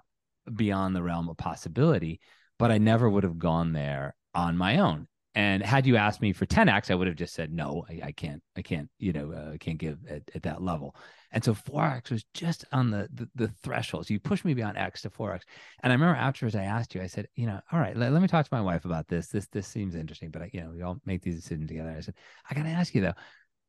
beyond 0.55 0.95
the 0.95 1.03
realm 1.03 1.29
of 1.29 1.37
possibility, 1.37 2.21
but 2.57 2.71
I 2.71 2.77
never 2.77 3.09
would 3.09 3.23
have 3.23 3.37
gone 3.37 3.73
there 3.73 4.15
on 4.33 4.57
my 4.57 4.77
own. 4.77 5.07
And 5.33 5.63
had 5.63 5.87
you 5.87 5.95
asked 5.95 6.21
me 6.21 6.33
for 6.33 6.45
10x, 6.45 6.91
I 6.91 6.95
would 6.95 7.07
have 7.07 7.15
just 7.15 7.33
said 7.33 7.53
no. 7.53 7.85
I, 7.89 8.07
I 8.07 8.11
can't. 8.11 8.41
I 8.57 8.61
can't. 8.61 8.89
You 8.99 9.13
know, 9.13 9.31
uh, 9.31 9.57
can't 9.57 9.77
give 9.77 9.99
at, 10.09 10.23
at 10.35 10.43
that 10.43 10.61
level. 10.61 10.95
And 11.31 11.43
so 11.43 11.53
4x 11.53 12.11
was 12.11 12.25
just 12.33 12.65
on 12.71 12.91
the, 12.91 13.07
the, 13.13 13.29
the 13.35 13.47
threshold. 13.63 14.07
So 14.07 14.13
you 14.13 14.19
pushed 14.19 14.43
me 14.43 14.53
beyond 14.53 14.77
x 14.77 15.01
to 15.03 15.09
4x. 15.09 15.41
And 15.81 15.91
I 15.91 15.95
remember 15.95 16.15
afterwards, 16.15 16.55
I 16.55 16.63
asked 16.63 16.93
you. 16.93 17.01
I 17.01 17.07
said, 17.07 17.27
you 17.35 17.47
know, 17.47 17.59
all 17.71 17.79
right, 17.79 17.95
let, 17.95 18.11
let 18.11 18.21
me 18.21 18.27
talk 18.27 18.45
to 18.45 18.53
my 18.53 18.61
wife 18.61 18.85
about 18.85 19.07
this. 19.07 19.27
This 19.27 19.47
this 19.47 19.67
seems 19.67 19.95
interesting, 19.95 20.29
but 20.29 20.41
I, 20.41 20.49
you 20.53 20.61
know, 20.61 20.71
we 20.71 20.81
all 20.81 20.99
make 21.05 21.21
these 21.21 21.35
decisions 21.35 21.67
together. 21.67 21.95
I 21.97 22.01
said, 22.01 22.15
I 22.49 22.53
got 22.53 22.63
to 22.63 22.69
ask 22.69 22.93
you 22.93 23.01
though, 23.01 23.13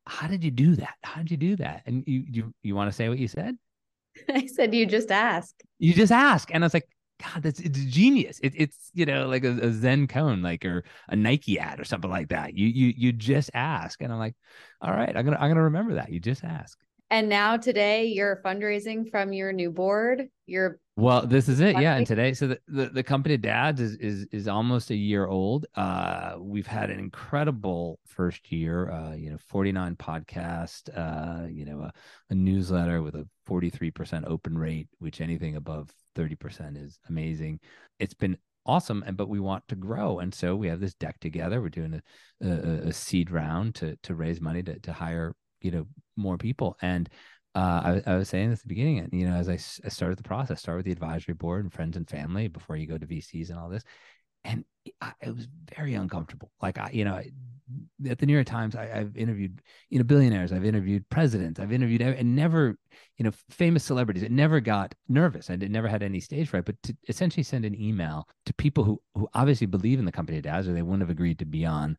how 0.07 0.27
did 0.27 0.43
you 0.43 0.51
do 0.51 0.75
that? 0.77 0.95
How 1.03 1.23
did 1.23 1.31
you 1.31 1.37
do 1.37 1.57
that? 1.57 1.83
And 1.87 2.03
you 2.07 2.25
you 2.29 2.55
you 2.63 2.75
want 2.75 2.91
to 2.91 2.97
say 2.97 3.09
what 3.09 3.19
you 3.19 3.29
said? 3.29 3.57
I 4.29 4.47
said 4.47 4.75
you 4.75 4.87
just 4.87 5.11
ask. 5.11 5.55
You 5.79 5.95
just 5.95 6.13
ask, 6.13 6.53
and 6.53 6.65
I 6.65 6.67
was 6.67 6.75
like, 6.75 6.89
God, 7.23 7.43
that's 7.43 7.61
it's 7.61 7.85
genius. 7.85 8.41
It, 8.43 8.55
it's 8.57 8.91
you 8.95 9.07
know 9.07 9.29
like 9.29 9.45
a, 9.45 9.51
a, 9.51 9.73
Zen 9.73 10.09
koan, 10.09 10.43
like 10.43 10.65
or 10.65 10.85
a 11.09 11.17
Nike 11.17 11.59
ad 11.59 11.79
or 11.81 11.85
something 11.85 12.11
like 12.11 12.29
that. 12.29 12.55
You 12.55 12.67
you 12.67 12.93
you 12.97 13.13
just 13.13 13.51
ask, 13.55 14.03
and 14.03 14.13
I'm 14.13 14.19
like, 14.19 14.35
all 14.81 14.91
right, 14.91 15.17
I'm 15.17 15.25
gonna 15.25 15.39
I'm 15.39 15.51
gonna 15.51 15.65
remember 15.65 15.95
that. 15.95 16.11
You 16.11 16.21
just 16.21 16.43
ask. 16.43 16.79
And 17.13 17.29
now 17.29 17.59
today 17.59 18.07
you're 18.07 18.41
fundraising 18.43 19.11
from 19.11 19.35
your 19.35 19.53
new 19.53 19.71
board. 19.71 20.29
You're 20.47 20.81
well, 20.97 21.27
this 21.27 21.47
is 21.47 21.61
it. 21.61 21.79
Yeah. 21.79 21.97
And 21.97 22.07
today, 22.07 22.33
so 22.33 22.47
the, 22.47 22.59
the, 22.69 22.87
the, 22.87 23.03
company 23.03 23.37
dads 23.37 23.83
is, 23.83 23.97
is, 23.97 24.27
is 24.33 24.49
almost 24.49 24.91
a 24.91 24.97
year 24.97 25.27
old. 25.27 25.67
Uh, 25.75 26.37
we've 26.39 26.67
had 26.67 26.89
an 26.89 26.99
incredible 26.99 27.99
first 28.07 28.51
year, 28.51 28.91
uh, 28.91 29.15
you 29.15 29.31
know, 29.31 29.37
49 29.49 29.97
podcast, 29.97 30.89
uh, 30.97 31.47
you 31.49 31.67
know, 31.67 31.81
a, 31.81 31.93
a 32.31 32.35
newsletter 32.35 33.03
with 33.03 33.15
a 33.15 33.29
43% 33.47 34.25
open 34.27 34.57
rate, 34.57 34.89
which 34.99 35.21
anything 35.21 35.57
above 35.57 35.91
30% 36.17 36.83
is 36.83 36.99
amazing. 37.11 37.61
It's 37.99 38.15
been 38.15 38.39
awesome 38.65 39.03
and 39.07 39.17
but 39.17 39.29
we 39.29 39.41
want 39.41 39.67
to 39.67 39.75
grow 39.75 40.21
and 40.21 40.33
so 40.33 40.55
we 40.55 40.69
have 40.69 40.79
this 40.79 40.95
deck 40.95 41.19
together 41.19 41.61
we're 41.61 41.69
doing 41.69 42.01
a, 42.41 42.49
a, 42.49 42.89
a 42.91 42.93
seed 42.93 43.29
round 43.29 43.75
to 43.75 43.97
to 44.05 44.15
raise 44.15 44.41
money 44.41 44.63
to, 44.63 44.79
to 44.79 44.93
hire 44.93 45.35
you 45.65 45.71
know 45.71 45.87
more 46.17 46.37
people 46.37 46.77
and 46.83 47.09
uh, 47.55 48.01
I, 48.07 48.13
I, 48.13 48.17
was 48.17 48.31
saying 48.31 48.49
this 48.49 48.61
at 48.61 48.63
the 48.63 48.69
beginning, 48.69 49.01
and 49.01 49.13
you 49.13 49.29
know, 49.29 49.35
as 49.35 49.49
I, 49.49 49.55
I 49.85 49.89
started 49.91 50.19
the 50.19 50.23
process, 50.23 50.61
start 50.61 50.79
with 50.79 50.87
the 50.87 50.93
advisory 50.93 51.35
board 51.35 51.63
and 51.63 51.73
friends 51.73 51.99
and 51.99 52.09
family 52.09 52.49
before 52.49 52.77
you 52.77 52.87
go 52.87 52.97
to 52.97 53.07
VCs 53.07 53.51
and 53.51 53.59
all 53.59 53.69
this. 53.69 53.83
And 54.43 54.65
I, 55.03 55.13
it 55.21 55.35
was 55.35 55.49
very 55.77 55.93
uncomfortable. 55.95 56.51
Like 56.63 56.79
I, 56.79 56.91
you 56.93 57.05
know, 57.05 57.21
at 58.09 58.19
the 58.19 58.25
New 58.25 58.33
York 58.33 58.47
Times, 58.47 58.75
I, 58.75 58.87
have 58.87 59.17
interviewed, 59.19 59.61
you 59.91 59.99
know, 59.99 60.05
billionaires, 60.05 60.51
I've 60.51 60.65
interviewed 60.65 61.09
presidents, 61.11 61.61
I've 61.61 61.73
interviewed, 61.73 62.01
and 62.01 62.35
never, 62.35 62.79
you 63.19 63.25
know, 63.25 63.33
famous 63.51 63.85
celebrities. 63.85 64.23
It 64.23 64.33
never 64.33 64.59
got 64.59 64.95
nervous. 65.09 65.51
I 65.51 65.57
never 65.57 65.89
had 65.89 66.03
any 66.03 66.21
stage 66.21 66.49
fright. 66.49 66.65
But 66.65 66.83
to 66.85 66.97
essentially 67.09 67.43
send 67.43 67.67
an 67.67 67.79
email 67.79 68.27
to 68.47 68.55
people 68.55 68.83
who 68.83 69.01
who 69.15 69.29
obviously 69.35 69.67
believe 69.67 69.99
in 69.99 70.07
the 70.07 70.13
company 70.13 70.39
of 70.39 70.45
Dads, 70.45 70.69
or 70.69 70.73
they 70.73 70.83
wouldn't 70.83 71.03
have 71.03 71.11
agreed 71.11 71.39
to 71.41 71.45
be 71.45 71.67
on 71.67 71.99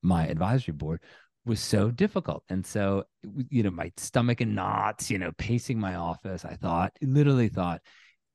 my 0.00 0.28
advisory 0.28 0.74
board, 0.74 1.00
was 1.44 1.60
so 1.60 1.90
difficult. 1.90 2.44
And 2.48 2.64
so, 2.64 3.04
you 3.50 3.62
know, 3.62 3.70
my 3.70 3.92
stomach 3.96 4.40
in 4.40 4.54
knots, 4.54 5.10
you 5.10 5.18
know, 5.18 5.32
pacing 5.38 5.78
my 5.78 5.96
office. 5.96 6.44
I 6.44 6.54
thought, 6.54 6.92
literally 7.00 7.48
thought, 7.48 7.80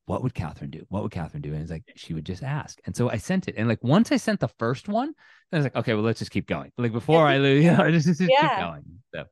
what 0.06 0.22
would 0.22 0.34
Catherine 0.34 0.70
do? 0.70 0.84
What 0.88 1.02
would 1.02 1.12
Catherine 1.12 1.42
do? 1.42 1.52
And 1.52 1.62
it's 1.62 1.70
like, 1.70 1.84
she 1.96 2.14
would 2.14 2.24
just 2.24 2.42
ask. 2.42 2.78
And 2.86 2.96
so 2.96 3.10
I 3.10 3.16
sent 3.16 3.48
it. 3.48 3.54
And 3.56 3.68
like, 3.68 3.82
once 3.82 4.12
I 4.12 4.16
sent 4.16 4.40
the 4.40 4.48
first 4.58 4.88
one, 4.88 5.12
I 5.52 5.56
was 5.56 5.64
like, 5.64 5.76
okay, 5.76 5.94
well, 5.94 6.02
let's 6.02 6.18
just 6.18 6.30
keep 6.30 6.46
going. 6.46 6.72
Like 6.78 6.92
before 6.92 7.26
I 7.26 7.38
lose, 7.38 7.64
you 7.64 7.72
know, 7.72 7.90
just, 7.90 8.06
just 8.06 8.20
yeah. 8.20 8.48
keep 8.48 8.58
going. 8.58 8.84
So, 9.14 9.24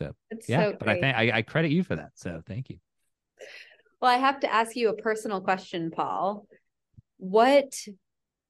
so 0.00 0.12
it's 0.30 0.48
yeah, 0.48 0.70
so 0.70 0.76
but 0.78 0.88
I 0.88 1.00
think 1.00 1.16
I, 1.16 1.38
I 1.38 1.42
credit 1.42 1.70
you 1.70 1.84
for 1.84 1.96
that. 1.96 2.10
So 2.14 2.42
thank 2.46 2.70
you. 2.70 2.78
Well, 4.00 4.10
I 4.10 4.16
have 4.16 4.40
to 4.40 4.52
ask 4.52 4.76
you 4.76 4.88
a 4.88 4.94
personal 4.94 5.42
question, 5.42 5.90
Paul. 5.90 6.46
What 7.18 7.74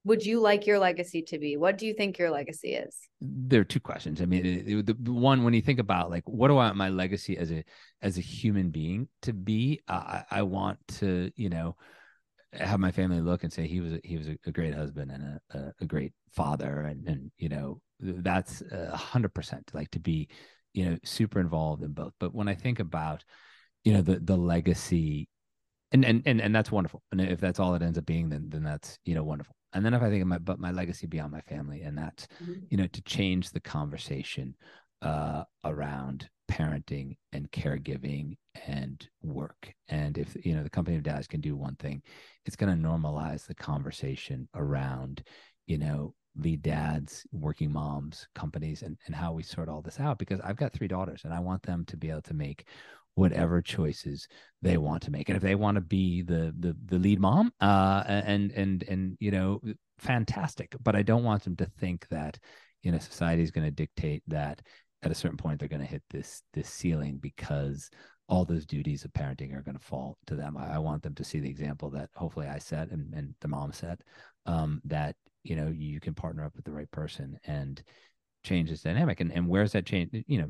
would 0.05 0.25
you 0.25 0.41
like 0.41 0.67
your 0.67 0.79
legacy 0.79 1.23
to 1.23 1.39
be? 1.39 1.57
What 1.57 1.77
do 1.77 1.87
you 1.87 1.95
think 1.95 2.19
your 2.19 2.31
legacy 2.31 2.75
is? 2.75 2.97
There 3.21 3.61
are 3.61 3.65
two 3.65 3.81
questions. 3.81 4.23
I 4.23 4.25
mean, 4.25 4.47
it, 4.47 4.89
it, 4.89 5.05
the 5.05 5.13
one 5.13 5.45
when 5.45 5.53
you 5.53 5.61
think 5.61 5.79
about 5.79 6.11
like, 6.11 6.23
what 6.27 6.49
do 6.49 6.55
I 6.55 6.67
want 6.67 6.77
my 6.77 6.89
legacy 6.89 7.37
as 7.37 7.53
a 7.53 7.65
as 8.01 8.17
a 8.17 8.23
human 8.23 8.71
being 8.71 9.09
to 9.23 9.33
be? 9.33 9.81
Uh, 9.89 10.23
I, 10.31 10.39
I 10.39 10.43
want 10.43 10.79
to, 11.01 11.31
you 11.37 11.51
know, 11.51 11.77
have 12.53 12.81
my 12.81 12.91
family 12.91 13.21
look 13.21 13.45
and 13.45 13.53
say 13.53 13.67
he 13.67 13.81
was 13.81 13.93
a, 13.93 14.01
he 14.03 14.17
was 14.17 14.29
a, 14.29 14.39
a 14.47 14.53
great 14.53 14.75
husband 14.75 15.11
and 15.11 15.23
a, 15.23 15.59
a, 15.59 15.73
a, 15.83 15.87
great 15.87 16.13
father, 16.33 16.81
and 16.81 17.07
and 17.07 17.31
you 17.37 17.51
know, 17.51 17.81
that's 18.01 18.63
a 18.73 18.97
hundred 18.97 19.35
percent 19.35 19.71
like 19.75 19.91
to 19.91 20.01
be, 20.01 20.29
you 20.73 20.87
know, 20.87 20.99
super 21.05 21.41
involved 21.41 21.83
in 21.83 21.93
both. 21.93 22.15
But 22.19 22.35
when 22.35 22.49
I 22.49 22.55
think 22.55 22.81
about, 22.81 23.23
you 23.85 23.93
know, 23.93 24.01
the 24.01 24.19
the 24.19 24.37
legacy 24.37 25.29
and 25.93 26.07
and 26.07 26.23
and 26.25 26.41
and 26.41 26.55
that's 26.55 26.73
wonderful. 26.73 27.03
And 27.13 27.21
if 27.21 27.39
that's 27.39 27.61
all 27.61 27.75
it 27.75 27.83
ends 27.83 27.99
up 27.99 28.07
being, 28.07 28.31
then 28.31 28.47
then 28.49 28.65
that's 28.65 28.99
you 29.05 29.15
know 29.15 29.25
wonderful 29.25 29.55
and 29.73 29.85
then 29.85 29.95
if 29.95 30.03
i 30.03 30.09
think 30.09 30.23
of 30.23 30.29
my 30.29 30.39
but 30.39 30.59
my 30.59 30.71
legacy 30.71 31.07
beyond 31.07 31.33
my 31.33 31.41
family 31.43 31.83
and 31.83 31.97
that's 31.97 32.27
mm-hmm. 32.43 32.55
you 32.69 32.77
know 32.77 32.87
to 32.89 33.03
change 33.03 33.51
the 33.51 33.61
conversation 33.61 34.55
uh, 35.03 35.45
around 35.65 36.29
parenting 36.51 37.17
and 37.33 37.51
caregiving 37.53 38.37
and 38.67 39.09
work 39.23 39.73
and 39.89 40.19
if 40.19 40.37
you 40.45 40.55
know 40.55 40.63
the 40.63 40.71
company 40.71 40.97
of 40.97 41.03
dads 41.03 41.27
can 41.27 41.41
do 41.41 41.57
one 41.57 41.77
thing 41.77 42.03
it's 42.45 42.57
going 42.57 42.71
to 42.71 42.89
normalize 42.89 43.47
the 43.47 43.55
conversation 43.55 44.49
around 44.55 45.23
you 45.67 45.79
know 45.79 46.13
lead 46.37 46.63
dads 46.63 47.25
working 47.33 47.73
moms 47.73 48.27
companies 48.35 48.83
and, 48.83 48.97
and 49.07 49.15
how 49.15 49.33
we 49.33 49.43
sort 49.43 49.69
all 49.69 49.81
this 49.81 50.01
out 50.01 50.19
because 50.19 50.41
i've 50.41 50.57
got 50.57 50.73
three 50.73 50.89
daughters 50.89 51.23
and 51.25 51.33
i 51.33 51.39
want 51.39 51.63
them 51.63 51.85
to 51.85 51.97
be 51.97 52.11
able 52.11 52.23
to 52.23 52.35
make 52.35 52.67
whatever 53.15 53.61
choices 53.61 54.27
they 54.63 54.77
want 54.77 55.03
to 55.03 55.11
make. 55.11 55.29
And 55.29 55.37
if 55.37 55.43
they 55.43 55.55
want 55.55 55.77
to 55.77 55.81
be 55.81 56.23
the 56.23 56.55
the, 56.59 56.77
the 56.87 56.99
lead 56.99 57.21
mom 57.21 57.53
uh 57.61 58.05
and 58.07 58.53
and 58.53 58.83
and 58.85 59.17
you 59.21 59.31
know 59.31 59.61
fantastic. 59.99 60.75
But 60.83 60.97
i 60.97 61.03
don't 61.03 61.25
want 61.25 61.45
them 61.45 61.57
to 61.57 61.67
think 61.67 62.09
that 62.09 62.39
you 62.83 62.93
know 62.93 62.99
society 62.99 63.43
is 63.43 63.51
going 63.51 63.67
to 63.67 63.71
dictate 63.71 64.23
that 64.29 64.63
at 65.03 65.11
a 65.11 65.15
certain 65.15 65.37
point 65.37 65.59
they're 65.59 65.69
going 65.69 65.81
to 65.81 65.87
hit 65.87 66.03
this 66.11 66.43
this 66.53 66.69
ceiling 66.69 67.19
because 67.21 67.91
all 68.29 68.45
those 68.45 68.65
duties 68.65 69.05
of 69.05 69.13
parenting 69.13 69.55
are 69.55 69.63
going 69.63 69.77
to 69.77 69.85
fall 69.85 70.17
to 70.25 70.37
them. 70.37 70.57
I, 70.57 70.75
I, 70.75 70.79
want 70.79 71.03
them 71.03 71.17
to 71.17 71.25
see 71.25 71.41
the 71.41 71.51
example 71.51 71.91
that 71.91 72.11
hopefully 72.15 72.47
i 72.47 72.59
set 72.59 72.91
and, 72.91 73.13
and 73.13 73.35
the 73.41 73.49
mom 73.49 73.73
set 73.73 74.01
um, 74.47 74.81
that 74.85 75.17
you 75.43 75.57
know 75.57 75.69
you 75.75 76.01
can 76.01 76.15
partner 76.15 76.45
up 76.45 76.55
with 76.55 76.65
the 76.65 76.73
right 76.73 76.91
person 76.93 77.39
and 77.45 77.83
change 78.43 78.71
this 78.71 78.83
dynamic 78.83 79.21
and, 79.21 79.33
and 79.33 79.47
where's 79.47 79.73
that 79.73 79.85
change 79.85 80.11
you 80.27 80.39
know 80.39 80.49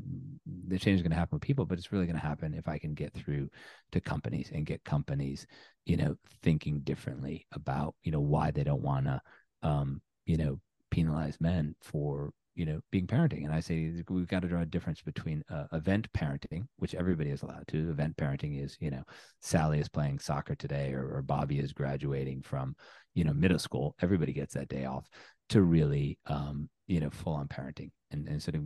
the 0.67 0.79
change 0.79 0.95
is 0.95 1.01
going 1.01 1.11
to 1.11 1.17
happen 1.17 1.35
with 1.35 1.41
people 1.41 1.65
but 1.65 1.77
it's 1.77 1.91
really 1.91 2.05
going 2.05 2.15
to 2.15 2.21
happen 2.21 2.53
if 2.53 2.67
i 2.67 2.77
can 2.77 2.93
get 2.93 3.13
through 3.13 3.49
to 3.91 3.99
companies 3.99 4.49
and 4.53 4.65
get 4.65 4.83
companies 4.83 5.45
you 5.85 5.97
know 5.97 6.15
thinking 6.41 6.79
differently 6.81 7.45
about 7.51 7.95
you 8.03 8.11
know 8.11 8.21
why 8.21 8.49
they 8.51 8.63
don't 8.63 8.81
want 8.81 9.05
to 9.05 9.21
um 9.63 10.01
you 10.25 10.37
know 10.37 10.59
penalize 10.89 11.37
men 11.39 11.75
for 11.81 12.31
you 12.55 12.65
know 12.65 12.79
being 12.91 13.07
parenting. 13.07 13.45
And 13.45 13.53
i 13.53 13.59
say 13.59 14.03
we've 14.09 14.27
got 14.27 14.41
to 14.41 14.47
draw 14.47 14.61
a 14.61 14.65
difference 14.65 15.01
between 15.01 15.43
uh, 15.49 15.65
event 15.73 16.11
parenting 16.13 16.67
which 16.77 16.95
everybody 16.95 17.29
is 17.29 17.41
allowed 17.41 17.67
to 17.69 17.89
event 17.89 18.17
parenting 18.17 18.63
is 18.63 18.77
you 18.79 18.91
know 18.91 19.03
sally 19.41 19.79
is 19.79 19.89
playing 19.89 20.19
soccer 20.19 20.55
today 20.55 20.93
or, 20.93 21.15
or 21.15 21.21
bobby 21.21 21.59
is 21.59 21.73
graduating 21.73 22.41
from 22.41 22.75
you 23.15 23.23
know 23.23 23.33
middle 23.33 23.59
school 23.59 23.95
everybody 24.01 24.33
gets 24.33 24.53
that 24.53 24.67
day 24.67 24.85
off 24.85 25.07
to 25.51 25.61
really 25.61 26.17
um, 26.27 26.69
you 26.87 26.99
know 26.99 27.09
full 27.09 27.33
on 27.33 27.47
parenting 27.47 27.91
and, 28.11 28.27
and 28.27 28.41
sort 28.41 28.55
of 28.55 28.63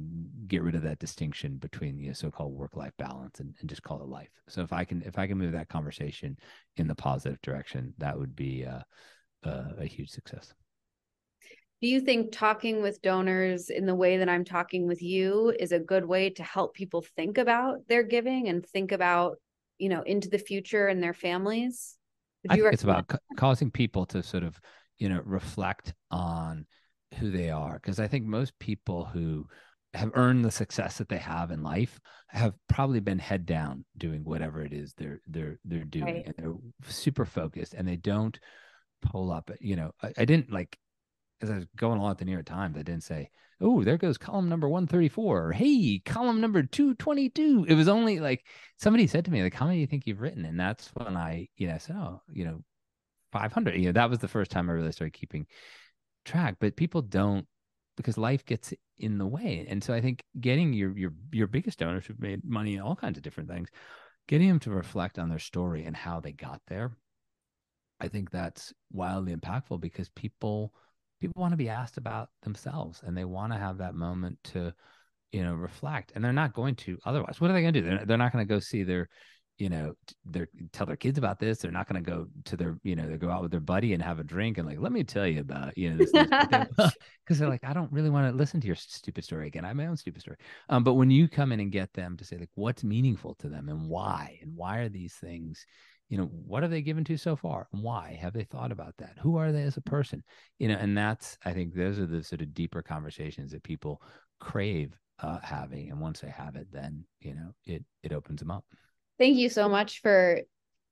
get 0.48 0.64
rid 0.64 0.76
of 0.76 0.84
that 0.84 1.00
distinction 1.00 1.58
between 1.58 1.98
the 1.98 2.14
so-called 2.14 2.54
work-life 2.54 2.94
balance 2.98 3.40
and, 3.40 3.54
and 3.60 3.70
just 3.70 3.84
call 3.84 4.02
it 4.02 4.08
life. 4.08 4.30
So 4.48 4.62
if 4.62 4.72
i 4.72 4.84
can 4.84 5.02
if 5.04 5.18
i 5.18 5.28
can 5.28 5.38
move 5.38 5.52
that 5.52 5.70
conversation 5.70 6.38
in 6.78 6.88
the 6.88 6.96
positive 6.96 7.42
direction 7.42 7.94
that 7.98 8.18
would 8.18 8.36
be 8.36 8.64
a, 8.64 8.86
a, 9.44 9.66
a 9.80 9.86
huge 9.86 10.10
success. 10.10 10.54
Do 11.82 11.90
you 11.90 12.00
think 12.00 12.32
talking 12.32 12.82
with 12.82 13.02
donors 13.02 13.70
in 13.70 13.86
the 13.86 13.96
way 13.96 14.18
that 14.18 14.30
i'm 14.30 14.46
talking 14.46 14.88
with 14.88 15.02
you 15.02 15.54
is 15.60 15.72
a 15.72 15.80
good 15.80 16.06
way 16.06 16.30
to 16.32 16.44
help 16.44 16.76
people 16.76 17.04
think 17.16 17.38
about 17.38 17.80
their 17.88 18.04
giving 18.04 18.48
and 18.48 18.66
think 18.66 18.92
about 18.92 19.38
you 19.80 19.90
know 19.90 20.04
into 20.04 20.30
the 20.30 20.38
future 20.38 20.88
and 20.88 21.02
their 21.02 21.14
families? 21.14 21.98
I 22.48 22.56
think 22.58 22.74
it's 22.74 22.84
about 22.84 23.12
causing 23.38 23.72
people 23.72 24.06
to 24.08 24.22
sort 24.22 24.44
of 24.44 24.60
you 24.98 25.10
know 25.10 25.22
reflect 25.26 25.94
on 26.12 26.66
who 27.20 27.32
they 27.32 27.50
are 27.50 27.74
because 27.74 28.00
i 28.00 28.08
think 28.08 28.26
most 28.26 28.58
people 28.60 29.06
who 29.06 29.46
have 29.96 30.12
earned 30.14 30.44
the 30.44 30.52
success 30.52 30.98
that 30.98 31.10
they 31.10 31.18
have 31.18 31.52
in 31.52 31.64
life 31.64 32.00
have 32.28 32.54
probably 32.68 33.00
been 33.00 33.20
head 33.20 33.46
down 33.46 33.86
doing 33.98 34.24
whatever 34.24 34.62
it 34.62 34.74
is 34.74 34.94
they're 34.98 35.22
they're 35.28 35.58
they're 35.64 35.86
doing 35.86 36.06
right. 36.06 36.26
and 36.26 36.36
they're 36.38 36.56
super 36.88 37.26
focused 37.26 37.74
and 37.74 37.88
they 37.88 37.96
don't 37.96 38.40
pull 39.02 39.32
up 39.32 39.50
you 39.60 39.76
know 39.76 39.92
I, 40.02 40.14
I, 40.18 40.26
didn't 40.26 40.52
like 40.52 40.78
as 41.42 41.50
i 41.50 41.56
was 41.56 41.66
going 41.76 42.00
along 42.00 42.12
at 42.12 42.18
the 42.18 42.26
new 42.26 42.34
york 42.34 42.46
times 42.46 42.78
i 42.78 42.82
didn't 42.82 43.04
say 43.04 43.30
oh 43.62 43.84
there 43.84 43.98
goes 43.98 44.18
column 44.18 44.50
number 44.50 44.68
134 44.68 45.48
or 45.48 45.52
hey 45.52 46.02
column 46.06 46.42
number 46.42 46.64
222 46.64 47.66
it 47.70 47.76
was 47.76 47.88
only 47.88 48.20
like 48.20 48.46
somebody 48.78 49.08
said 49.08 49.26
to 49.26 49.32
me 49.32 49.44
like 49.44 49.54
how 49.54 49.66
many 49.66 49.78
do 49.78 49.82
you 49.82 49.88
think 49.88 50.06
you've 50.06 50.22
written? 50.22 50.46
And 50.46 50.60
that's 50.60 50.90
when 50.96 51.16
i 51.16 51.48
you 51.56 51.68
know 51.68 51.78
said 51.78 51.96
oh 51.96 52.22
you 52.32 52.46
know 52.46 52.64
500 53.32 53.76
you 53.76 53.86
know 53.88 53.92
that 53.94 54.10
was 54.10 54.20
the 54.20 54.28
first 54.28 54.52
time 54.52 54.70
i 54.70 54.74
really 54.74 54.92
started 54.92 55.14
keeping 55.14 55.46
track 56.26 56.56
but 56.60 56.76
people 56.76 57.02
don't 57.02 57.48
because 57.98 58.18
life 58.18 58.44
gets 58.46 58.74
in 58.98 59.18
the 59.18 59.26
way. 59.26 59.66
And 59.70 59.84
so 59.84 59.94
i 59.94 60.02
think 60.02 60.24
getting 60.40 60.74
your 60.74 60.98
your 60.98 61.14
your 61.32 61.48
biggest 61.48 61.80
donors 61.80 62.06
who've 62.06 62.20
made 62.20 62.44
money 62.44 62.76
in 62.76 62.82
all 62.82 62.96
kinds 62.96 63.18
of 63.18 63.24
different 63.24 63.50
things 63.50 63.70
getting 64.28 64.48
them 64.48 64.60
to 64.60 64.72
reflect 64.72 65.20
on 65.20 65.30
their 65.30 65.40
story 65.40 65.86
and 65.86 65.96
how 65.96 66.20
they 66.20 66.32
got 66.32 66.60
there 66.68 66.98
i 68.00 68.08
think 68.08 68.32
that's 68.32 68.74
wildly 68.92 69.36
impactful 69.36 69.80
because 69.80 70.10
people 70.10 70.74
people 71.22 71.42
want 71.42 71.54
to 71.54 71.58
be 71.58 71.70
asked 71.70 71.98
about 71.98 72.30
themselves 72.42 73.02
and 73.06 73.16
they 73.16 73.26
want 73.26 73.54
to 73.54 73.60
have 73.60 73.78
that 73.78 73.96
moment 73.96 74.38
to 74.44 74.74
you 75.32 75.44
know 75.44 75.54
reflect. 75.54 76.14
And 76.16 76.24
they're 76.24 76.34
not 76.34 76.54
going 76.54 76.76
to 76.76 76.98
otherwise. 77.06 77.42
What 77.42 77.52
are 77.52 77.54
they 77.54 77.62
going 77.62 77.74
to 77.74 77.82
do? 77.82 77.88
They're, 77.88 78.06
they're 78.06 78.18
not 78.18 78.32
going 78.32 78.48
to 78.48 78.54
go 78.54 78.60
see 78.60 78.84
their 78.84 79.10
you 79.58 79.70
know, 79.70 79.94
they're 80.26 80.50
tell 80.74 80.86
their 80.86 80.98
kids 80.98 81.18
about 81.18 81.40
this. 81.40 81.60
They're 81.60 81.72
not 81.72 81.88
going 81.88 82.04
to 82.04 82.10
go 82.10 82.28
to 82.46 82.58
their, 82.58 82.78
you 82.84 82.96
know, 82.96 83.08
they 83.08 83.18
go 83.18 83.30
out 83.30 83.42
with 83.42 83.52
their 83.52 83.62
buddy 83.62 83.94
and 83.94 84.04
have 84.04 84.20
a 84.20 84.24
drink 84.24 84.58
and 84.58 84.68
like, 84.68 84.80
let 84.80 84.92
me 84.92 85.04
tell 85.04 85.26
you 85.26 85.40
about, 85.40 85.78
you 85.78 85.92
know, 85.92 85.98
this 85.98 86.12
because 86.12 86.92
they're 87.40 87.50
like, 87.50 87.64
I 87.64 87.74
don't 87.74 87.92
really 87.92 88.10
want 88.10 88.30
to 88.30 88.38
listen 88.38 88.60
to 88.60 88.68
your 88.68 88.76
stupid 88.76 89.24
story 89.24 89.48
again. 89.48 89.64
I 89.64 89.70
have 89.70 89.78
my 89.78 89.88
own 89.88 89.96
stupid 89.96 90.22
story. 90.22 90.38
Um, 90.68 90.84
but 90.84 90.96
when 90.96 91.10
you 91.10 91.30
come 91.30 91.54
in 91.54 91.62
and 91.62 91.72
get 91.72 91.94
them 91.94 92.18
to 92.18 92.26
say 92.26 92.38
like, 92.38 92.50
what's 92.56 92.84
meaningful 92.84 93.36
to 93.36 93.48
them 93.48 93.70
and 93.70 93.88
why, 93.88 94.40
and 94.42 94.56
why 94.56 94.80
are 94.80 94.90
these 94.90 95.14
things, 95.14 95.66
you 96.10 96.18
know, 96.18 96.26
what 96.26 96.64
have 96.64 96.72
they 96.72 96.82
given 96.82 97.06
to 97.06 97.18
so 97.18 97.38
far 97.38 97.68
and 97.72 97.82
why 97.82 98.18
have 98.22 98.34
they 98.34 98.44
thought 98.44 98.74
about 98.74 98.96
that? 98.98 99.16
Who 99.22 99.38
are 99.38 99.54
they 99.54 99.64
as 99.64 99.78
a 99.78 99.82
person? 99.82 100.22
You 100.60 100.68
know, 100.68 100.76
and 100.76 100.98
that's, 100.98 101.38
I 101.46 101.54
think 101.54 101.74
those 101.74 101.98
are 101.98 102.06
the 102.06 102.24
sort 102.24 102.42
of 102.42 102.54
deeper 102.54 102.82
conversations 102.82 103.54
that 103.54 103.64
people 103.64 104.02
crave 104.42 104.94
uh, 105.20 105.40
having. 105.42 105.92
And 105.92 106.02
once 106.02 106.20
they 106.20 106.30
have 106.30 106.58
it, 106.58 106.68
then, 106.74 107.06
you 107.22 107.36
know, 107.36 107.54
it, 107.66 107.86
it 108.04 108.12
opens 108.12 108.42
them 108.42 108.52
up. 108.52 108.66
Thank 109.18 109.38
you 109.38 109.50
so 109.50 109.70
much 109.70 110.02
for 110.02 110.42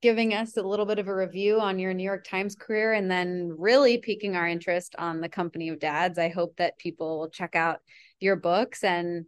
giving 0.00 0.34
us 0.34 0.56
a 0.56 0.62
little 0.62 0.86
bit 0.86 0.98
of 0.98 1.08
a 1.08 1.14
review 1.14 1.60
on 1.60 1.78
your 1.78 1.94
New 1.94 2.02
York 2.04 2.24
Times 2.24 2.54
career 2.54 2.92
and 2.92 3.10
then 3.10 3.54
really 3.56 3.98
piquing 3.98 4.36
our 4.36 4.46
interest 4.46 4.94
on 4.98 5.20
the 5.20 5.28
company 5.28 5.70
of 5.70 5.78
dads. 5.78 6.18
I 6.18 6.28
hope 6.28 6.56
that 6.56 6.78
people 6.78 7.18
will 7.18 7.30
check 7.30 7.56
out 7.56 7.78
your 8.20 8.36
books 8.36 8.84
and 8.84 9.24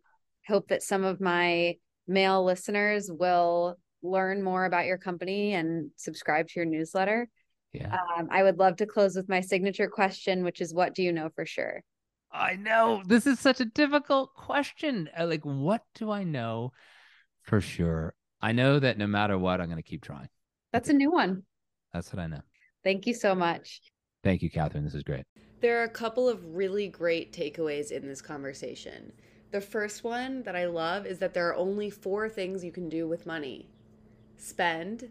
hope 0.47 0.69
that 0.69 0.83
some 0.83 1.05
of 1.05 1.21
my 1.21 1.77
male 2.07 2.45
listeners 2.45 3.11
will 3.11 3.77
learn 4.03 4.43
more 4.43 4.65
about 4.65 4.87
your 4.87 4.99
company 4.99 5.55
and 5.55 5.91
subscribe 5.97 6.49
to 6.49 6.53
your 6.57 6.67
newsletter. 6.67 7.29
Yeah. 7.73 7.97
Um, 8.17 8.29
I 8.31 8.43
would 8.43 8.59
love 8.59 8.77
to 8.77 8.87
close 8.87 9.17
with 9.17 9.29
my 9.29 9.41
signature 9.41 9.89
question, 9.89 10.45
which 10.45 10.61
is 10.61 10.73
what 10.73 10.95
do 10.95 11.03
you 11.03 11.13
know 11.13 11.31
for 11.35 11.45
sure? 11.47 11.83
I 12.31 12.57
know 12.57 13.03
this 13.07 13.27
is 13.27 13.41
such 13.41 13.61
a 13.61 13.65
difficult 13.65 14.35
question. 14.35 15.09
Like, 15.19 15.45
what 15.45 15.83
do 15.95 16.11
I 16.11 16.25
know 16.25 16.73
for 17.43 17.61
sure? 17.61 18.15
I 18.41 18.53
know 18.53 18.79
that 18.79 18.99
no 18.99 19.07
matter 19.07 19.39
what, 19.39 19.61
I'm 19.61 19.69
going 19.69 19.83
to 19.83 19.89
keep 19.89 20.03
trying. 20.03 20.29
That's 20.73 20.89
a 20.89 20.93
new 20.93 21.11
one. 21.11 21.43
That's 21.93 22.13
what 22.13 22.21
I 22.21 22.27
know. 22.27 22.43
Thank 22.85 23.07
you 23.07 23.15
so 23.15 23.35
much. 23.35 23.81
Thank 24.23 24.43
you, 24.43 24.51
Catherine. 24.51 24.85
This 24.85 24.95
is 24.95 25.03
great. 25.03 25.25
There 25.61 25.81
are 25.81 25.85
a 25.85 25.89
couple 25.89 26.29
of 26.29 26.55
really 26.55 26.89
great 26.89 27.33
takeaways 27.33 27.91
in 27.91 28.07
this 28.07 28.21
conversation. 28.21 29.13
The 29.53 29.61
first 29.61 30.05
one 30.05 30.43
that 30.43 30.55
I 30.55 30.67
love 30.67 31.07
is 31.07 31.19
that 31.21 31.33
there 31.33 31.49
are 31.49 31.57
only 31.57 31.89
four 31.89 32.29
things 32.29 32.63
you 32.63 32.73
can 32.73 32.89
do 32.89 33.09
with 33.09 33.27
money 33.27 33.69
spend, 34.37 35.11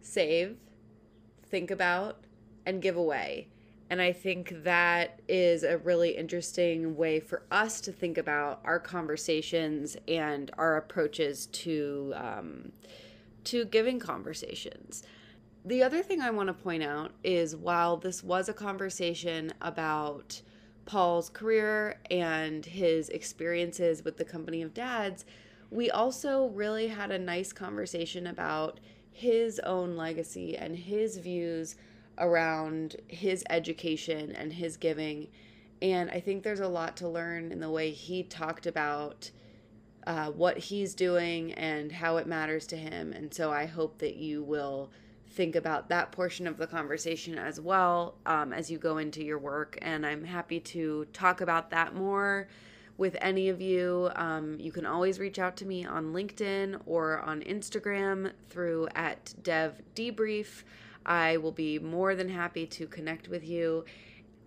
save, 0.00 0.56
think 1.44 1.70
about, 1.70 2.24
and 2.64 2.80
give 2.80 2.96
away. 2.96 3.48
And 3.92 4.00
I 4.00 4.14
think 4.14 4.64
that 4.64 5.20
is 5.28 5.64
a 5.64 5.76
really 5.76 6.16
interesting 6.16 6.96
way 6.96 7.20
for 7.20 7.42
us 7.50 7.78
to 7.82 7.92
think 7.92 8.16
about 8.16 8.62
our 8.64 8.78
conversations 8.78 9.98
and 10.08 10.50
our 10.56 10.78
approaches 10.78 11.44
to 11.48 12.14
um, 12.16 12.72
to 13.44 13.66
giving 13.66 13.98
conversations. 13.98 15.02
The 15.66 15.82
other 15.82 16.02
thing 16.02 16.22
I 16.22 16.30
want 16.30 16.46
to 16.46 16.54
point 16.54 16.82
out 16.82 17.12
is 17.22 17.54
while 17.54 17.98
this 17.98 18.24
was 18.24 18.48
a 18.48 18.54
conversation 18.54 19.52
about 19.60 20.40
Paul's 20.86 21.28
career 21.28 22.00
and 22.10 22.64
his 22.64 23.10
experiences 23.10 24.02
with 24.02 24.16
the 24.16 24.24
company 24.24 24.62
of 24.62 24.72
dads, 24.72 25.26
we 25.70 25.90
also 25.90 26.46
really 26.54 26.88
had 26.88 27.10
a 27.10 27.18
nice 27.18 27.52
conversation 27.52 28.26
about 28.26 28.80
his 29.10 29.58
own 29.58 29.98
legacy 29.98 30.56
and 30.56 30.78
his 30.78 31.18
views 31.18 31.76
around 32.18 32.96
his 33.08 33.44
education 33.50 34.32
and 34.32 34.52
his 34.52 34.76
giving. 34.76 35.28
And 35.80 36.10
I 36.10 36.20
think 36.20 36.42
there's 36.42 36.60
a 36.60 36.68
lot 36.68 36.96
to 36.98 37.08
learn 37.08 37.50
in 37.52 37.60
the 37.60 37.70
way 37.70 37.90
he 37.90 38.22
talked 38.22 38.66
about 38.66 39.30
uh, 40.06 40.30
what 40.30 40.58
he's 40.58 40.94
doing 40.94 41.52
and 41.54 41.92
how 41.92 42.16
it 42.16 42.26
matters 42.26 42.66
to 42.68 42.76
him. 42.76 43.12
And 43.12 43.32
so 43.32 43.52
I 43.52 43.66
hope 43.66 43.98
that 43.98 44.16
you 44.16 44.42
will 44.42 44.90
think 45.30 45.56
about 45.56 45.88
that 45.88 46.12
portion 46.12 46.46
of 46.46 46.58
the 46.58 46.66
conversation 46.66 47.38
as 47.38 47.60
well 47.60 48.16
um, 48.26 48.52
as 48.52 48.70
you 48.70 48.78
go 48.78 48.98
into 48.98 49.24
your 49.24 49.38
work. 49.38 49.78
And 49.80 50.04
I'm 50.04 50.24
happy 50.24 50.60
to 50.60 51.06
talk 51.12 51.40
about 51.40 51.70
that 51.70 51.94
more 51.94 52.48
with 52.98 53.16
any 53.20 53.48
of 53.48 53.60
you. 53.60 54.10
Um, 54.16 54.58
you 54.60 54.72
can 54.72 54.86
always 54.86 55.18
reach 55.18 55.38
out 55.38 55.56
to 55.58 55.66
me 55.66 55.84
on 55.84 56.12
LinkedIn 56.12 56.80
or 56.86 57.20
on 57.20 57.40
Instagram 57.42 58.32
through 58.48 58.88
at 58.94 59.34
dev 59.42 59.80
debrief. 59.94 60.64
I 61.04 61.36
will 61.36 61.52
be 61.52 61.78
more 61.78 62.14
than 62.14 62.28
happy 62.28 62.66
to 62.66 62.86
connect 62.86 63.28
with 63.28 63.46
you. 63.46 63.84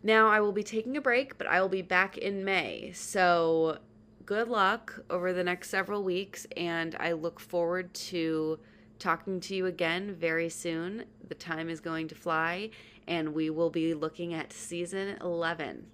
Now, 0.04 0.28
I 0.28 0.40
will 0.40 0.52
be 0.52 0.64
taking 0.64 0.98
a 0.98 1.02
break, 1.02 1.38
but 1.38 1.48
I 1.48 1.62
will 1.62 1.70
be 1.70 1.82
back 1.82 2.18
in 2.18 2.46
May. 2.46 2.92
So, 2.94 3.80
good 4.26 4.48
luck 4.48 5.00
over 5.10 5.34
the 5.34 5.44
next 5.44 5.70
several 5.70 6.04
weeks, 6.04 6.46
and 6.56 6.96
I 7.00 7.14
look 7.14 7.40
forward 7.40 7.94
to 7.96 8.60
talking 9.00 9.40
to 9.42 9.56
you 9.56 9.66
again 9.66 10.16
very 10.16 10.50
soon. 10.50 11.06
The 11.28 11.36
time 11.36 11.70
is 11.70 11.80
going 11.80 12.08
to 12.10 12.16
fly, 12.16 12.70
and 13.08 13.34
we 13.34 13.50
will 13.50 13.70
be 13.70 13.94
looking 13.94 14.34
at 14.34 14.54
season 14.54 15.18
11. 15.22 15.88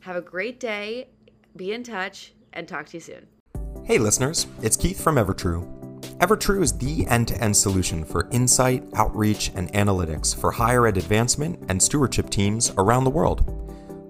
Have 0.00 0.16
a 0.16 0.22
great 0.22 0.58
day, 0.58 1.08
be 1.56 1.72
in 1.72 1.82
touch, 1.82 2.32
and 2.52 2.66
talk 2.66 2.86
to 2.86 2.96
you 2.96 3.00
soon. 3.00 3.26
Hey, 3.84 3.98
listeners, 3.98 4.46
it's 4.62 4.76
Keith 4.76 5.02
from 5.02 5.16
Evertrue. 5.16 5.81
Evertrue 6.18 6.62
is 6.62 6.76
the 6.76 7.06
end 7.06 7.28
to 7.28 7.42
end 7.42 7.56
solution 7.56 8.04
for 8.04 8.28
insight, 8.30 8.84
outreach, 8.94 9.50
and 9.54 9.72
analytics 9.72 10.34
for 10.34 10.50
higher 10.52 10.86
ed 10.86 10.96
advancement 10.96 11.58
and 11.68 11.82
stewardship 11.82 12.30
teams 12.30 12.72
around 12.78 13.04
the 13.04 13.10
world. 13.10 13.44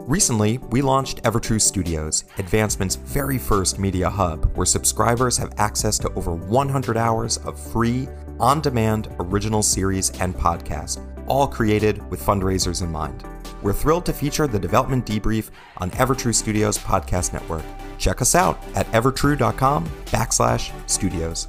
Recently, 0.09 0.59
we 0.71 0.83
launched 0.83 1.23
Evertrue 1.23 1.61
Studios, 1.61 2.25
Advancement's 2.39 2.97
very 2.97 3.39
first 3.39 3.79
media 3.79 4.11
hub, 4.11 4.57
where 4.57 4.67
subscribers 4.67 5.37
have 5.39 5.55
access 5.59 5.97
to 6.01 6.13
over 6.15 6.35
100 6.35 6.97
hours 6.97 7.39
of 7.39 7.59
free, 7.59 8.09
on 8.41 8.61
demand 8.61 9.09
original 9.21 9.63
series 9.63 10.11
and 10.21 10.35
podcast, 10.35 11.01
all 11.29 11.47
created 11.47 12.09
with 12.11 12.21
fundraisers 12.21 12.83
in 12.83 12.91
mind. 12.91 13.23
We're 13.63 13.73
thrilled 13.73 14.05
to 14.07 14.13
feature 14.13 14.49
the 14.49 14.59
development 14.59 15.07
debrief 15.07 15.51
on 15.77 15.93
Evertrue 15.93 16.35
Studios 16.35 16.77
podcast 16.79 17.33
network. 17.33 17.63
Check 17.99 18.21
us 18.21 18.35
out 18.35 18.59
at 18.75 18.87
evertrue.com 18.89 19.87
backslash 20.07 20.73
studios. 20.91 21.47